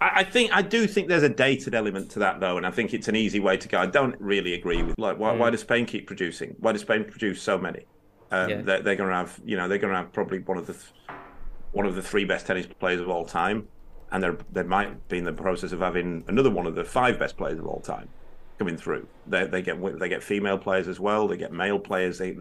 I 0.01 0.23
think 0.23 0.53
I 0.55 0.63
do 0.63 0.87
think 0.87 1.09
there's 1.09 1.25
a 1.25 1.29
dated 1.29 1.75
element 1.75 2.13
to 2.13 2.21
that 2.21 2.39
though, 2.39 2.57
and 2.57 2.65
I 2.65 2.71
think 2.71 2.95
it's 2.95 3.09
an 3.09 3.17
easy 3.17 3.41
way 3.41 3.57
to 3.57 3.67
go. 3.67 3.79
I 3.79 3.87
don't 3.87 4.15
really 4.21 4.55
agree 4.55 4.81
with 4.81 4.97
like 4.97 5.19
why, 5.19 5.33
mm. 5.33 5.39
why 5.39 5.51
does 5.51 5.63
Spain 5.63 5.87
keep 5.87 6.07
producing? 6.07 6.55
Why 6.61 6.71
does 6.71 6.83
Spain 6.83 7.05
produce 7.05 7.43
so 7.43 7.59
many? 7.59 7.85
Um, 8.31 8.51
yeah. 8.51 8.63
They're, 8.63 8.83
they're 8.83 8.97
going 8.97 9.11
to 9.11 9.17
have 9.17 9.41
you 9.45 9.57
know 9.57 9.67
they're 9.67 9.79
going 9.79 9.93
to 9.93 9.99
have 9.99 10.13
probably 10.13 10.39
one 10.39 10.57
of 10.57 10.69
the 10.69 10.75
th- 10.75 10.93
one 11.79 11.87
of 11.87 11.95
the 11.95 12.03
three 12.03 12.25
best 12.25 12.45
tennis 12.45 12.67
players 12.67 13.01
of 13.01 13.09
all 13.09 13.25
time, 13.25 13.69
and 14.11 14.25
they 14.25 14.31
they 14.51 14.65
might 14.65 15.09
be 15.09 15.19
in 15.19 15.25
the 15.25 15.33
process 15.33 15.71
of 15.71 15.79
having 15.79 16.25
another 16.27 16.51
one 16.51 16.67
of 16.67 16.75
the 16.75 16.85
five 16.85 17.21
best 17.21 17.37
players 17.37 17.57
of 17.57 17.67
all 17.69 17.79
time 17.79 18.09
coming 18.59 18.77
through. 18.77 19.07
They 19.29 19.47
they 19.47 19.63
get 19.63 19.77
they 20.01 20.09
get 20.09 20.25
female 20.25 20.59
players 20.59 20.89
as 20.89 20.99
well. 20.99 21.29
They 21.29 21.37
get 21.37 21.53
male 21.53 21.79
players. 21.79 22.19
They 22.19 22.37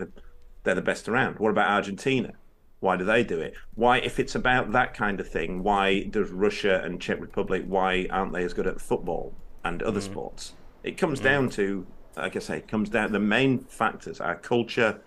they're 0.64 0.74
the 0.74 0.82
best 0.82 1.08
around. 1.08 1.38
What 1.38 1.52
about 1.52 1.70
Argentina? 1.70 2.34
Why 2.80 2.98
do 2.98 3.06
they 3.06 3.24
do 3.24 3.40
it? 3.40 3.54
Why, 3.76 4.00
if 4.00 4.20
it's 4.20 4.34
about 4.34 4.72
that 4.72 4.96
kind 4.96 5.20
of 5.20 5.28
thing, 5.28 5.62
why 5.62 6.04
does 6.04 6.32
Russia 6.32 6.82
and 6.84 7.00
Czech 7.00 7.22
Republic, 7.22 7.64
why 7.68 8.08
aren't 8.10 8.34
they 8.34 8.44
as 8.44 8.54
good 8.54 8.66
at 8.66 8.82
football 8.82 9.34
and 9.64 9.84
other 9.84 10.00
mm. 10.00 10.04
sports. 10.04 10.54
It 10.84 10.98
comes 10.98 11.20
mm. 11.20 11.24
down 11.24 11.50
to, 11.52 11.86
like 12.16 12.36
I 12.36 12.40
say, 12.40 12.58
it 12.58 12.68
comes 12.68 12.90
down. 12.90 13.12
The 13.12 13.20
main 13.20 13.60
factors 13.60 14.20
are 14.20 14.36
culture, 14.36 15.00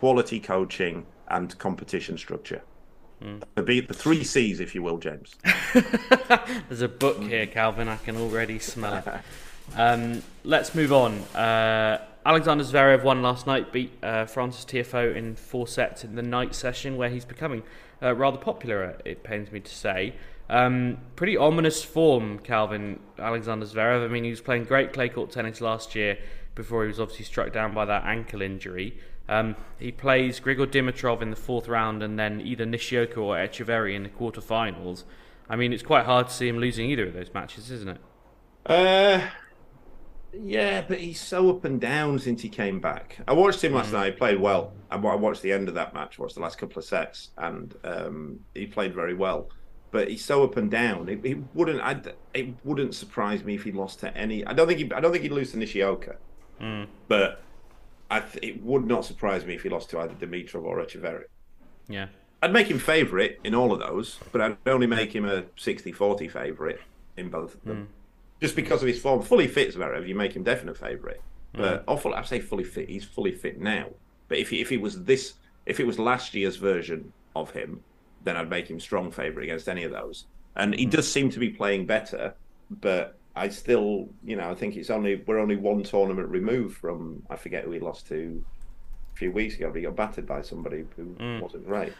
quality 0.00 0.40
coaching, 0.40 1.06
and 1.28 1.58
competition 1.58 2.16
structure. 2.16 2.62
Mm. 3.22 3.42
The, 3.66 3.80
the 3.80 3.94
three 3.94 4.24
C's, 4.24 4.60
if 4.60 4.74
you 4.74 4.82
will, 4.82 4.98
James. 4.98 5.34
There's 6.68 6.82
a 6.82 6.88
book 6.88 7.22
here, 7.22 7.46
Calvin. 7.46 7.88
I 7.88 7.96
can 7.96 8.16
already 8.16 8.58
smell 8.58 8.94
it. 8.94 9.06
Um, 9.76 10.22
let's 10.44 10.74
move 10.74 10.94
on. 10.94 11.18
Uh, 11.36 12.02
Alexander 12.24 12.64
Zverev 12.64 13.02
won 13.02 13.20
last 13.20 13.46
night, 13.46 13.70
beat 13.70 13.92
uh, 14.02 14.24
Frances 14.24 14.64
Tiafoe 14.64 15.14
in 15.14 15.36
four 15.36 15.68
sets 15.68 16.04
in 16.04 16.14
the 16.14 16.22
night 16.22 16.54
session, 16.54 16.96
where 16.96 17.10
he's 17.10 17.26
becoming 17.26 17.62
uh, 18.02 18.14
rather 18.14 18.38
popular. 18.38 18.98
It 19.04 19.22
pains 19.22 19.52
me 19.52 19.60
to 19.60 19.74
say. 19.74 20.14
Um, 20.50 20.98
pretty 21.16 21.36
ominous 21.36 21.84
form, 21.84 22.38
Calvin 22.38 23.00
Alexander 23.18 23.66
Zverev. 23.66 24.04
I 24.04 24.08
mean, 24.08 24.24
he 24.24 24.30
was 24.30 24.40
playing 24.40 24.64
great 24.64 24.92
clay 24.92 25.08
court 25.08 25.30
tennis 25.30 25.60
last 25.60 25.94
year 25.94 26.18
before 26.54 26.82
he 26.82 26.88
was 26.88 26.98
obviously 26.98 27.24
struck 27.24 27.52
down 27.52 27.74
by 27.74 27.84
that 27.84 28.04
ankle 28.04 28.42
injury. 28.42 28.98
Um, 29.28 29.56
he 29.78 29.92
plays 29.92 30.40
Grigor 30.40 30.66
Dimitrov 30.66 31.20
in 31.20 31.30
the 31.30 31.36
fourth 31.36 31.68
round 31.68 32.02
and 32.02 32.18
then 32.18 32.40
either 32.40 32.64
Nishioka 32.64 33.20
or 33.20 33.36
Etcheverry 33.36 33.94
in 33.94 34.02
the 34.04 34.08
quarterfinals. 34.08 35.04
I 35.48 35.56
mean, 35.56 35.72
it's 35.72 35.82
quite 35.82 36.06
hard 36.06 36.28
to 36.28 36.32
see 36.32 36.48
him 36.48 36.58
losing 36.58 36.90
either 36.90 37.06
of 37.06 37.14
those 37.14 37.32
matches, 37.32 37.70
isn't 37.70 37.88
it? 37.88 38.00
Uh, 38.66 39.26
yeah, 40.32 40.82
but 40.86 40.98
he's 40.98 41.20
so 41.20 41.50
up 41.50 41.64
and 41.64 41.80
down 41.80 42.18
since 42.18 42.42
he 42.42 42.48
came 42.48 42.80
back. 42.80 43.18
I 43.26 43.32
watched 43.32 43.62
him 43.62 43.72
last 43.72 43.90
mm. 43.90 43.94
night. 43.94 44.12
He 44.12 44.18
played 44.18 44.40
well. 44.40 44.72
I 44.90 44.96
watched 44.96 45.42
the 45.42 45.52
end 45.52 45.68
of 45.68 45.74
that 45.74 45.94
match, 45.94 46.18
watched 46.18 46.34
the 46.34 46.42
last 46.42 46.58
couple 46.58 46.78
of 46.78 46.84
sets, 46.84 47.30
and 47.38 47.74
um, 47.84 48.40
he 48.54 48.66
played 48.66 48.94
very 48.94 49.14
well. 49.14 49.50
But 49.90 50.08
he's 50.08 50.22
so 50.22 50.44
up 50.44 50.58
and 50.58 50.70
down. 50.70 51.08
It, 51.08 51.24
it 51.24 51.38
wouldn't. 51.54 51.80
I, 51.80 52.00
it 52.34 52.54
wouldn't 52.62 52.94
surprise 52.94 53.42
me 53.42 53.54
if 53.54 53.64
he 53.64 53.72
lost 53.72 54.00
to 54.00 54.14
any. 54.14 54.44
I 54.44 54.52
don't 54.52 54.66
think. 54.66 54.80
He, 54.80 54.92
I 54.92 55.00
don't 55.00 55.12
think 55.12 55.22
he'd 55.22 55.32
lose 55.32 55.52
to 55.52 55.58
Nishioka. 55.58 56.16
Mm. 56.60 56.88
But 57.08 57.42
th- 58.10 58.38
it 58.42 58.62
would 58.62 58.86
not 58.86 59.04
surprise 59.04 59.44
me 59.44 59.54
if 59.54 59.62
he 59.62 59.68
lost 59.68 59.90
to 59.90 59.98
either 60.00 60.14
Dimitrov 60.14 60.64
or 60.64 60.78
Etcheverry. 60.78 61.24
Yeah. 61.88 62.06
I'd 62.42 62.52
make 62.52 62.68
him 62.68 62.78
favourite 62.78 63.38
in 63.44 63.54
all 63.54 63.72
of 63.72 63.80
those, 63.80 64.18
but 64.32 64.40
I'd 64.40 64.56
only 64.66 64.86
make 64.86 65.14
him 65.14 65.24
a 65.24 65.42
60-40 65.58 66.30
favourite 66.30 66.78
in 67.16 67.28
both 67.28 67.54
of 67.54 67.64
them. 67.64 67.76
Mm. 67.76 68.40
Just 68.40 68.54
because 68.54 68.82
of 68.82 68.88
his 68.88 69.00
form. 69.00 69.22
Fully 69.22 69.48
fit 69.48 69.74
Zverev, 69.74 70.06
you 70.06 70.14
make 70.14 70.34
him 70.34 70.44
definite 70.44 70.76
favourite. 70.76 71.20
But 71.52 71.80
mm. 71.80 71.92
awful, 71.92 72.14
I 72.14 72.22
say 72.22 72.40
fully 72.40 72.64
fit. 72.64 72.88
He's 72.88 73.04
fully 73.04 73.32
fit 73.32 73.60
now. 73.60 73.88
But 74.28 74.38
if 74.38 74.50
he, 74.50 74.60
if 74.60 74.68
he 74.68 74.76
was 74.76 75.04
this, 75.04 75.34
if 75.66 75.80
it 75.80 75.86
was 75.86 75.98
last 75.98 76.34
year's 76.34 76.56
version 76.56 77.12
of 77.34 77.50
him, 77.50 77.82
then 78.22 78.36
I'd 78.36 78.50
make 78.50 78.70
him 78.70 78.78
strong 78.78 79.10
favourite 79.10 79.44
against 79.44 79.68
any 79.68 79.82
of 79.84 79.90
those. 79.90 80.26
And 80.54 80.74
he 80.74 80.86
mm. 80.86 80.90
does 80.90 81.10
seem 81.10 81.30
to 81.30 81.40
be 81.40 81.50
playing 81.50 81.86
better, 81.86 82.34
but 82.70 83.17
I 83.38 83.48
still, 83.48 84.08
you 84.24 84.36
know, 84.36 84.50
I 84.50 84.54
think 84.54 84.76
it's 84.76 84.90
only 84.90 85.22
we're 85.26 85.38
only 85.38 85.56
one 85.56 85.82
tournament 85.82 86.28
removed 86.28 86.76
from 86.76 87.22
I 87.30 87.36
forget 87.36 87.64
who 87.64 87.70
he 87.72 87.80
lost 87.80 88.08
to 88.08 88.44
a 89.14 89.16
few 89.16 89.32
weeks 89.32 89.56
ago. 89.56 89.68
But 89.68 89.76
he 89.76 89.82
got 89.82 89.96
battered 89.96 90.26
by 90.26 90.42
somebody 90.42 90.84
who 90.96 91.04
mm. 91.04 91.40
wasn't 91.40 91.66
right. 91.66 91.92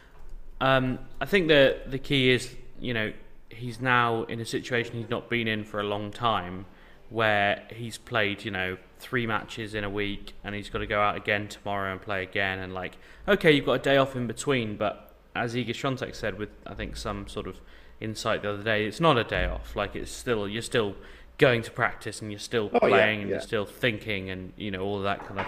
Um, 0.60 0.98
I 1.20 1.26
think 1.26 1.48
the 1.48 1.78
the 1.86 1.98
key 1.98 2.30
is, 2.30 2.54
you 2.80 2.94
know, 2.94 3.12
he's 3.48 3.80
now 3.80 4.24
in 4.24 4.40
a 4.40 4.44
situation 4.44 4.94
he's 4.96 5.10
not 5.10 5.30
been 5.30 5.48
in 5.48 5.64
for 5.64 5.80
a 5.80 5.84
long 5.84 6.10
time, 6.10 6.66
where 7.10 7.62
he's 7.70 7.98
played, 7.98 8.44
you 8.44 8.50
know, 8.50 8.76
three 8.98 9.26
matches 9.26 9.74
in 9.74 9.84
a 9.84 9.90
week, 9.90 10.34
and 10.44 10.54
he's 10.54 10.68
got 10.68 10.78
to 10.78 10.86
go 10.86 11.00
out 11.00 11.16
again 11.16 11.48
tomorrow 11.48 11.92
and 11.92 12.02
play 12.02 12.22
again, 12.22 12.58
and 12.58 12.74
like, 12.74 12.96
okay, 13.26 13.52
you've 13.52 13.66
got 13.66 13.74
a 13.74 13.78
day 13.78 13.96
off 13.96 14.16
in 14.16 14.26
between, 14.26 14.76
but 14.76 15.14
as 15.34 15.54
Iga 15.54 15.70
Swiatek 15.70 16.14
said 16.14 16.38
with 16.38 16.50
I 16.66 16.74
think 16.74 16.96
some 16.96 17.28
sort 17.28 17.46
of 17.46 17.60
insight 18.00 18.42
the 18.42 18.52
other 18.52 18.62
day, 18.62 18.86
it's 18.86 19.00
not 19.00 19.16
a 19.16 19.24
day 19.24 19.44
off. 19.44 19.76
Like 19.76 19.94
it's 19.96 20.10
still 20.10 20.48
you're 20.48 20.62
still 20.62 20.94
going 21.38 21.62
to 21.62 21.70
practice 21.70 22.20
and 22.20 22.30
you're 22.30 22.38
still 22.38 22.68
oh, 22.74 22.80
playing 22.80 22.92
yeah, 22.92 23.22
and 23.22 23.28
yeah. 23.28 23.36
you're 23.36 23.40
still 23.40 23.64
thinking 23.64 24.28
and 24.28 24.52
you 24.56 24.70
know 24.70 24.82
all 24.82 24.98
of 24.98 25.04
that 25.04 25.24
kind 25.26 25.40
of 25.40 25.46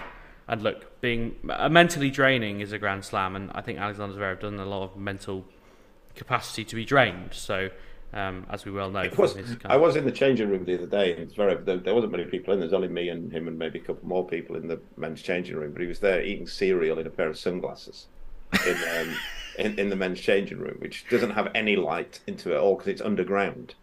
and 0.48 0.62
look 0.62 1.00
being 1.00 1.36
uh, 1.50 1.68
mentally 1.68 2.10
draining 2.10 2.60
is 2.60 2.72
a 2.72 2.78
grand 2.78 3.04
slam 3.04 3.36
and 3.36 3.50
I 3.54 3.60
think 3.60 3.78
Alexander 3.78 4.16
Zverev 4.16 4.40
done 4.40 4.58
a 4.58 4.64
lot 4.64 4.82
of 4.82 4.96
mental 4.96 5.44
capacity 6.14 6.64
to 6.64 6.74
be 6.74 6.84
drained. 6.84 7.32
So 7.32 7.70
um, 8.12 8.46
as 8.50 8.64
we 8.64 8.72
well 8.72 8.90
know 8.90 9.08
was, 9.16 9.36
I 9.64 9.76
was 9.76 9.94
in 9.94 10.04
the 10.04 10.12
changing 10.12 10.48
room 10.48 10.64
the 10.64 10.74
other 10.74 10.86
day 10.86 11.16
and 11.16 11.30
Zverev 11.30 11.64
there, 11.64 11.76
there 11.76 11.94
wasn't 11.94 12.12
many 12.12 12.24
people 12.24 12.54
in. 12.54 12.60
There's 12.60 12.72
only 12.72 12.88
me 12.88 13.08
and 13.08 13.32
him 13.32 13.48
and 13.48 13.58
maybe 13.58 13.78
a 13.78 13.82
couple 13.82 14.08
more 14.08 14.26
people 14.26 14.56
in 14.56 14.68
the 14.68 14.80
men's 14.96 15.22
changing 15.22 15.56
room 15.56 15.72
but 15.72 15.82
he 15.82 15.88
was 15.88 16.00
there 16.00 16.22
eating 16.22 16.46
cereal 16.46 16.98
in 16.98 17.06
a 17.06 17.10
pair 17.10 17.28
of 17.28 17.38
sunglasses 17.38 18.06
in, 18.66 18.76
um, 18.98 19.16
in, 19.58 19.78
in 19.78 19.90
the 19.90 19.96
men's 19.96 20.20
changing 20.20 20.58
room 20.58 20.76
which 20.78 21.08
doesn't 21.08 21.30
have 21.30 21.50
any 21.54 21.76
light 21.76 22.20
into 22.26 22.52
it 22.52 22.58
all 22.58 22.74
because 22.74 22.88
it's 22.88 23.02
underground 23.02 23.74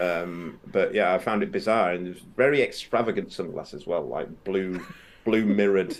um, 0.00 0.58
but 0.66 0.94
yeah, 0.94 1.14
I 1.14 1.18
found 1.18 1.42
it 1.42 1.52
bizarre, 1.52 1.92
and 1.92 2.06
there's 2.06 2.20
very 2.36 2.62
extravagant 2.62 3.32
sunglasses 3.32 3.82
as 3.82 3.86
well, 3.86 4.02
like 4.02 4.44
blue, 4.44 4.80
blue 5.24 5.44
mirrored 5.44 5.96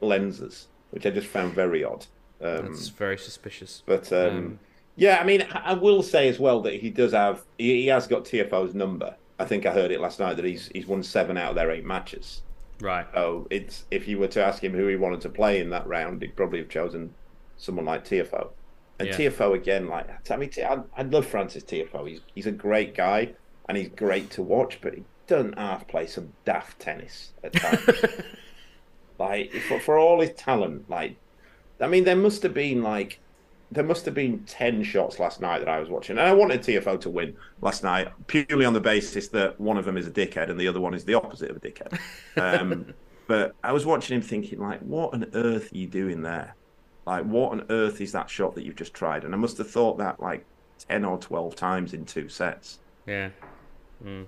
lenses, 0.00 0.68
which 0.90 1.06
I 1.06 1.10
just 1.10 1.28
found 1.28 1.54
very 1.54 1.84
odd. 1.84 2.06
Um, 2.40 2.66
That's 2.66 2.88
very 2.88 3.18
suspicious. 3.18 3.82
But 3.86 4.12
um, 4.12 4.36
um, 4.36 4.58
yeah, 4.96 5.18
I 5.20 5.24
mean, 5.24 5.46
I 5.52 5.74
will 5.74 6.02
say 6.02 6.28
as 6.28 6.38
well 6.38 6.60
that 6.62 6.74
he 6.74 6.90
does 6.90 7.12
have, 7.12 7.44
he, 7.56 7.82
he, 7.82 7.86
has 7.86 8.06
got 8.06 8.24
Tiafoe's 8.24 8.74
number. 8.74 9.16
I 9.38 9.44
think 9.44 9.66
I 9.66 9.72
heard 9.72 9.90
it 9.90 10.00
last 10.00 10.18
night 10.18 10.36
that 10.36 10.44
he's 10.44 10.68
he's 10.74 10.86
won 10.86 11.02
seven 11.02 11.36
out 11.36 11.50
of 11.50 11.54
their 11.56 11.70
eight 11.70 11.84
matches. 11.84 12.42
Right. 12.80 13.06
So 13.14 13.46
it's 13.50 13.84
if 13.90 14.06
you 14.06 14.18
were 14.18 14.28
to 14.28 14.44
ask 14.44 14.62
him 14.62 14.72
who 14.72 14.86
he 14.86 14.96
wanted 14.96 15.20
to 15.22 15.28
play 15.28 15.60
in 15.60 15.70
that 15.70 15.86
round, 15.86 16.22
he'd 16.22 16.36
probably 16.36 16.58
have 16.58 16.68
chosen 16.68 17.14
someone 17.56 17.84
like 17.84 18.04
Tiafoe. 18.04 18.50
And 18.98 19.08
yeah. 19.08 19.16
Tiafoe 19.16 19.54
again, 19.54 19.88
like 19.88 20.30
I 20.30 20.36
mean, 20.36 20.50
I, 20.58 20.78
I 20.96 21.02
love 21.02 21.26
Frances 21.26 21.64
Tiafoe. 21.64 22.08
He's 22.08 22.20
he's 22.34 22.46
a 22.46 22.52
great 22.52 22.94
guy 22.94 23.32
and 23.68 23.76
he's 23.76 23.88
great 23.88 24.30
to 24.30 24.42
watch, 24.42 24.80
but 24.80 24.94
he 24.94 25.04
doesn't 25.26 25.58
half 25.58 25.86
play 25.86 26.06
some 26.06 26.32
daft 26.44 26.80
tennis 26.80 27.32
at 27.44 27.52
times. 27.52 28.04
like 29.18 29.52
for, 29.68 29.78
for 29.78 29.98
all 29.98 30.20
his 30.20 30.32
talent, 30.32 30.88
like 30.90 31.16
I 31.80 31.86
mean, 31.86 32.04
there 32.04 32.16
must 32.16 32.42
have 32.42 32.54
been 32.54 32.82
like 32.82 33.20
there 33.70 33.84
must 33.84 34.04
have 34.06 34.14
been 34.14 34.42
10 34.44 34.82
shots 34.82 35.18
last 35.18 35.40
night 35.40 35.58
that 35.58 35.68
I 35.68 35.78
was 35.78 35.90
watching. 35.90 36.16
And 36.16 36.26
I 36.26 36.32
wanted 36.32 36.62
Tiafoe 36.62 37.00
to 37.02 37.10
win 37.10 37.36
last 37.60 37.84
night 37.84 38.08
purely 38.26 38.64
on 38.64 38.72
the 38.72 38.80
basis 38.80 39.28
that 39.28 39.60
one 39.60 39.76
of 39.76 39.84
them 39.84 39.98
is 39.98 40.06
a 40.06 40.10
dickhead 40.10 40.48
and 40.48 40.58
the 40.58 40.66
other 40.66 40.80
one 40.80 40.94
is 40.94 41.04
the 41.04 41.14
opposite 41.14 41.50
of 41.50 41.58
a 41.58 41.60
dickhead. 41.60 41.98
Um, 42.36 42.94
but 43.26 43.54
I 43.62 43.72
was 43.72 43.84
watching 43.84 44.16
him 44.16 44.22
thinking, 44.22 44.58
like, 44.58 44.80
what 44.80 45.12
on 45.12 45.26
earth 45.34 45.70
are 45.72 45.76
you 45.76 45.86
doing 45.86 46.22
there? 46.22 46.54
Like, 47.08 47.24
what 47.24 47.52
on 47.52 47.64
earth 47.70 48.02
is 48.02 48.12
that 48.12 48.28
shot 48.28 48.54
that 48.54 48.64
you've 48.64 48.76
just 48.76 48.92
tried? 48.92 49.24
And 49.24 49.32
I 49.32 49.38
must 49.38 49.56
have 49.56 49.70
thought 49.70 49.96
that 49.96 50.20
like 50.20 50.44
10 50.88 51.06
or 51.06 51.16
12 51.16 51.56
times 51.56 51.94
in 51.94 52.04
two 52.04 52.28
sets. 52.28 52.80
Yeah. 53.06 53.30
Mm. 54.04 54.26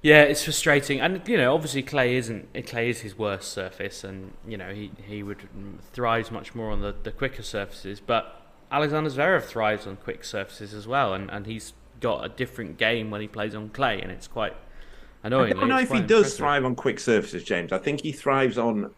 Yeah, 0.00 0.22
it's 0.22 0.42
frustrating, 0.42 1.00
and 1.00 1.20
you 1.28 1.36
know, 1.36 1.52
obviously 1.54 1.82
clay 1.82 2.16
isn't 2.16 2.48
clay 2.66 2.88
is 2.88 3.00
his 3.00 3.18
worst 3.18 3.50
surface, 3.52 4.04
and 4.04 4.32
you 4.46 4.56
know 4.56 4.72
he 4.72 4.90
he 5.06 5.22
would 5.22 5.48
thrives 5.92 6.30
much 6.30 6.54
more 6.54 6.70
on 6.70 6.80
the, 6.80 6.94
the 7.02 7.10
quicker 7.10 7.42
surfaces. 7.42 7.98
But 7.98 8.40
Alexander 8.70 9.10
Zverev 9.10 9.42
thrives 9.44 9.86
on 9.86 9.96
quick 9.96 10.24
surfaces 10.24 10.72
as 10.72 10.86
well, 10.86 11.12
and, 11.12 11.30
and 11.30 11.46
he's 11.46 11.72
got 12.00 12.24
a 12.24 12.28
different 12.28 12.78
game 12.78 13.10
when 13.10 13.20
he 13.20 13.26
plays 13.26 13.54
on 13.54 13.70
clay, 13.70 14.00
and 14.00 14.12
it's 14.12 14.28
quite 14.28 14.54
annoying. 15.24 15.54
I 15.54 15.60
don't 15.60 15.68
know 15.68 15.80
if 15.80 15.90
he 15.90 16.02
does 16.02 16.36
thrive 16.36 16.64
on 16.64 16.74
quick 16.74 17.00
surfaces, 17.00 17.42
James. 17.42 17.72
I 17.72 17.78
think 17.78 18.02
he 18.02 18.12
thrives 18.12 18.56
on 18.58 18.92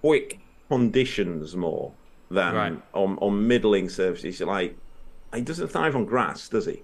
quick 0.00 0.40
conditions 0.76 1.56
more 1.56 1.92
than 2.30 2.54
right. 2.54 2.82
on 2.92 3.18
on 3.18 3.46
middling 3.46 3.88
surfaces. 3.88 4.40
Like 4.40 4.76
he 5.34 5.40
doesn't 5.40 5.68
thrive 5.68 5.96
on 5.96 6.04
grass, 6.04 6.48
does 6.48 6.66
he? 6.66 6.82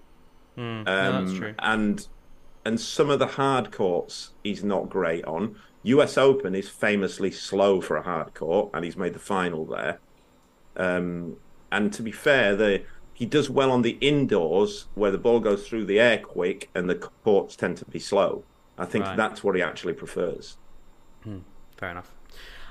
Mm, 0.57 0.61
um, 0.61 0.85
no, 0.87 1.25
that's 1.25 1.39
true. 1.39 1.55
And 1.59 2.07
and 2.65 2.81
some 2.81 3.11
of 3.11 3.19
the 3.19 3.27
hard 3.27 3.73
courts 3.73 4.31
he's 4.45 4.65
not 4.65 4.89
great 4.89 5.25
on. 5.25 5.57
U.S. 5.83 6.19
Open 6.19 6.55
is 6.55 6.69
famously 6.69 7.31
slow 7.31 7.81
for 7.81 7.97
a 7.97 8.03
hard 8.03 8.35
court, 8.35 8.71
and 8.75 8.85
he's 8.85 8.97
made 8.97 9.15
the 9.15 9.19
final 9.19 9.65
there. 9.65 9.99
Um, 10.77 11.37
and 11.73 11.93
to 11.95 12.03
be 12.03 12.13
fair, 12.13 12.55
the 12.55 12.83
he 13.15 13.27
does 13.27 13.51
well 13.51 13.71
on 13.71 13.83
the 13.83 13.99
indoors 14.01 14.87
where 14.95 15.11
the 15.11 15.19
ball 15.19 15.41
goes 15.41 15.69
through 15.69 15.85
the 15.85 16.01
air 16.01 16.19
quick 16.19 16.71
and 16.75 16.89
the 16.89 16.95
courts 16.95 17.55
tend 17.55 17.77
to 17.77 17.85
be 17.85 17.99
slow. 17.99 18.45
I 18.79 18.87
think 18.87 19.05
right. 19.05 19.17
that's 19.17 19.45
what 19.45 19.55
he 19.57 19.63
actually 19.63 19.93
prefers. 19.93 20.57
Hmm, 21.23 21.41
fair 21.77 21.91
enough. 21.91 22.15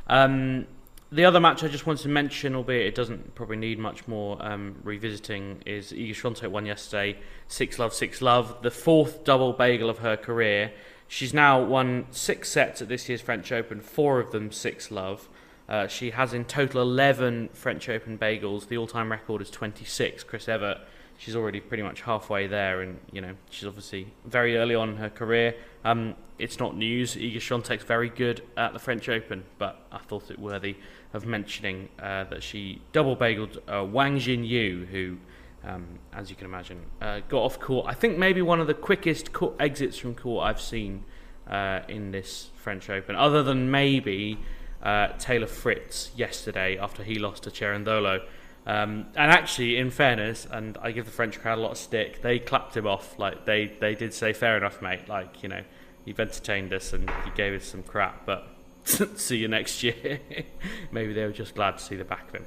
Um, 0.07 0.65
the 1.11 1.25
other 1.25 1.39
match 1.39 1.63
I 1.63 1.67
just 1.67 1.87
wanted 1.87 2.03
to 2.03 2.09
mention, 2.09 2.55
albeit 2.55 2.87
it 2.87 2.95
doesn't 2.95 3.33
probably 3.33 3.57
need 3.57 3.79
much 3.79 4.07
more 4.07 4.37
um, 4.45 4.75
revisiting, 4.83 5.63
is 5.65 5.91
Iga 5.91 6.11
Swiatek 6.11 6.51
won 6.51 6.65
yesterday. 6.65 7.17
Six 7.47 7.79
love, 7.79 7.93
six 7.93 8.21
love. 8.21 8.61
The 8.61 8.69
fourth 8.69 9.23
double 9.23 9.53
bagel 9.53 9.89
of 9.89 9.99
her 9.99 10.15
career. 10.15 10.71
She's 11.07 11.33
now 11.33 11.63
won 11.63 12.05
six 12.11 12.49
sets 12.49 12.83
at 12.83 12.89
this 12.89 13.09
year's 13.09 13.21
French 13.21 13.51
Open. 13.51 13.81
Four 13.81 14.19
of 14.19 14.31
them 14.31 14.51
six 14.51 14.91
love. 14.91 15.27
Uh, 15.67 15.87
she 15.87 16.11
has 16.11 16.33
in 16.33 16.45
total 16.45 16.81
11 16.81 17.49
French 17.53 17.89
Open 17.89 18.17
bagels. 18.17 18.67
The 18.67 18.77
all-time 18.77 19.11
record 19.11 19.41
is 19.41 19.49
26. 19.49 20.23
Chris 20.23 20.47
Evert. 20.47 20.77
She's 21.17 21.35
already 21.35 21.59
pretty 21.59 21.83
much 21.83 22.01
halfway 22.01 22.47
there, 22.47 22.81
and 22.81 22.99
you 23.11 23.19
know 23.19 23.35
she's 23.49 23.67
obviously 23.67 24.13
very 24.25 24.57
early 24.57 24.73
on 24.73 24.89
in 24.89 24.97
her 24.97 25.09
career. 25.09 25.55
Um, 25.83 26.15
it's 26.39 26.59
not 26.59 26.75
news. 26.75 27.15
Iga 27.15 27.37
Swiatek's 27.37 27.83
very 27.83 28.09
good 28.09 28.41
at 28.57 28.73
the 28.73 28.79
French 28.79 29.09
Open, 29.09 29.43
but 29.57 29.85
I 29.91 29.97
thought 29.99 30.31
it 30.31 30.39
worthy 30.39 30.77
of 31.13 31.25
mentioning 31.25 31.89
uh, 32.01 32.23
that 32.25 32.43
she 32.43 32.81
double 32.91 33.15
bageled 33.15 33.57
uh, 33.67 33.83
Wang 33.83 34.17
Xinyu, 34.17 34.87
who 34.87 35.17
um, 35.63 35.99
as 36.13 36.29
you 36.29 36.35
can 36.35 36.45
imagine. 36.45 36.81
Uh, 37.01 37.19
got 37.27 37.43
off 37.43 37.59
court. 37.59 37.85
I 37.87 37.93
think 37.93 38.17
maybe 38.17 38.41
one 38.41 38.59
of 38.59 38.67
the 38.67 38.73
quickest 38.73 39.33
court 39.33 39.55
exits 39.59 39.97
from 39.97 40.15
court 40.15 40.45
I've 40.45 40.61
seen 40.61 41.03
uh, 41.47 41.81
in 41.87 42.11
this 42.11 42.49
French 42.55 42.89
Open, 42.89 43.15
other 43.15 43.43
than 43.43 43.71
maybe 43.71 44.37
uh, 44.81 45.09
Taylor 45.17 45.47
Fritz 45.47 46.11
yesterday 46.15 46.77
after 46.77 47.03
he 47.03 47.19
lost 47.19 47.43
to 47.43 47.51
Cerundolo. 47.51 48.21
Um, 48.65 49.07
and 49.15 49.31
actually, 49.31 49.77
in 49.77 49.89
fairness, 49.89 50.47
and 50.49 50.77
I 50.81 50.91
give 50.91 51.05
the 51.05 51.11
French 51.11 51.39
crowd 51.39 51.57
a 51.57 51.61
lot 51.61 51.71
of 51.71 51.77
stick, 51.77 52.21
they 52.21 52.39
clapped 52.39 52.77
him 52.77 52.85
off. 52.85 53.17
Like 53.17 53.45
they, 53.45 53.73
they 53.79 53.95
did 53.95 54.13
say, 54.13 54.31
"Fair 54.33 54.57
enough, 54.57 54.81
mate." 54.81 55.07
Like 55.07 55.41
you 55.41 55.49
know, 55.49 55.63
you've 56.05 56.19
entertained 56.19 56.73
us 56.73 56.93
and 56.93 57.09
you 57.25 57.31
gave 57.35 57.53
us 57.53 57.65
some 57.65 57.83
crap, 57.83 58.25
but 58.25 58.47
see 58.83 59.37
you 59.37 59.47
next 59.47 59.83
year. 59.83 60.19
Maybe 60.91 61.13
they 61.13 61.25
were 61.25 61.31
just 61.31 61.55
glad 61.55 61.77
to 61.77 61.83
see 61.83 61.95
the 61.95 62.05
back 62.05 62.29
of 62.29 62.35
him. 62.35 62.45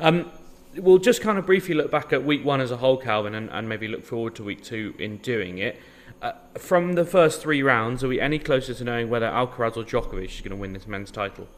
Um, 0.00 0.32
we'll 0.76 0.98
just 0.98 1.20
kind 1.20 1.38
of 1.38 1.46
briefly 1.46 1.74
look 1.74 1.90
back 1.90 2.12
at 2.12 2.24
week 2.24 2.44
one 2.44 2.60
as 2.60 2.70
a 2.70 2.76
whole, 2.76 2.96
Calvin, 2.96 3.34
and, 3.34 3.50
and 3.50 3.68
maybe 3.68 3.88
look 3.88 4.04
forward 4.04 4.34
to 4.36 4.44
week 4.44 4.62
two 4.62 4.94
in 4.98 5.18
doing 5.18 5.58
it. 5.58 5.80
Uh, 6.22 6.32
from 6.56 6.94
the 6.94 7.04
first 7.04 7.40
three 7.40 7.62
rounds, 7.62 8.02
are 8.02 8.08
we 8.08 8.20
any 8.20 8.38
closer 8.38 8.74
to 8.74 8.84
knowing 8.84 9.08
whether 9.08 9.26
Alcaraz 9.26 9.76
or 9.76 9.84
Djokovic 9.84 10.24
is 10.24 10.40
going 10.40 10.50
to 10.50 10.56
win 10.56 10.72
this 10.72 10.86
men's 10.86 11.10
title? 11.10 11.48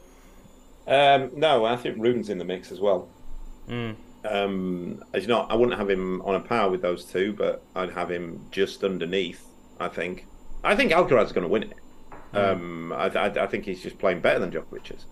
Um, 0.86 1.30
no, 1.34 1.64
I 1.64 1.76
think 1.76 1.98
Rune's 1.98 2.28
in 2.28 2.38
the 2.38 2.44
mix 2.44 2.72
as 2.72 2.80
well. 2.80 3.08
Mm. 3.68 3.96
Um, 4.24 5.04
as 5.14 5.22
you 5.22 5.28
know, 5.28 5.46
I 5.48 5.54
wouldn't 5.54 5.78
have 5.78 5.88
him 5.88 6.20
on 6.22 6.34
a 6.34 6.40
par 6.40 6.68
with 6.68 6.82
those 6.82 7.04
two, 7.04 7.32
but 7.32 7.62
I'd 7.74 7.90
have 7.90 8.10
him 8.10 8.46
just 8.50 8.84
underneath. 8.84 9.46
I 9.80 9.88
think. 9.88 10.26
I 10.62 10.76
think 10.76 10.92
Alcaraz 10.92 11.26
is 11.26 11.32
going 11.32 11.46
to 11.46 11.48
win 11.48 11.64
it. 11.64 11.76
Mm. 12.34 12.52
Um, 12.52 12.92
I, 12.92 13.06
I, 13.06 13.44
I, 13.44 13.46
think 13.46 13.64
he's 13.64 13.82
just 13.82 13.98
playing 13.98 14.20
better 14.20 14.38
than 14.38 14.50
Djokovic 14.50 14.94
is. 14.94 15.06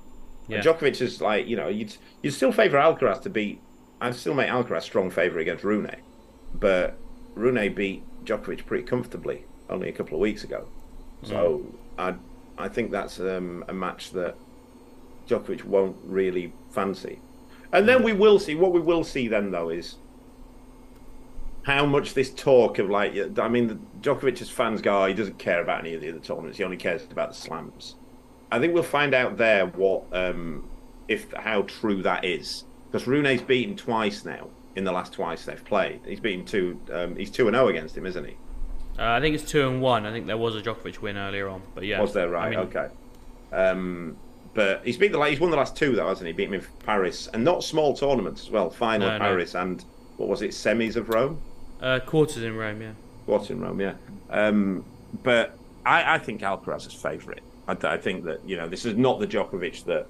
Yeah. 0.46 0.60
Djokovic 0.60 1.00
is 1.00 1.20
like 1.20 1.46
you 1.46 1.56
know 1.56 1.68
you'd 1.68 1.96
you'd 2.22 2.32
still 2.32 2.52
favour 2.52 2.78
Alcaraz 2.78 3.22
to 3.22 3.30
beat. 3.30 3.60
I'd 4.00 4.14
still 4.14 4.34
make 4.34 4.48
Alcaraz 4.48 4.82
strong 4.82 5.10
favourite 5.10 5.42
against 5.42 5.64
Rune, 5.64 5.96
but 6.54 6.96
Rune 7.34 7.74
beat 7.74 8.04
Djokovic 8.24 8.66
pretty 8.66 8.84
comfortably 8.84 9.44
only 9.68 9.88
a 9.88 9.92
couple 9.92 10.14
of 10.14 10.20
weeks 10.20 10.44
ago. 10.44 10.68
So 11.24 11.58
mm. 11.58 11.74
I 11.98 12.64
I 12.64 12.68
think 12.68 12.90
that's 12.90 13.18
um, 13.18 13.64
a 13.68 13.74
match 13.74 14.12
that 14.12 14.36
Djokovic 15.28 15.64
won't 15.64 15.96
really 16.04 16.52
fancy. 16.70 17.20
And 17.72 17.88
then 17.88 18.02
we 18.02 18.12
will 18.12 18.38
see. 18.38 18.54
What 18.54 18.72
we 18.72 18.80
will 18.80 19.04
see 19.04 19.28
then, 19.28 19.50
though, 19.50 19.68
is 19.68 19.96
how 21.68 21.84
much 21.84 22.14
this 22.14 22.30
talk 22.30 22.78
of 22.78 22.88
like, 22.88 23.14
I 23.38 23.46
mean, 23.46 23.78
Djokovic's 24.00 24.48
fans 24.48 24.80
go, 24.80 25.02
oh, 25.02 25.06
he 25.06 25.12
doesn't 25.12 25.38
care 25.38 25.60
about 25.60 25.80
any 25.80 25.92
of 25.92 26.00
the 26.00 26.08
other 26.08 26.18
tournaments. 26.18 26.56
He 26.56 26.64
only 26.64 26.78
cares 26.78 27.02
about 27.10 27.28
the 27.28 27.34
slams. 27.34 27.94
I 28.50 28.58
think 28.58 28.72
we'll 28.72 28.82
find 28.82 29.12
out 29.12 29.36
there 29.36 29.66
what, 29.66 30.04
um, 30.12 30.66
if 31.08 31.30
how 31.34 31.62
true 31.62 32.00
that 32.02 32.24
is, 32.24 32.64
because 32.90 33.06
Rune's 33.06 33.42
beaten 33.42 33.76
twice 33.76 34.24
now 34.24 34.48
in 34.76 34.84
the 34.84 34.92
last 34.92 35.12
twice 35.12 35.44
they've 35.44 35.62
played. 35.62 36.00
He's 36.06 36.20
beaten 36.20 36.46
two. 36.46 36.80
Um, 36.90 37.16
he's 37.16 37.30
two 37.30 37.48
and 37.48 37.54
zero 37.54 37.66
oh 37.66 37.68
against 37.68 37.94
him, 37.94 38.06
isn't 38.06 38.24
he? 38.24 38.36
Uh, 38.98 39.10
I 39.10 39.20
think 39.20 39.34
it's 39.34 39.48
two 39.48 39.68
and 39.68 39.82
one. 39.82 40.06
I 40.06 40.10
think 40.10 40.26
there 40.26 40.38
was 40.38 40.56
a 40.56 40.62
Djokovic 40.62 41.02
win 41.02 41.18
earlier 41.18 41.48
on, 41.48 41.60
but 41.74 41.84
yeah, 41.84 42.00
was 42.00 42.14
there 42.14 42.30
right? 42.30 42.46
I 42.46 42.50
mean, 42.50 42.58
okay. 42.60 42.88
Um, 43.52 44.16
but 44.54 44.80
he's 44.86 44.96
beat 44.96 45.12
the 45.12 45.22
he's 45.24 45.38
won 45.38 45.50
the 45.50 45.58
last 45.58 45.76
two 45.76 45.94
though, 45.94 46.08
hasn't 46.08 46.26
he? 46.26 46.32
Beat 46.32 46.48
him 46.48 46.54
in 46.54 46.64
Paris 46.86 47.28
and 47.34 47.44
not 47.44 47.62
small 47.62 47.94
tournaments 47.94 48.40
as 48.40 48.50
well. 48.50 48.70
Final 48.70 49.10
no, 49.10 49.18
Paris 49.18 49.52
no. 49.52 49.60
and 49.60 49.84
what 50.16 50.30
was 50.30 50.40
it? 50.40 50.52
Semis 50.52 50.96
of 50.96 51.10
Rome. 51.10 51.42
Uh, 51.80 52.00
quarters 52.00 52.42
in 52.42 52.56
Rome, 52.56 52.82
yeah. 52.82 52.92
Quarters 53.26 53.50
in 53.50 53.60
Rome, 53.60 53.80
yeah. 53.80 53.94
Um, 54.30 54.84
but 55.22 55.56
I, 55.86 56.14
I 56.14 56.18
think 56.18 56.40
Alcaraz 56.40 56.86
is 56.86 56.92
favourite. 56.92 57.42
I, 57.66 57.76
I, 57.82 57.96
think 57.96 58.24
that 58.24 58.40
you 58.46 58.56
know 58.56 58.68
this 58.68 58.84
is 58.84 58.96
not 58.96 59.20
the 59.20 59.26
Djokovic 59.26 59.84
that 59.84 60.06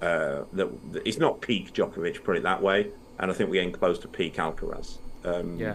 uh, 0.00 0.44
that, 0.52 0.92
that 0.92 1.06
it's 1.06 1.18
not 1.18 1.40
peak 1.40 1.72
Djokovic, 1.72 2.22
put 2.24 2.36
it 2.36 2.42
that 2.42 2.62
way. 2.62 2.88
And 3.18 3.30
I 3.30 3.34
think 3.34 3.50
we're 3.50 3.56
getting 3.56 3.72
close 3.72 3.98
to 4.00 4.08
peak 4.08 4.36
Alcaraz. 4.36 4.98
Um, 5.24 5.58
yeah. 5.58 5.74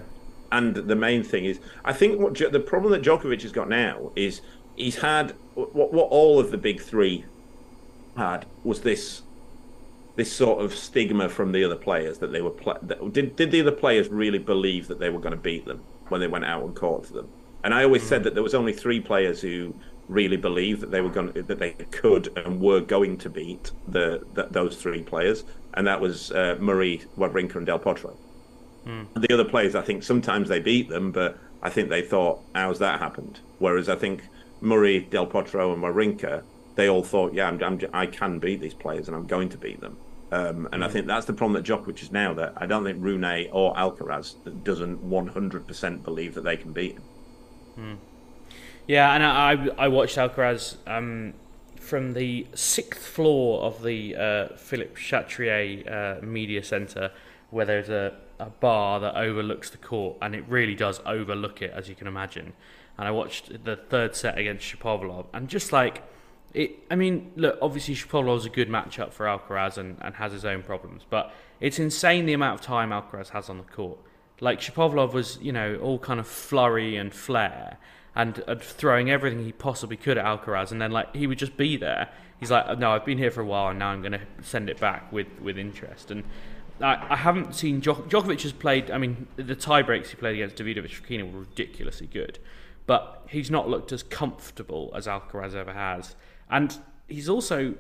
And 0.51 0.75
the 0.75 0.95
main 0.95 1.23
thing 1.23 1.45
is, 1.45 1.59
I 1.83 1.93
think 1.93 2.19
what 2.19 2.35
the 2.35 2.59
problem 2.59 2.91
that 2.93 3.01
Djokovic 3.01 3.41
has 3.41 3.51
got 3.51 3.69
now 3.69 4.11
is 4.15 4.41
he's 4.75 4.97
had 4.97 5.33
what 5.55 5.91
what 5.93 6.09
all 6.09 6.39
of 6.39 6.51
the 6.51 6.57
big 6.57 6.81
three 6.81 7.25
had 8.15 8.45
was 8.63 8.81
this 8.81 9.22
this 10.15 10.31
sort 10.31 10.63
of 10.63 10.75
stigma 10.75 11.27
from 11.27 11.51
the 11.51 11.63
other 11.63 11.75
players 11.75 12.19
that 12.19 12.31
they 12.31 12.41
were 12.41 12.51
pl- 12.51 12.77
that, 12.81 13.13
did 13.13 13.35
did 13.35 13.51
the 13.51 13.61
other 13.61 13.71
players 13.71 14.09
really 14.09 14.39
believe 14.39 14.87
that 14.87 14.99
they 14.99 15.09
were 15.09 15.19
going 15.19 15.35
to 15.35 15.41
beat 15.41 15.65
them 15.65 15.81
when 16.09 16.21
they 16.21 16.27
went 16.27 16.45
out 16.45 16.63
and 16.63 16.75
caught 16.75 17.11
them? 17.11 17.27
And 17.63 17.73
I 17.73 17.83
always 17.83 18.03
mm. 18.03 18.09
said 18.09 18.23
that 18.23 18.33
there 18.33 18.43
was 18.43 18.53
only 18.53 18.73
three 18.73 18.99
players 18.99 19.41
who 19.41 19.73
really 20.07 20.37
believed 20.37 20.81
that 20.81 20.91
they 20.91 21.01
were 21.01 21.09
going 21.09 21.33
to, 21.33 21.43
that 21.43 21.59
they 21.59 21.71
could 21.91 22.35
and 22.37 22.59
were 22.59 22.81
going 22.81 23.17
to 23.17 23.29
beat 23.29 23.71
the, 23.87 24.25
the 24.33 24.47
those 24.51 24.75
three 24.75 25.01
players, 25.01 25.43
and 25.73 25.87
that 25.87 25.99
was 25.99 26.31
uh, 26.31 26.57
Murray, 26.59 27.03
Wawrinka, 27.17 27.55
and 27.55 27.65
Del 27.65 27.79
Potro. 27.79 28.15
Mm. 28.85 29.07
The 29.15 29.33
other 29.33 29.45
players, 29.45 29.75
I 29.75 29.81
think, 29.81 30.03
sometimes 30.03 30.49
they 30.49 30.59
beat 30.59 30.89
them, 30.89 31.11
but 31.11 31.39
I 31.61 31.69
think 31.69 31.89
they 31.89 32.01
thought, 32.01 32.41
"How's 32.53 32.79
that 32.79 32.99
happened?" 32.99 33.39
Whereas 33.59 33.89
I 33.89 33.95
think 33.95 34.23
Murray, 34.61 34.99
Del 34.99 35.25
Potro, 35.25 35.73
and 35.73 35.81
Wawrinka 35.81 36.43
they 36.75 36.89
all 36.89 37.03
thought, 37.03 37.33
yeah, 37.33 37.47
I'm, 37.47 37.61
I'm, 37.63 37.79
i 37.93 38.05
can 38.05 38.39
beat 38.39 38.61
these 38.61 38.73
players 38.73 39.07
and 39.07 39.15
I'm 39.15 39.27
going 39.27 39.49
to 39.49 39.57
beat 39.57 39.81
them. 39.81 39.97
Um, 40.31 40.67
and 40.71 40.81
mm. 40.81 40.85
I 40.85 40.89
think 40.89 41.05
that's 41.05 41.27
the 41.27 41.33
problem 41.33 41.61
that 41.61 41.69
Djokovic 41.69 42.01
is 42.01 42.11
now. 42.11 42.33
That 42.33 42.53
I 42.57 42.65
don't 42.65 42.83
think 42.83 43.03
Rune 43.03 43.23
or 43.51 43.75
Alcaraz 43.75 44.35
doesn't 44.63 45.07
100% 45.07 46.03
believe 46.03 46.33
that 46.33 46.43
they 46.43 46.57
can 46.57 46.73
beat 46.73 46.93
him. 46.93 47.03
Mm. 47.77 47.97
Yeah, 48.87 49.13
and 49.13 49.23
I 49.23 49.67
I 49.77 49.87
watched 49.89 50.17
Alcaraz 50.17 50.77
um, 50.87 51.33
from 51.79 52.13
the 52.13 52.47
sixth 52.55 53.05
floor 53.05 53.61
of 53.61 53.83
the 53.83 54.15
uh, 54.15 54.47
Philippe 54.55 54.95
Chatrier 54.95 55.85
uh, 56.21 56.25
Media 56.25 56.63
Centre, 56.63 57.11
where 57.51 57.65
there's 57.65 57.89
a, 57.89 58.15
a 58.39 58.49
bar 58.49 58.99
that 59.01 59.15
overlooks 59.15 59.69
the 59.69 59.77
court, 59.77 60.17
and 60.21 60.33
it 60.33 60.43
really 60.47 60.75
does 60.75 60.99
overlook 61.05 61.61
it, 61.61 61.71
as 61.75 61.87
you 61.87 61.95
can 61.95 62.07
imagine. 62.07 62.53
And 62.97 63.07
I 63.07 63.11
watched 63.11 63.63
the 63.63 63.75
third 63.75 64.15
set 64.15 64.37
against 64.37 64.65
Shapovalov, 64.65 65.27
and 65.31 65.47
just 65.47 65.71
like 65.71 66.03
it, 66.53 66.79
I 66.91 66.95
mean, 66.95 67.31
look, 67.35 67.57
obviously 67.61 67.93
is 67.93 68.03
a 68.45 68.49
good 68.49 68.69
matchup 68.69 69.11
for 69.11 69.25
Alcaraz 69.25 69.77
and, 69.77 69.97
and 70.01 70.15
has 70.15 70.31
his 70.31 70.45
own 70.45 70.61
problems, 70.61 71.03
but 71.09 71.33
it's 71.59 71.79
insane 71.79 72.25
the 72.25 72.33
amount 72.33 72.59
of 72.59 72.65
time 72.65 72.91
Alcaraz 72.91 73.29
has 73.29 73.49
on 73.49 73.57
the 73.57 73.63
court. 73.63 73.97
Like 74.39 74.59
Shapovalov 74.59 75.13
was, 75.13 75.39
you 75.41 75.51
know, 75.51 75.77
all 75.77 75.99
kind 75.99 76.19
of 76.19 76.27
flurry 76.27 76.97
and 76.97 77.13
flair 77.13 77.77
and, 78.15 78.43
throwing 78.61 79.09
everything 79.09 79.43
he 79.43 79.51
possibly 79.51 79.97
could 79.97 80.17
at 80.17 80.25
Alcaraz, 80.25 80.71
and 80.71 80.81
then 80.81 80.91
like 80.91 81.15
he 81.15 81.27
would 81.27 81.39
just 81.39 81.57
be 81.57 81.77
there. 81.77 82.09
He's 82.39 82.51
like, 82.51 82.77
no, 82.77 82.91
I've 82.91 83.05
been 83.05 83.17
here 83.17 83.31
for 83.31 83.41
a 83.41 83.45
while, 83.45 83.69
and 83.69 83.79
now 83.79 83.89
I'm 83.89 84.01
going 84.01 84.11
to 84.11 84.21
send 84.41 84.69
it 84.69 84.79
back 84.79 85.11
with, 85.11 85.27
with 85.41 85.57
interest. 85.57 86.11
And 86.11 86.23
I, 86.81 87.07
I 87.09 87.15
haven't 87.15 87.55
seen 87.55 87.81
Djokovic 87.81 88.41
has 88.41 88.51
played. 88.51 88.91
I 88.91 88.97
mean, 88.97 89.27
the 89.37 89.55
tie 89.55 89.81
breaks 89.81 90.09
he 90.09 90.17
played 90.17 90.35
against 90.35 90.57
Davidovich 90.57 91.01
Fokina 91.01 91.31
were 91.31 91.39
ridiculously 91.39 92.07
good, 92.07 92.39
but 92.85 93.25
he's 93.29 93.49
not 93.49 93.69
looked 93.69 93.91
as 93.91 94.03
comfortable 94.03 94.91
as 94.95 95.07
Alcaraz 95.07 95.55
ever 95.55 95.73
has. 95.73 96.15
And 96.53 96.77
he's 97.07 97.27
also, 97.27 97.73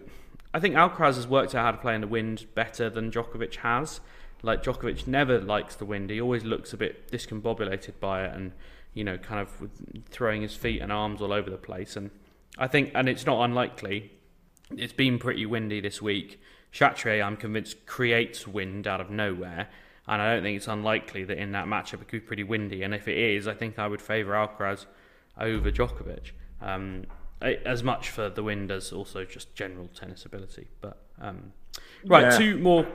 I 0.51 0.59
think 0.59 0.73
Alcaraz 0.73 1.15
has 1.15 1.27
worked 1.27 1.53
out 1.53 1.63
how 1.63 1.71
to 1.71 1.77
play 1.77 1.93
in 1.93 2.01
the 2.01 2.07
wind 2.07 2.47
better 2.55 2.89
than 2.89 3.11
Djokovic 3.11 3.57
has. 3.57 4.01
Like 4.41 4.63
Djokovic 4.63 5.05
never 5.05 5.39
likes 5.39 5.75
the 5.75 5.85
wind. 5.85 6.09
He 6.09 6.19
always 6.19 6.43
looks 6.43 6.73
a 6.73 6.77
bit 6.77 7.09
discombobulated 7.11 7.93
by 7.99 8.25
it, 8.25 8.33
and 8.35 8.51
you 8.95 9.03
know, 9.03 9.19
kind 9.19 9.39
of 9.39 9.69
throwing 10.09 10.41
his 10.41 10.55
feet 10.55 10.81
and 10.81 10.91
arms 10.91 11.21
all 11.21 11.31
over 11.31 11.51
the 11.51 11.57
place. 11.57 11.95
And 11.95 12.09
I 12.57 12.67
think, 12.67 12.91
and 12.95 13.07
it's 13.07 13.27
not 13.27 13.45
unlikely. 13.45 14.11
It's 14.75 14.91
been 14.91 15.19
pretty 15.19 15.45
windy 15.45 15.79
this 15.79 16.01
week. 16.01 16.41
Chatrier, 16.73 17.23
I'm 17.23 17.37
convinced, 17.37 17.85
creates 17.85 18.47
wind 18.47 18.87
out 18.87 18.99
of 18.99 19.11
nowhere, 19.11 19.69
and 20.07 20.19
I 20.19 20.33
don't 20.33 20.41
think 20.41 20.57
it's 20.57 20.67
unlikely 20.67 21.25
that 21.25 21.37
in 21.37 21.51
that 21.51 21.67
matchup 21.67 22.01
it 22.01 22.07
could 22.07 22.11
be 22.11 22.19
pretty 22.21 22.43
windy. 22.43 22.81
And 22.81 22.95
if 22.95 23.07
it 23.07 23.17
is, 23.17 23.47
I 23.47 23.53
think 23.53 23.77
I 23.77 23.87
would 23.87 24.01
favour 24.01 24.33
Alcaraz 24.33 24.87
over 25.39 25.71
Djokovic. 25.71 26.31
Um, 26.59 27.05
as 27.43 27.83
much 27.83 28.09
for 28.09 28.29
the 28.29 28.43
wind 28.43 28.71
as 28.71 28.91
also 28.91 29.25
just 29.25 29.53
general 29.55 29.89
tennis 29.93 30.25
ability. 30.25 30.67
But 30.81 30.97
um, 31.21 31.53
right, 32.05 32.23
yeah. 32.23 32.37
two 32.37 32.57
more. 32.57 32.87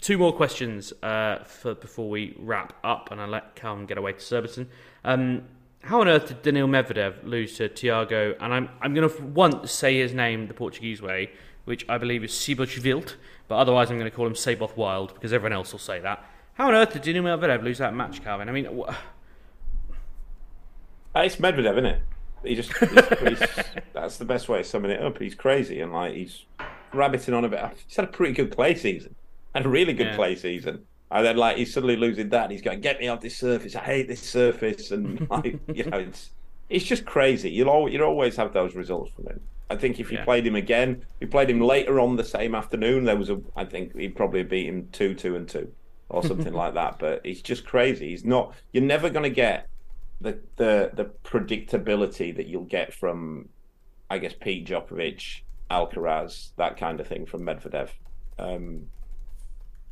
Two 0.00 0.18
more 0.18 0.34
questions 0.34 0.92
uh, 1.02 1.38
for 1.44 1.74
before 1.74 2.10
we 2.10 2.36
wrap 2.38 2.74
up, 2.84 3.10
and 3.10 3.22
I'll 3.22 3.28
let 3.28 3.54
Calvin 3.54 3.86
get 3.86 3.96
away 3.96 4.12
to 4.12 4.20
Surbiton. 4.20 4.68
Um, 5.02 5.44
how 5.80 6.02
on 6.02 6.08
earth 6.08 6.28
did 6.28 6.42
Daniil 6.42 6.68
Medvedev 6.68 7.24
lose 7.24 7.56
to 7.56 7.70
Thiago? 7.70 8.36
And 8.38 8.52
I'm 8.52 8.68
I'm 8.82 8.92
going 8.92 9.08
to 9.08 9.22
once 9.22 9.72
say 9.72 9.96
his 9.98 10.12
name 10.12 10.46
the 10.46 10.52
Portuguese 10.52 11.00
way, 11.00 11.30
which 11.64 11.86
I 11.88 11.96
believe 11.96 12.22
is 12.22 12.32
Seboth 12.32 12.84
Wild, 12.84 13.16
but 13.48 13.56
otherwise 13.56 13.90
I'm 13.90 13.98
going 13.98 14.10
to 14.10 14.14
call 14.14 14.26
him 14.26 14.34
Saboth 14.34 14.76
Wild 14.76 15.14
because 15.14 15.32
everyone 15.32 15.54
else 15.54 15.72
will 15.72 15.78
say 15.78 16.00
that. 16.00 16.22
How 16.54 16.68
on 16.68 16.74
earth 16.74 16.92
did 16.92 17.02
Daniil 17.02 17.24
Medvedev 17.24 17.62
lose 17.62 17.78
that 17.78 17.94
match, 17.94 18.22
Calvin? 18.22 18.48
I 18.48 18.52
mean, 18.52 18.66
wh- 18.66 18.94
it's 21.16 21.36
Medvedev, 21.36 21.72
isn't 21.72 21.86
it? 21.86 22.02
He 22.44 22.54
just 22.54 22.72
he's, 22.76 23.18
he's, 23.18 23.64
that's 23.92 24.16
the 24.18 24.24
best 24.24 24.48
way 24.48 24.60
of 24.60 24.66
summing 24.66 24.90
it 24.90 25.02
up. 25.02 25.18
He's 25.18 25.34
crazy 25.34 25.80
and 25.80 25.92
like 25.92 26.14
he's 26.14 26.44
rabbiting 26.92 27.34
on 27.34 27.44
a 27.44 27.48
bit. 27.48 27.60
He's 27.86 27.96
had 27.96 28.06
a 28.06 28.08
pretty 28.08 28.34
good 28.34 28.52
play 28.52 28.74
season, 28.74 29.14
had 29.54 29.66
a 29.66 29.68
really 29.68 29.92
good 29.92 30.08
yeah. 30.08 30.16
play 30.16 30.36
season. 30.36 30.84
And 31.10 31.24
then 31.24 31.36
like 31.36 31.56
he's 31.56 31.72
suddenly 31.72 31.96
losing 31.96 32.28
that, 32.30 32.44
and 32.44 32.52
he's 32.52 32.62
going, 32.62 32.80
"Get 32.80 32.98
me 32.98 33.08
off 33.08 33.20
this 33.20 33.36
surface! 33.36 33.76
I 33.76 33.80
hate 33.80 34.08
this 34.08 34.20
surface!" 34.20 34.90
And 34.90 35.28
like 35.30 35.60
you 35.72 35.84
know, 35.84 35.98
it's 35.98 36.30
it's 36.68 36.84
just 36.84 37.04
crazy. 37.04 37.50
You'll 37.50 37.68
always, 37.68 37.94
you'll 37.94 38.02
always 38.02 38.36
have 38.36 38.52
those 38.52 38.74
results 38.74 39.12
from 39.14 39.26
him. 39.26 39.40
I 39.70 39.76
think 39.76 40.00
if 40.00 40.10
you 40.10 40.18
yeah. 40.18 40.24
played 40.24 40.46
him 40.46 40.56
again, 40.56 41.02
if 41.02 41.20
you 41.20 41.28
played 41.28 41.50
him 41.50 41.60
later 41.60 42.00
on 42.00 42.16
the 42.16 42.24
same 42.24 42.54
afternoon, 42.54 43.04
there 43.04 43.16
was 43.16 43.30
a. 43.30 43.40
I 43.56 43.64
think 43.64 43.96
he'd 43.96 44.16
probably 44.16 44.42
beat 44.42 44.66
him 44.66 44.88
two, 44.92 45.14
two, 45.14 45.36
and 45.36 45.48
two. 45.48 45.72
or 46.08 46.24
something 46.24 46.52
like 46.62 46.74
that. 46.74 46.98
But 46.98 47.24
he's 47.24 47.42
just 47.42 47.64
crazy. 47.64 48.10
He's 48.10 48.24
not. 48.24 48.54
You're 48.72 48.82
never 48.82 49.08
going 49.08 49.22
to 49.22 49.30
get 49.30 49.68
the 50.20 50.38
the 50.56 50.90
the 50.94 51.04
predictability 51.24 52.34
that 52.36 52.46
you'll 52.46 52.64
get 52.64 52.92
from, 52.92 53.48
I 54.10 54.18
guess, 54.18 54.34
Pete 54.38 54.66
Djokovic, 54.66 55.42
Alcaraz, 55.70 56.50
that 56.56 56.76
kind 56.76 57.00
of 57.00 57.06
thing 57.06 57.26
from 57.26 57.42
Medvedev. 57.42 57.90
Um, 58.38 58.86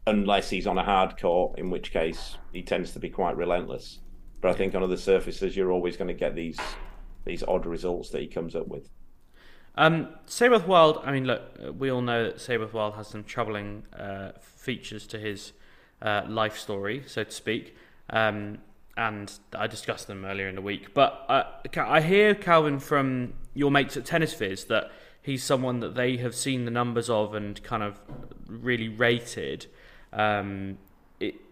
unless 0.06 0.50
he's 0.50 0.66
on 0.66 0.78
a 0.78 0.84
hard 0.84 1.20
court, 1.20 1.58
in 1.58 1.70
which 1.70 1.92
case 1.92 2.36
he 2.52 2.62
tends 2.62 2.92
to 2.92 2.98
be 2.98 3.08
quite 3.08 3.36
relentless. 3.36 4.00
But 4.40 4.50
I 4.50 4.54
think 4.54 4.74
on 4.74 4.82
other 4.82 4.96
surfaces, 4.96 5.56
you're 5.56 5.70
always 5.70 5.96
going 5.96 6.08
to 6.08 6.14
get 6.14 6.34
these 6.34 6.58
these 7.24 7.44
odd 7.44 7.66
results 7.66 8.10
that 8.10 8.20
he 8.20 8.26
comes 8.26 8.56
up 8.56 8.66
with. 8.66 8.88
Um, 9.76 10.08
Seyboth 10.26 10.66
Wild, 10.66 11.00
I 11.04 11.12
mean, 11.12 11.24
look, 11.24 11.42
we 11.78 11.90
all 11.90 12.02
know 12.02 12.24
that 12.24 12.40
Seyboth 12.40 12.74
Wild 12.74 12.94
has 12.94 13.06
some 13.08 13.24
troubling 13.24 13.84
uh, 13.98 14.32
features 14.40 15.06
to 15.08 15.18
his 15.18 15.52
uh, 16.02 16.22
life 16.28 16.58
story, 16.58 17.04
so 17.06 17.24
to 17.24 17.30
speak. 17.30 17.76
Um, 18.10 18.58
and 18.96 19.32
I 19.54 19.66
discussed 19.66 20.06
them 20.06 20.24
earlier 20.24 20.48
in 20.48 20.54
the 20.54 20.62
week. 20.62 20.94
But 20.94 21.24
uh, 21.28 21.44
I 21.76 22.00
hear, 22.00 22.34
Calvin, 22.34 22.78
from 22.78 23.34
your 23.54 23.70
mates 23.70 23.96
at 23.96 24.04
TennisViz 24.04 24.66
that 24.68 24.90
he's 25.20 25.42
someone 25.44 25.80
that 25.80 25.94
they 25.94 26.16
have 26.18 26.34
seen 26.34 26.64
the 26.64 26.70
numbers 26.70 27.08
of 27.08 27.34
and 27.34 27.62
kind 27.62 27.82
of 27.82 28.00
really 28.46 28.88
rated. 28.88 29.66
Um, 30.12 30.78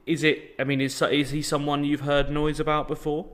is 0.06 0.24
it? 0.24 0.54
I 0.58 0.64
mean, 0.64 0.80
is 0.80 1.00
is 1.02 1.30
he 1.30 1.42
someone 1.42 1.84
you've 1.84 2.00
heard 2.00 2.30
noise 2.30 2.60
about 2.60 2.88
before? 2.88 3.28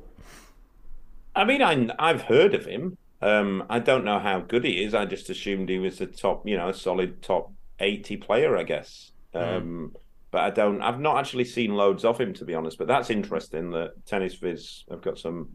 I 1.34 1.44
mean, 1.44 1.62
I 1.62 1.88
I've 1.98 2.22
heard 2.22 2.54
of 2.54 2.66
him. 2.66 2.98
Um, 3.22 3.64
I 3.70 3.78
don't 3.78 4.04
know 4.04 4.18
how 4.18 4.40
good 4.40 4.64
he 4.64 4.84
is. 4.84 4.94
I 4.94 5.06
just 5.06 5.30
assumed 5.30 5.68
he 5.68 5.78
was 5.78 6.00
a 6.00 6.06
top, 6.06 6.46
you 6.46 6.56
know, 6.56 6.68
a 6.68 6.74
solid 6.74 7.22
top 7.22 7.50
eighty 7.80 8.16
player. 8.16 8.56
I 8.56 8.62
guess. 8.62 9.12
Mm. 9.34 9.92
But 10.30 10.40
I 10.40 10.50
don't. 10.50 10.82
I've 10.82 11.00
not 11.00 11.18
actually 11.18 11.44
seen 11.44 11.74
loads 11.74 12.04
of 12.04 12.20
him 12.20 12.34
to 12.34 12.44
be 12.44 12.54
honest. 12.54 12.78
But 12.78 12.88
that's 12.88 13.10
interesting 13.10 13.70
that 13.70 14.04
TennisViz 14.04 14.90
have 14.90 15.02
got 15.02 15.18
some 15.18 15.50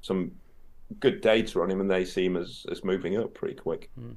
some 0.00 0.32
good 1.00 1.20
data 1.20 1.60
on 1.60 1.70
him, 1.70 1.80
and 1.80 1.90
they 1.90 2.04
seem 2.04 2.36
as 2.36 2.64
as 2.70 2.84
moving 2.84 3.16
up 3.16 3.34
pretty 3.34 3.54
quick. 3.54 3.90
Mm. 3.98 4.16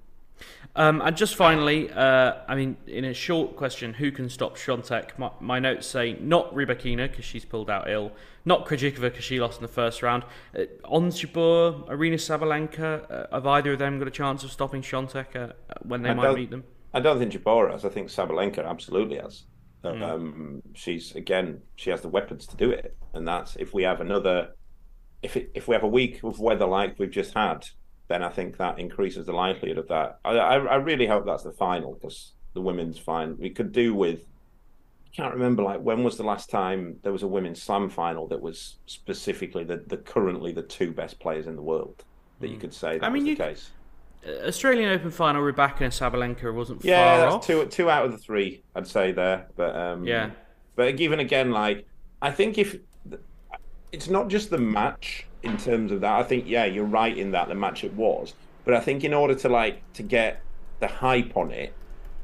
Um, 0.75 1.01
and 1.01 1.15
just 1.15 1.35
finally, 1.35 1.89
uh, 1.91 2.33
I 2.47 2.55
mean, 2.55 2.75
in 2.87 3.05
a 3.05 3.13
short 3.13 3.55
question, 3.55 3.93
who 3.93 4.11
can 4.11 4.29
stop 4.29 4.57
Swiatek? 4.57 5.17
My, 5.17 5.31
my 5.39 5.59
notes 5.59 5.87
say 5.87 6.17
not 6.19 6.53
Rybakina 6.53 7.09
because 7.09 7.23
she's 7.23 7.45
pulled 7.45 7.69
out 7.69 7.89
ill, 7.89 8.11
not 8.43 8.65
Krejcikova 8.65 9.01
because 9.01 9.23
she 9.23 9.39
lost 9.39 9.59
in 9.59 9.61
the 9.61 9.71
first 9.71 10.03
round. 10.03 10.23
Uh, 10.57 10.63
Ons 10.83 11.21
Jabeur, 11.21 11.87
Aryna 11.87 12.15
Sabalenka, 12.15 13.09
uh, 13.09 13.27
have 13.33 13.47
either 13.47 13.73
of 13.73 13.79
them 13.79 13.99
got 13.99 14.07
a 14.07 14.11
chance 14.11 14.43
of 14.43 14.51
stopping 14.51 14.81
Swiatek 14.81 15.35
uh, 15.35 15.53
when 15.83 16.01
they 16.01 16.09
I 16.09 16.13
might 16.13 16.35
meet 16.35 16.51
them? 16.51 16.65
I 16.93 16.99
don't 16.99 17.19
think 17.19 17.31
Jabeur 17.31 17.71
has. 17.71 17.85
I 17.85 17.89
think 17.89 18.09
Sabalenka 18.09 18.65
absolutely 18.65 19.17
has. 19.17 19.43
Mm. 19.89 20.01
Um, 20.03 20.61
she's 20.73 21.15
again, 21.15 21.61
she 21.75 21.89
has 21.89 22.01
the 22.01 22.09
weapons 22.09 22.47
to 22.47 22.55
do 22.55 22.71
it, 22.71 22.95
and 23.13 23.27
that's 23.27 23.55
if 23.55 23.73
we 23.73 23.83
have 23.83 24.01
another, 24.01 24.49
if 25.21 25.37
it, 25.37 25.51
if 25.53 25.67
we 25.67 25.75
have 25.75 25.83
a 25.83 25.87
week 25.87 26.23
of 26.23 26.39
weather 26.39 26.65
like 26.65 26.97
we've 26.99 27.11
just 27.11 27.33
had, 27.33 27.65
then 28.07 28.23
I 28.23 28.29
think 28.29 28.57
that 28.57 28.79
increases 28.79 29.25
the 29.25 29.33
likelihood 29.33 29.77
of 29.77 29.87
that. 29.87 30.19
I, 30.23 30.37
I, 30.37 30.55
I 30.57 30.75
really 30.75 31.07
hope 31.07 31.25
that's 31.25 31.43
the 31.43 31.51
final 31.51 31.93
because 31.93 32.33
the 32.53 32.61
women's 32.61 32.97
final 32.97 33.35
we 33.35 33.49
could 33.49 33.71
do 33.71 33.93
with. 33.93 34.27
I 35.07 35.15
can't 35.15 35.33
remember 35.33 35.63
like 35.63 35.79
when 35.79 36.03
was 36.03 36.17
the 36.17 36.23
last 36.23 36.49
time 36.49 36.97
there 37.03 37.13
was 37.13 37.23
a 37.23 37.27
women's 37.27 37.63
slam 37.63 37.89
final 37.89 38.27
that 38.27 38.41
was 38.41 38.77
specifically 38.85 39.63
the, 39.63 39.81
the 39.87 39.95
currently 39.95 40.51
the 40.51 40.61
two 40.61 40.91
best 40.91 41.19
players 41.21 41.47
in 41.47 41.55
the 41.55 41.61
world 41.61 42.03
that 42.41 42.49
you 42.49 42.55
hmm. 42.55 42.61
could 42.61 42.73
say 42.73 42.97
that 42.97 43.05
I 43.05 43.09
mean, 43.09 43.23
was 43.23 43.23
the 43.23 43.29
you, 43.29 43.35
case. 43.37 43.71
Australian 44.27 44.89
Open 44.89 45.11
final, 45.11 45.41
Rybakina 45.41 45.81
and 45.81 45.93
Sabalenka 45.93 46.53
wasn't 46.53 46.83
yeah, 46.83 47.17
far 47.17 47.27
off. 47.27 47.45
two 47.45 47.65
two 47.67 47.89
out 47.89 48.05
of 48.05 48.11
the 48.11 48.17
three 48.17 48.63
I'd 48.75 48.87
say 48.87 49.11
there, 49.11 49.47
but 49.55 49.75
um, 49.75 50.05
yeah. 50.05 50.31
But 50.75 50.99
even 50.99 51.19
again, 51.19 51.51
like 51.51 51.85
I 52.21 52.31
think 52.31 52.57
if 52.57 52.77
it's 53.91 54.09
not 54.09 54.27
just 54.27 54.49
the 54.49 54.57
match 54.57 55.25
in 55.43 55.57
terms 55.57 55.91
of 55.91 56.01
that. 56.01 56.19
I 56.19 56.23
think 56.23 56.45
yeah, 56.47 56.65
you're 56.65 56.85
right 56.85 57.15
in 57.15 57.31
that 57.31 57.47
the 57.47 57.55
match 57.55 57.83
it 57.83 57.93
was, 57.93 58.33
but 58.65 58.73
I 58.73 58.79
think 58.79 59.03
in 59.03 59.13
order 59.13 59.35
to 59.35 59.49
like 59.49 59.81
to 59.93 60.03
get 60.03 60.41
the 60.79 60.87
hype 60.87 61.37
on 61.37 61.51
it, 61.51 61.73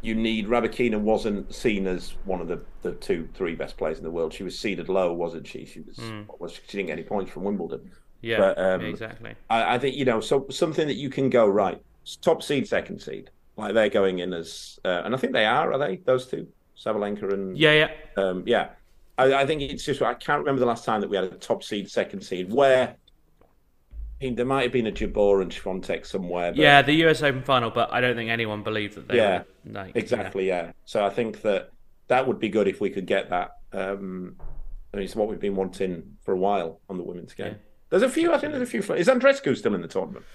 you 0.02 0.16
need 0.16 0.47
Rybakina 0.47 0.99
wasn't 0.99 1.54
seen 1.54 1.88
as 1.88 2.16
one 2.26 2.41
of 2.41 2.47
the, 2.47 2.60
the 2.82 2.93
two 2.93 3.30
three 3.34 3.56
best 3.56 3.78
players 3.78 3.99
in 3.99 4.04
the 4.04 4.12
world. 4.12 4.34
She 4.34 4.43
was 4.43 4.58
seeded 4.58 4.89
low, 4.89 5.14
wasn't 5.14 5.47
she? 5.47 5.66
She 5.66 5.82
was, 5.82 5.97
mm. 5.97 6.26
was 6.39 6.54
she 6.54 6.78
didn't 6.78 6.88
get 6.88 6.93
any 6.93 7.04
points 7.04 7.32
from 7.32 7.43
Wimbledon. 7.43 7.91
Yeah, 8.22 8.38
but, 8.38 8.60
um, 8.60 8.82
exactly. 8.82 9.36
I, 9.49 9.76
I, 9.76 9.80
think 9.80 9.95
you 9.95 10.06
know 10.06 10.20
so 10.22 10.45
something 10.49 10.88
that 10.88 10.95
you 10.95 11.10
can 11.10 11.30
go 11.30 11.47
right 11.47 11.82
top 12.22 12.43
seed, 12.43 12.68
second 12.68 12.99
seed, 13.02 13.30
like 13.58 13.74
they're 13.74 13.89
going 13.89 14.20
in 14.20 14.34
as, 14.34 14.80
uh, 14.86 15.02
and 15.06 15.14
I 15.14 15.18
think 15.18 15.34
they 15.34 15.45
are. 15.45 15.74
Are 15.74 15.78
they 15.78 15.97
those 15.97 16.28
two, 16.28 16.47
Sabalenka 16.78 17.32
and 17.34 17.58
yeah, 17.58 17.74
yeah, 17.74 18.22
um, 18.24 18.43
yeah. 18.45 18.70
I, 19.18 19.34
I, 19.34 19.45
think 19.45 19.62
it's 19.62 19.84
just 19.84 20.02
I 20.02 20.14
can't 20.14 20.39
remember 20.39 20.60
the 20.60 20.66
last 20.66 20.86
time 20.86 21.02
that 21.02 21.10
we 21.10 21.16
had 21.16 21.26
a 21.26 21.30
top 21.36 21.64
seed, 21.64 21.89
second 21.89 22.22
seed 22.22 22.52
where 22.52 22.95
I 24.22 24.26
mean, 24.26 24.36
there 24.36 24.45
might 24.45 24.64
have 24.64 24.72
been 24.72 24.88
a 24.88 24.91
Jabeur 24.91 25.41
and 25.41 25.52
Swiatek 25.52 26.06
somewhere. 26.06 26.52
But... 26.52 26.58
Yeah, 26.58 26.82
the 26.84 26.93
US 27.08 27.24
Open 27.24 27.43
final, 27.43 27.72
but 27.72 27.91
I 27.91 28.02
don't 28.02 28.16
think 28.16 28.30
anyone 28.30 28.62
believed 28.62 28.95
that 28.95 29.08
they 29.08 29.18
yeah, 29.18 29.43
were. 29.66 29.72
Like, 29.72 29.95
exactly, 29.95 30.47
yeah. 30.47 30.66
yeah. 30.66 30.72
So 30.86 31.04
I 31.04 31.10
think 31.10 31.41
that 31.41 31.72
that 32.08 32.28
would 32.28 32.39
be 32.39 32.49
good 32.49 32.68
if 32.68 32.80
we 32.80 32.91
could 32.91 33.08
get 33.08 33.30
that. 33.32 33.58
Um, 33.74 34.36
I 34.93 34.97
mean, 34.97 35.06
it's 35.06 35.16
what 35.16 35.28
we've 35.28 35.39
been 35.39 35.56
wanting 35.56 36.18
for 36.22 36.34
a 36.34 36.38
while 36.38 36.82
on 36.88 36.97
the 36.97 37.04
women's 37.04 37.34
game. 37.34 37.47
Yeah. 37.47 37.58
There's 37.89 38.04
a 38.04 38.10
few. 38.10 38.32
I 38.32 38.38
think 38.38 38.54
there's 38.54 38.68
a 38.68 38.72
few. 38.72 38.82
Is 38.93 39.08
Andreescu 39.08 39.58
still 39.58 39.74
in 39.74 39.82
the 39.82 39.88
tournament? 39.88 40.26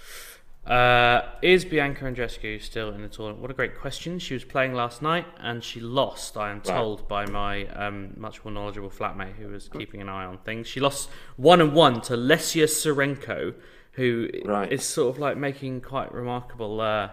Uh, 0.66 1.22
is 1.42 1.64
Bianca 1.64 2.04
Andreescu 2.04 2.60
still 2.60 2.92
in 2.92 3.02
the 3.02 3.08
tournament? 3.08 3.40
What 3.40 3.52
a 3.52 3.54
great 3.54 3.78
question. 3.78 4.18
She 4.18 4.34
was 4.34 4.42
playing 4.42 4.74
last 4.74 5.00
night 5.00 5.26
and 5.38 5.62
she 5.62 5.78
lost, 5.78 6.36
I 6.36 6.50
am 6.50 6.60
told, 6.60 7.06
by 7.06 7.24
my 7.26 7.66
um, 7.68 8.14
much 8.16 8.44
more 8.44 8.52
knowledgeable 8.52 8.90
flatmate 8.90 9.36
who 9.36 9.48
was 9.48 9.68
keeping 9.68 10.00
an 10.00 10.08
eye 10.08 10.24
on 10.24 10.38
things. 10.38 10.66
She 10.66 10.80
lost 10.80 11.08
1 11.36 11.60
and 11.60 11.72
1 11.72 12.00
to 12.02 12.14
Lesia 12.14 12.64
Tsurenko, 12.64 13.54
who 13.92 14.28
right. 14.44 14.72
is 14.72 14.84
sort 14.84 15.14
of 15.14 15.20
like 15.20 15.36
making 15.36 15.82
quite 15.82 16.12
remarkable 16.12 16.80
uh, 16.80 17.10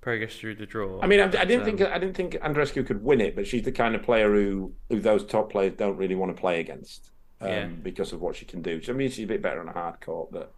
progress 0.00 0.36
through 0.36 0.54
the 0.54 0.66
draw. 0.66 1.00
I 1.02 1.06
mean, 1.06 1.20
I, 1.20 1.24
I 1.24 1.44
didn't 1.44 1.60
um, 1.60 1.64
think 1.64 1.82
I 1.82 1.98
didn't 1.98 2.14
think 2.14 2.34
Andreescu 2.34 2.86
could 2.86 3.04
win 3.04 3.20
it, 3.20 3.36
but 3.36 3.46
she's 3.46 3.64
the 3.64 3.72
kind 3.72 3.94
of 3.94 4.02
player 4.02 4.32
who 4.32 4.72
who 4.88 5.00
those 5.00 5.26
top 5.26 5.50
players 5.50 5.74
don't 5.76 5.96
really 5.98 6.14
want 6.14 6.34
to 6.34 6.40
play 6.40 6.60
against 6.60 7.10
um, 7.40 7.48
yeah. 7.48 7.66
because 7.66 8.14
of 8.14 8.22
what 8.22 8.34
she 8.36 8.46
can 8.46 8.62
do. 8.62 8.82
So, 8.82 8.92
I 8.92 8.96
mean, 8.96 9.10
she's 9.10 9.24
a 9.24 9.28
bit 9.28 9.42
better 9.42 9.60
on 9.60 9.68
a 9.68 9.72
hard 9.72 10.00
court, 10.00 10.32
but 10.32 10.54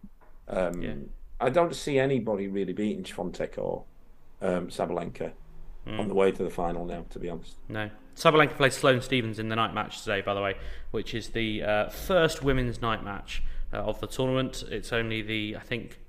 um, 0.47 0.81
yeah. 0.81 0.93
I 1.39 1.49
don't 1.49 1.75
see 1.75 1.99
anybody 1.99 2.47
really 2.47 2.73
beating 2.73 3.03
Swiatek 3.03 3.57
or 3.57 3.83
um, 4.41 4.67
Sabalenka 4.67 5.31
mm. 5.85 5.99
on 5.99 6.07
the 6.07 6.13
way 6.13 6.31
to 6.31 6.43
the 6.43 6.49
final 6.49 6.85
now. 6.85 7.05
To 7.11 7.19
be 7.19 7.29
honest, 7.29 7.55
no. 7.69 7.89
Sabalenka 8.15 8.55
plays 8.57 8.75
Sloane 8.75 9.01
Stephens 9.01 9.37
in 9.37 9.49
the 9.49 9.55
night 9.55 9.73
match 9.73 10.01
today, 10.01 10.21
by 10.21 10.33
the 10.33 10.41
way, 10.41 10.55
which 10.91 11.13
is 11.13 11.29
the 11.29 11.63
uh, 11.63 11.89
first 11.89 12.43
women's 12.43 12.81
night 12.81 13.03
match 13.03 13.43
uh, 13.71 13.77
of 13.77 13.99
the 13.99 14.07
tournament. 14.07 14.63
It's 14.69 14.91
only 14.91 15.21
the 15.21 15.55
I 15.57 15.61
think 15.61 15.99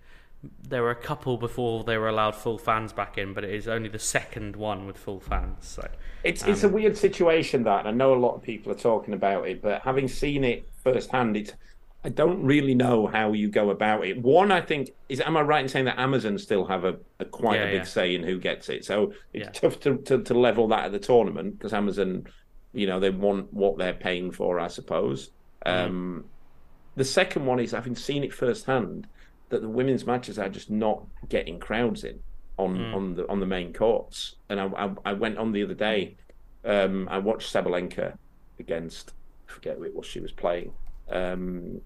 there 0.69 0.83
were 0.83 0.91
a 0.91 0.95
couple 0.95 1.37
before 1.37 1.83
they 1.83 1.99
were 1.99 2.09
allowed 2.09 2.35
full 2.35 2.59
fans 2.59 2.93
back 2.93 3.19
in, 3.19 3.35
but 3.35 3.45
it 3.45 3.51
is 3.51 3.67
only 3.67 3.89
the 3.89 3.99
second 3.99 4.55
one 4.55 4.87
with 4.87 4.97
full 4.97 5.21
fans. 5.21 5.67
So 5.67 5.89
it's 6.25 6.45
um, 6.45 6.51
it's 6.51 6.65
a 6.65 6.69
weird 6.69 6.97
situation 6.97 7.65
that 7.65 7.87
I 7.87 7.91
know 7.91 8.15
a 8.15 8.17
lot 8.17 8.35
of 8.35 8.43
people 8.43 8.73
are 8.73 8.77
talking 8.77 9.15
about 9.15 9.49
it, 9.49 9.61
but 9.61 9.83
having 9.83 10.09
seen 10.09 10.45
it 10.45 10.69
firsthand, 10.83 11.37
it's 11.37 11.53
I 12.09 12.11
don't 12.11 12.43
really 12.43 12.75
know 12.75 13.07
how 13.07 13.35
you 13.35 13.51
go 13.51 13.69
about 13.69 14.07
it. 14.07 14.23
One, 14.23 14.51
I 14.51 14.63
think 14.63 14.93
is 15.11 15.21
am 15.21 15.37
I 15.37 15.43
right 15.43 15.63
in 15.63 15.69
saying 15.69 15.85
that 15.85 15.99
Amazon 15.99 16.39
still 16.39 16.65
have 16.65 16.85
a, 16.85 16.97
a 17.21 17.27
quite 17.27 17.57
yeah, 17.57 17.65
a 17.65 17.67
big 17.67 17.75
yeah. 17.75 17.85
say 17.85 18.15
in 18.15 18.23
who 18.23 18.39
gets 18.39 18.71
it? 18.71 18.87
So 18.87 19.13
it's 19.35 19.45
yeah. 19.45 19.51
tough 19.51 19.79
to, 19.81 19.99
to, 19.99 20.23
to 20.23 20.33
level 20.33 20.69
that 20.69 20.87
at 20.87 20.93
the 20.93 20.99
tournament 20.99 21.59
because 21.59 21.75
Amazon, 21.75 22.27
you 22.73 22.87
know, 22.87 22.99
they 22.99 23.11
want 23.11 23.53
what 23.53 23.77
they're 23.77 23.93
paying 23.93 24.31
for, 24.31 24.59
I 24.59 24.69
suppose. 24.69 25.33
Mm. 25.67 25.85
Um, 25.85 26.25
the 26.97 27.05
second 27.05 27.45
one 27.45 27.61
is 27.61 27.73
having 27.73 27.95
seen 27.95 28.25
it 28.25 28.33
firsthand 28.33 29.07
that 29.51 29.61
the 29.61 29.69
women's 29.69 30.07
matches 30.07 30.39
are 30.39 30.49
just 30.49 30.71
not 30.71 31.05
getting 31.29 31.61
crowds 31.61 32.05
in 32.05 32.19
on 32.57 32.75
mm. 32.75 32.95
on 32.95 33.17
the 33.17 33.29
on 33.29 33.39
the 33.39 33.47
main 33.47 33.75
courts. 33.75 34.37
And 34.49 34.59
I, 34.59 34.65
I, 34.65 34.91
I 35.05 35.13
went 35.13 35.37
on 35.37 35.53
the 35.53 35.63
other 35.63 35.75
day. 35.75 36.17
Um, 36.65 37.07
I 37.11 37.19
watched 37.19 37.53
Sabalenka 37.53 38.17
against 38.59 39.13
I 39.47 39.53
forget 39.53 39.79
what 39.79 40.07
she 40.07 40.21
was 40.21 40.33
playing. 40.33 40.73
Um, 41.11 41.83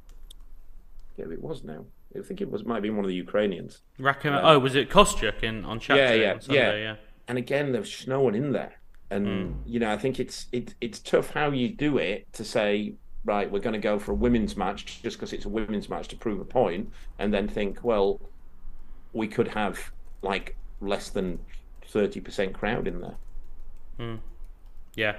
yeah, 1.16 1.26
it 1.30 1.42
was 1.42 1.64
now. 1.64 1.84
I 2.16 2.22
think 2.22 2.40
it 2.40 2.50
was 2.50 2.64
might 2.64 2.82
be 2.82 2.90
one 2.90 3.04
of 3.04 3.08
the 3.08 3.14
Ukrainians. 3.14 3.80
Rakim- 3.98 4.36
um, 4.36 4.44
oh, 4.44 4.58
was 4.58 4.74
it 4.74 4.90
Kostyuk 4.90 5.42
in 5.42 5.64
on 5.64 5.80
chat? 5.80 5.96
Yeah, 5.96 6.12
yeah, 6.12 6.38
Sunday, 6.38 6.82
yeah, 6.82 6.92
yeah. 6.92 6.96
And 7.28 7.38
again, 7.38 7.72
there's 7.72 7.88
just 7.88 8.08
no 8.08 8.20
one 8.20 8.34
in 8.34 8.52
there, 8.52 8.80
and 9.10 9.26
mm. 9.26 9.54
you 9.64 9.80
know, 9.80 9.90
I 9.90 9.96
think 9.96 10.20
it's 10.20 10.46
it, 10.52 10.74
it's 10.80 10.98
tough 10.98 11.30
how 11.30 11.50
you 11.50 11.68
do 11.68 11.98
it 11.98 12.30
to 12.34 12.44
say 12.44 12.94
right, 13.24 13.50
we're 13.50 13.60
going 13.60 13.74
to 13.74 13.78
go 13.78 13.98
for 13.98 14.12
a 14.12 14.14
women's 14.14 14.56
match 14.56 15.00
just 15.02 15.16
because 15.16 15.32
it's 15.32 15.44
a 15.44 15.48
women's 15.48 15.88
match 15.88 16.08
to 16.08 16.16
prove 16.16 16.40
a 16.40 16.44
point, 16.44 16.90
and 17.18 17.32
then 17.32 17.48
think, 17.48 17.82
well, 17.82 18.20
we 19.12 19.28
could 19.28 19.48
have 19.48 19.92
like 20.22 20.56
less 20.80 21.08
than 21.08 21.38
thirty 21.86 22.20
percent 22.20 22.52
crowd 22.54 22.88
in 22.88 23.00
there. 23.00 23.16
Mm. 23.98 24.18
Yeah. 24.94 25.16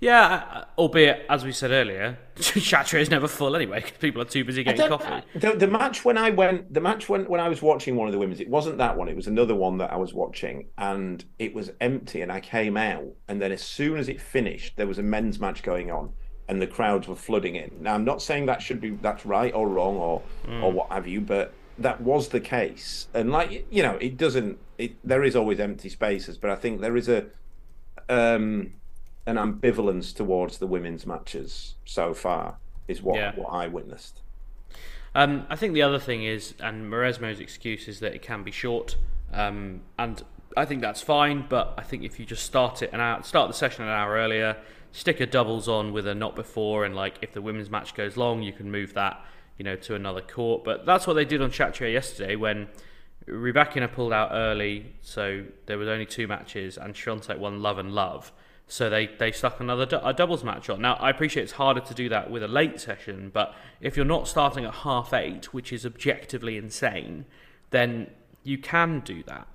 Yeah, 0.00 0.64
albeit 0.76 1.24
as 1.28 1.44
we 1.44 1.52
said 1.52 1.70
earlier, 1.70 2.18
Chatrier 2.36 3.00
is 3.00 3.10
never 3.10 3.28
full 3.28 3.54
anyway 3.54 3.80
because 3.80 3.98
people 3.98 4.20
are 4.20 4.26
too 4.26 4.44
busy 4.44 4.64
getting 4.64 4.88
coffee. 4.88 5.24
The, 5.34 5.52
the, 5.52 5.68
match 5.68 6.04
when 6.04 6.18
I 6.18 6.30
went, 6.30 6.72
the 6.72 6.80
match 6.80 7.08
when, 7.08 7.24
when 7.26 7.40
I 7.40 7.48
was 7.48 7.62
watching 7.62 7.96
one 7.96 8.08
of 8.08 8.12
the 8.12 8.18
women's, 8.18 8.40
it 8.40 8.48
wasn't 8.48 8.78
that 8.78 8.96
one. 8.96 9.08
It 9.08 9.16
was 9.16 9.26
another 9.26 9.54
one 9.54 9.78
that 9.78 9.92
I 9.92 9.96
was 9.96 10.12
watching, 10.12 10.66
and 10.78 11.24
it 11.38 11.54
was 11.54 11.70
empty. 11.80 12.22
And 12.22 12.32
I 12.32 12.40
came 12.40 12.76
out, 12.76 13.06
and 13.28 13.40
then 13.40 13.52
as 13.52 13.62
soon 13.62 13.98
as 13.98 14.08
it 14.08 14.20
finished, 14.20 14.76
there 14.76 14.86
was 14.86 14.98
a 14.98 15.02
men's 15.02 15.38
match 15.38 15.62
going 15.62 15.90
on, 15.90 16.12
and 16.48 16.60
the 16.60 16.66
crowds 16.66 17.06
were 17.06 17.16
flooding 17.16 17.56
in. 17.56 17.70
Now, 17.80 17.94
I'm 17.94 18.04
not 18.04 18.20
saying 18.20 18.46
that 18.46 18.60
should 18.60 18.80
be 18.80 18.90
that's 18.90 19.24
right 19.24 19.54
or 19.54 19.68
wrong 19.68 19.96
or 19.96 20.22
mm. 20.46 20.62
or 20.62 20.72
what 20.72 20.90
have 20.90 21.06
you, 21.06 21.20
but 21.20 21.54
that 21.78 22.00
was 22.00 22.28
the 22.28 22.40
case. 22.40 23.08
And 23.14 23.30
like 23.30 23.66
you 23.70 23.82
know, 23.82 23.96
it 24.00 24.16
doesn't. 24.16 24.58
It 24.78 24.96
there 25.04 25.22
is 25.22 25.36
always 25.36 25.60
empty 25.60 25.88
spaces, 25.88 26.38
but 26.38 26.50
I 26.50 26.56
think 26.56 26.80
there 26.80 26.96
is 26.96 27.08
a 27.08 27.26
um 28.08 28.72
an 29.26 29.36
ambivalence 29.36 30.14
towards 30.14 30.58
the 30.58 30.66
women's 30.66 31.06
matches 31.06 31.74
so 31.84 32.14
far. 32.14 32.58
Is 32.88 33.00
what 33.00 33.16
yeah. 33.16 33.32
what 33.36 33.48
I 33.48 33.68
witnessed. 33.68 34.20
Um, 35.14 35.46
I 35.48 35.56
think 35.56 35.74
the 35.74 35.82
other 35.82 35.98
thing 35.98 36.24
is, 36.24 36.54
and 36.58 36.90
Mauresmo's 36.90 37.38
excuse 37.38 37.86
is 37.86 38.00
that 38.00 38.14
it 38.14 38.22
can 38.22 38.42
be 38.42 38.50
short, 38.50 38.96
um, 39.32 39.82
and 39.98 40.22
I 40.56 40.64
think 40.64 40.80
that's 40.80 41.00
fine. 41.00 41.46
But 41.48 41.74
I 41.76 41.82
think 41.82 42.02
if 42.02 42.18
you 42.18 42.26
just 42.26 42.44
start 42.44 42.82
it 42.82 42.90
an 42.92 43.00
hour, 43.00 43.22
start 43.22 43.48
the 43.48 43.54
session 43.54 43.84
an 43.84 43.90
hour 43.90 44.14
earlier, 44.14 44.56
stick 44.90 45.20
a 45.20 45.26
doubles 45.26 45.68
on 45.68 45.92
with 45.92 46.06
a 46.06 46.14
not 46.14 46.34
before, 46.34 46.84
and 46.84 46.94
like 46.94 47.18
if 47.22 47.32
the 47.32 47.42
women's 47.42 47.70
match 47.70 47.94
goes 47.94 48.16
long, 48.16 48.42
you 48.42 48.52
can 48.52 48.70
move 48.70 48.94
that, 48.94 49.24
you 49.58 49.64
know, 49.64 49.76
to 49.76 49.94
another 49.94 50.20
court. 50.20 50.64
But 50.64 50.84
that's 50.84 51.06
what 51.06 51.14
they 51.14 51.24
did 51.24 51.40
on 51.40 51.50
Chatrier 51.50 51.92
yesterday 51.92 52.34
when 52.34 52.68
Rybakina 53.28 53.92
pulled 53.92 54.12
out 54.12 54.30
early, 54.32 54.94
so 55.00 55.44
there 55.66 55.78
was 55.78 55.88
only 55.88 56.06
two 56.06 56.26
matches, 56.26 56.76
and 56.76 56.94
Swiatek 56.94 57.38
won 57.38 57.62
Love 57.62 57.78
and 57.78 57.92
Love. 57.92 58.32
So 58.68 58.88
they, 58.88 59.06
they 59.18 59.32
stuck 59.32 59.60
another 59.60 60.00
a 60.02 60.14
doubles 60.14 60.44
match 60.44 60.70
on. 60.70 60.80
Now 60.80 60.94
I 60.94 61.10
appreciate 61.10 61.42
it's 61.42 61.52
harder 61.52 61.80
to 61.80 61.94
do 61.94 62.08
that 62.08 62.30
with 62.30 62.42
a 62.42 62.48
late 62.48 62.80
session, 62.80 63.30
but 63.32 63.54
if 63.80 63.96
you're 63.96 64.06
not 64.06 64.26
starting 64.26 64.64
at 64.64 64.72
half 64.72 65.12
eight, 65.12 65.52
which 65.52 65.72
is 65.72 65.84
objectively 65.84 66.56
insane, 66.56 67.26
then 67.70 68.10
you 68.44 68.58
can 68.58 69.00
do 69.00 69.22
that. 69.24 69.46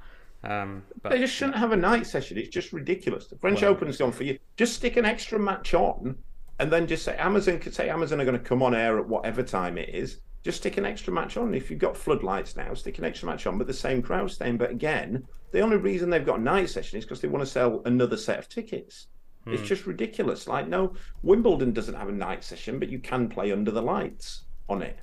Um, 0.44 0.84
but, 1.02 1.12
they 1.12 1.20
just 1.20 1.34
shouldn't 1.34 1.56
yeah. 1.56 1.62
have 1.62 1.72
a 1.72 1.78
night 1.78 2.06
session. 2.06 2.38
It's 2.38 2.50
just 2.50 2.72
ridiculous. 2.72 3.28
The 3.28 3.38
French 3.38 3.62
well, 3.62 3.72
Open's 3.72 3.98
gone 3.98 4.12
for 4.12 4.24
you. 4.24 4.38
Just 4.56 4.76
stick 4.76 4.98
an 4.98 5.06
extra 5.06 5.40
match 5.40 5.74
on, 5.74 6.16
and 6.60 6.72
then 6.72 6.88
just 6.88 7.04
say 7.04 7.18
Amazon 7.18 7.60
could 7.60 7.74
say 7.74 7.90
Amazon 7.90 8.22
are 8.22 8.26
going 8.26 8.38
to 8.38 8.44
come 8.44 8.62
on 8.62 8.76
air 8.76 9.00
at 9.00 9.08
whatever 9.08 9.44
time 9.44 9.78
it 9.78 9.90
is. 9.90 10.20
Just 10.44 10.60
stick 10.60 10.78
an 10.78 10.86
extra 10.86 11.12
match 11.12 11.38
on. 11.38 11.54
If 11.54 11.70
you've 11.70 11.80
got 11.80 11.98
floodlights 11.98 12.56
now, 12.56 12.74
stick 12.74 13.00
an 13.00 13.04
extra 13.04 13.28
match 13.28 13.48
on, 13.48 13.58
but 13.58 13.68
the 13.68 13.74
same 13.74 14.02
crowd 14.02 14.32
staying. 14.32 14.58
But 14.58 14.72
again, 14.72 15.26
the 15.52 15.62
only 15.62 15.78
reason 15.78 16.10
they've 16.10 16.26
got 16.26 16.40
a 16.40 16.44
night 16.44 16.70
session 16.70 16.98
is 16.98 17.06
because 17.06 17.22
they 17.22 17.28
want 17.28 17.46
to 17.46 17.52
sell 17.52 17.82
another 17.86 18.18
set 18.18 18.40
of 18.40 18.50
tickets. 18.50 19.08
Hmm. 19.46 19.54
It's 19.54 19.68
just 19.68 19.86
ridiculous. 19.86 20.48
Like, 20.48 20.68
no, 20.68 20.94
Wimbledon 21.24 21.72
doesn't 21.74 21.96
have 21.96 22.10
a 22.10 22.14
night 22.14 22.44
session, 22.44 22.80
but 22.80 22.90
you 22.90 23.00
can 23.00 23.30
play 23.30 23.52
under 23.52 23.72
the 23.72 23.82
lights 23.82 24.44
on 24.68 24.82
it. 24.82 25.00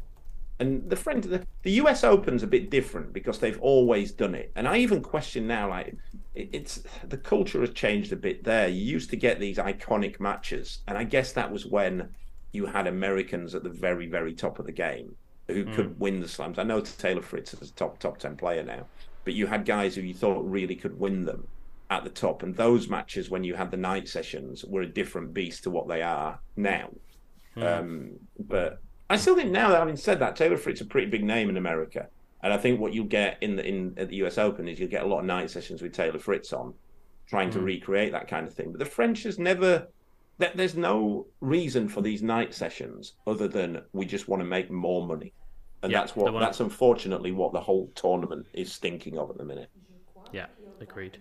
And 0.60 0.88
the 0.88 0.96
friend, 0.96 1.24
the, 1.24 1.44
the 1.62 1.72
U.S. 1.72 2.04
Open's 2.04 2.44
a 2.44 2.46
bit 2.46 2.70
different 2.70 3.12
because 3.12 3.38
they've 3.38 3.60
always 3.60 4.12
done 4.12 4.34
it. 4.34 4.52
And 4.54 4.68
I 4.68 4.78
even 4.78 5.02
question 5.02 5.48
now, 5.48 5.70
like, 5.70 5.96
it, 6.34 6.50
it's 6.52 6.84
the 7.08 7.16
culture 7.16 7.60
has 7.60 7.70
changed 7.70 8.12
a 8.12 8.16
bit 8.16 8.44
there. 8.44 8.68
You 8.68 8.82
used 8.82 9.10
to 9.10 9.16
get 9.16 9.40
these 9.40 9.58
iconic 9.58 10.20
matches, 10.20 10.80
and 10.86 10.96
I 10.96 11.04
guess 11.04 11.32
that 11.32 11.50
was 11.50 11.66
when 11.66 12.10
you 12.52 12.66
had 12.66 12.86
Americans 12.86 13.54
at 13.54 13.64
the 13.64 13.70
very, 13.70 14.06
very 14.06 14.32
top 14.32 14.60
of 14.60 14.66
the 14.66 14.72
game 14.72 15.16
who 15.48 15.64
mm. 15.64 15.74
could 15.74 15.98
win 15.98 16.20
the 16.20 16.28
slams. 16.28 16.58
I 16.58 16.62
know 16.62 16.80
Taylor 16.80 17.20
Fritz 17.20 17.52
is 17.52 17.70
a 17.70 17.72
top 17.74 17.98
top 17.98 18.18
ten 18.18 18.36
player 18.36 18.62
now, 18.62 18.86
but 19.24 19.34
you 19.34 19.46
had 19.46 19.64
guys 19.64 19.94
who 19.94 20.02
you 20.02 20.14
thought 20.14 20.44
really 20.44 20.76
could 20.76 20.98
win 20.98 21.24
them 21.24 21.48
at 21.90 22.04
the 22.04 22.10
top, 22.10 22.42
and 22.42 22.56
those 22.56 22.88
matches 22.88 23.30
when 23.30 23.44
you 23.44 23.54
had 23.54 23.70
the 23.70 23.76
night 23.76 24.08
sessions 24.08 24.64
were 24.64 24.82
a 24.82 24.86
different 24.86 25.34
beast 25.34 25.64
to 25.64 25.70
what 25.70 25.88
they 25.88 26.02
are 26.02 26.40
now. 26.56 26.90
Mm. 27.56 27.78
Um, 27.78 28.10
but 28.38 28.80
I 29.08 29.16
still 29.16 29.36
think 29.36 29.50
now, 29.50 29.70
that 29.70 29.78
having 29.78 29.96
said 29.96 30.18
that, 30.20 30.36
Taylor 30.36 30.56
Fritz 30.56 30.80
is 30.80 30.86
a 30.86 30.90
pretty 30.90 31.08
big 31.08 31.24
name 31.24 31.48
in 31.48 31.56
America, 31.56 32.08
and 32.42 32.52
I 32.52 32.56
think 32.56 32.80
what 32.80 32.94
you'll 32.94 33.06
get 33.06 33.38
in 33.40 33.56
the 33.56 33.66
in 33.66 33.94
at 33.96 34.08
the 34.08 34.16
U.S. 34.16 34.38
Open 34.38 34.68
is 34.68 34.78
you'll 34.78 34.88
get 34.88 35.04
a 35.04 35.06
lot 35.06 35.20
of 35.20 35.26
night 35.26 35.50
sessions 35.50 35.82
with 35.82 35.92
Taylor 35.92 36.18
Fritz 36.18 36.52
on, 36.52 36.74
trying 37.28 37.50
mm. 37.50 37.52
to 37.52 37.58
hmm. 37.58 37.64
recreate 37.66 38.12
that 38.12 38.28
kind 38.28 38.46
of 38.46 38.54
thing. 38.54 38.72
But 38.72 38.78
the 38.78 38.86
French 38.86 39.22
has 39.22 39.38
never 39.38 39.88
there's 40.38 40.76
no 40.76 41.26
reason 41.40 41.88
for 41.88 42.00
these 42.00 42.22
night 42.22 42.54
sessions 42.54 43.14
other 43.26 43.48
than 43.48 43.82
we 43.92 44.04
just 44.04 44.28
want 44.28 44.40
to 44.40 44.46
make 44.46 44.70
more 44.70 45.06
money, 45.06 45.32
and 45.84 45.92
yeah, 45.92 46.00
that's 46.00 46.16
what 46.16 46.32
that's 46.40 46.60
unfortunately 46.60 47.30
what 47.30 47.52
the 47.52 47.60
whole 47.60 47.92
tournament 47.94 48.46
is 48.54 48.78
thinking 48.78 49.18
of 49.18 49.28
at 49.28 49.36
the 49.36 49.44
minute. 49.44 49.68
Yeah, 50.32 50.46
agreed. 50.80 51.18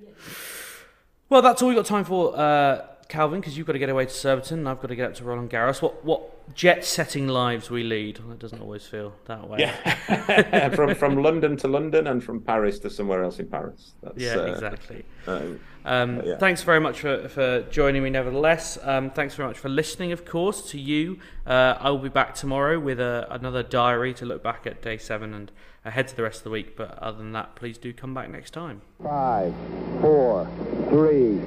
Well, 1.28 1.42
that's 1.42 1.62
all 1.62 1.68
we 1.68 1.76
got 1.76 1.86
time 1.86 2.06
for, 2.06 2.38
uh, 2.38 2.86
Calvin, 3.14 3.40
because 3.40 3.56
you've 3.56 3.68
got 3.68 3.74
to 3.74 3.80
get 3.80 3.90
away 3.90 4.06
to 4.06 4.12
Surbiton, 4.12 4.60
and 4.60 4.70
I've 4.70 4.82
got 4.82 4.88
to 4.88 4.96
get 4.96 5.10
up 5.10 5.14
to 5.16 5.24
Roland 5.24 5.52
Garros. 5.52 5.84
What 5.84 6.04
what 6.04 6.56
jet-setting 6.56 7.28
lives 7.28 7.70
we 7.70 7.84
lead? 7.84 8.18
Well, 8.20 8.34
it 8.34 8.40
doesn't 8.40 8.60
always 8.60 8.88
feel 8.88 9.14
that 9.26 9.48
way. 9.48 9.60
Yeah, 9.60 10.70
from 10.76 10.96
from 10.96 11.22
London 11.22 11.56
to 11.58 11.68
London, 11.68 12.08
and 12.08 12.24
from 12.24 12.42
Paris 12.42 12.80
to 12.80 12.90
somewhere 12.90 13.24
else 13.24 13.38
in 13.38 13.48
Paris. 13.48 13.94
That's, 14.02 14.18
yeah, 14.18 14.38
uh, 14.38 14.46
exactly. 14.46 15.06
Um, 15.28 15.60
um, 15.86 16.22
yeah. 16.26 16.38
Thanks 16.38 16.64
very 16.64 16.80
much 16.80 17.02
for, 17.02 17.28
for 17.28 17.62
joining 17.70 18.02
me, 18.04 18.10
nevertheless. 18.10 18.80
Um, 18.82 19.12
thanks 19.12 19.36
very 19.36 19.48
much 19.48 19.60
for 19.60 19.70
listening, 19.70 20.12
of 20.12 20.26
course, 20.26 20.72
to 20.72 20.80
you. 20.80 21.20
Uh, 21.46 21.76
I 21.80 21.92
will 21.92 22.00
be 22.00 22.10
back 22.10 22.34
tomorrow 22.34 22.80
with 22.80 23.00
a, 23.00 23.28
another 23.30 23.62
diary 23.62 24.14
to 24.16 24.26
look 24.26 24.42
back 24.42 24.66
at 24.66 24.82
day 24.82 24.98
seven 24.98 25.34
and 25.34 25.52
ahead 25.86 26.08
to 26.08 26.16
the 26.16 26.24
rest 26.24 26.38
of 26.38 26.44
the 26.46 26.50
week. 26.50 26.76
But 26.76 26.98
other 27.00 27.18
than 27.18 27.34
that, 27.34 27.56
please 27.56 27.78
do 27.78 27.94
come 27.94 28.14
back 28.14 28.30
next 28.30 28.52
time. 28.52 28.82
Five, 29.04 29.54
four, 30.02 30.48
three, 30.90 31.42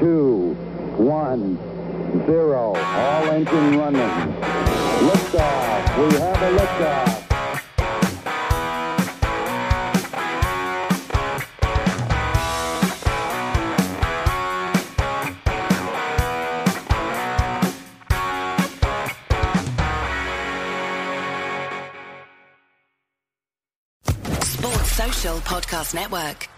two, 0.00 0.56
one, 0.98 1.56
zero. 2.26 2.74
All 2.76 3.24
engine 3.30 3.78
running. 3.78 4.00
Liftoff. 5.08 5.98
We 5.98 6.18
have 6.18 6.42
a 6.42 6.58
liftoff. 6.58 7.22
Podcast 25.52 25.94
Network. 25.94 26.51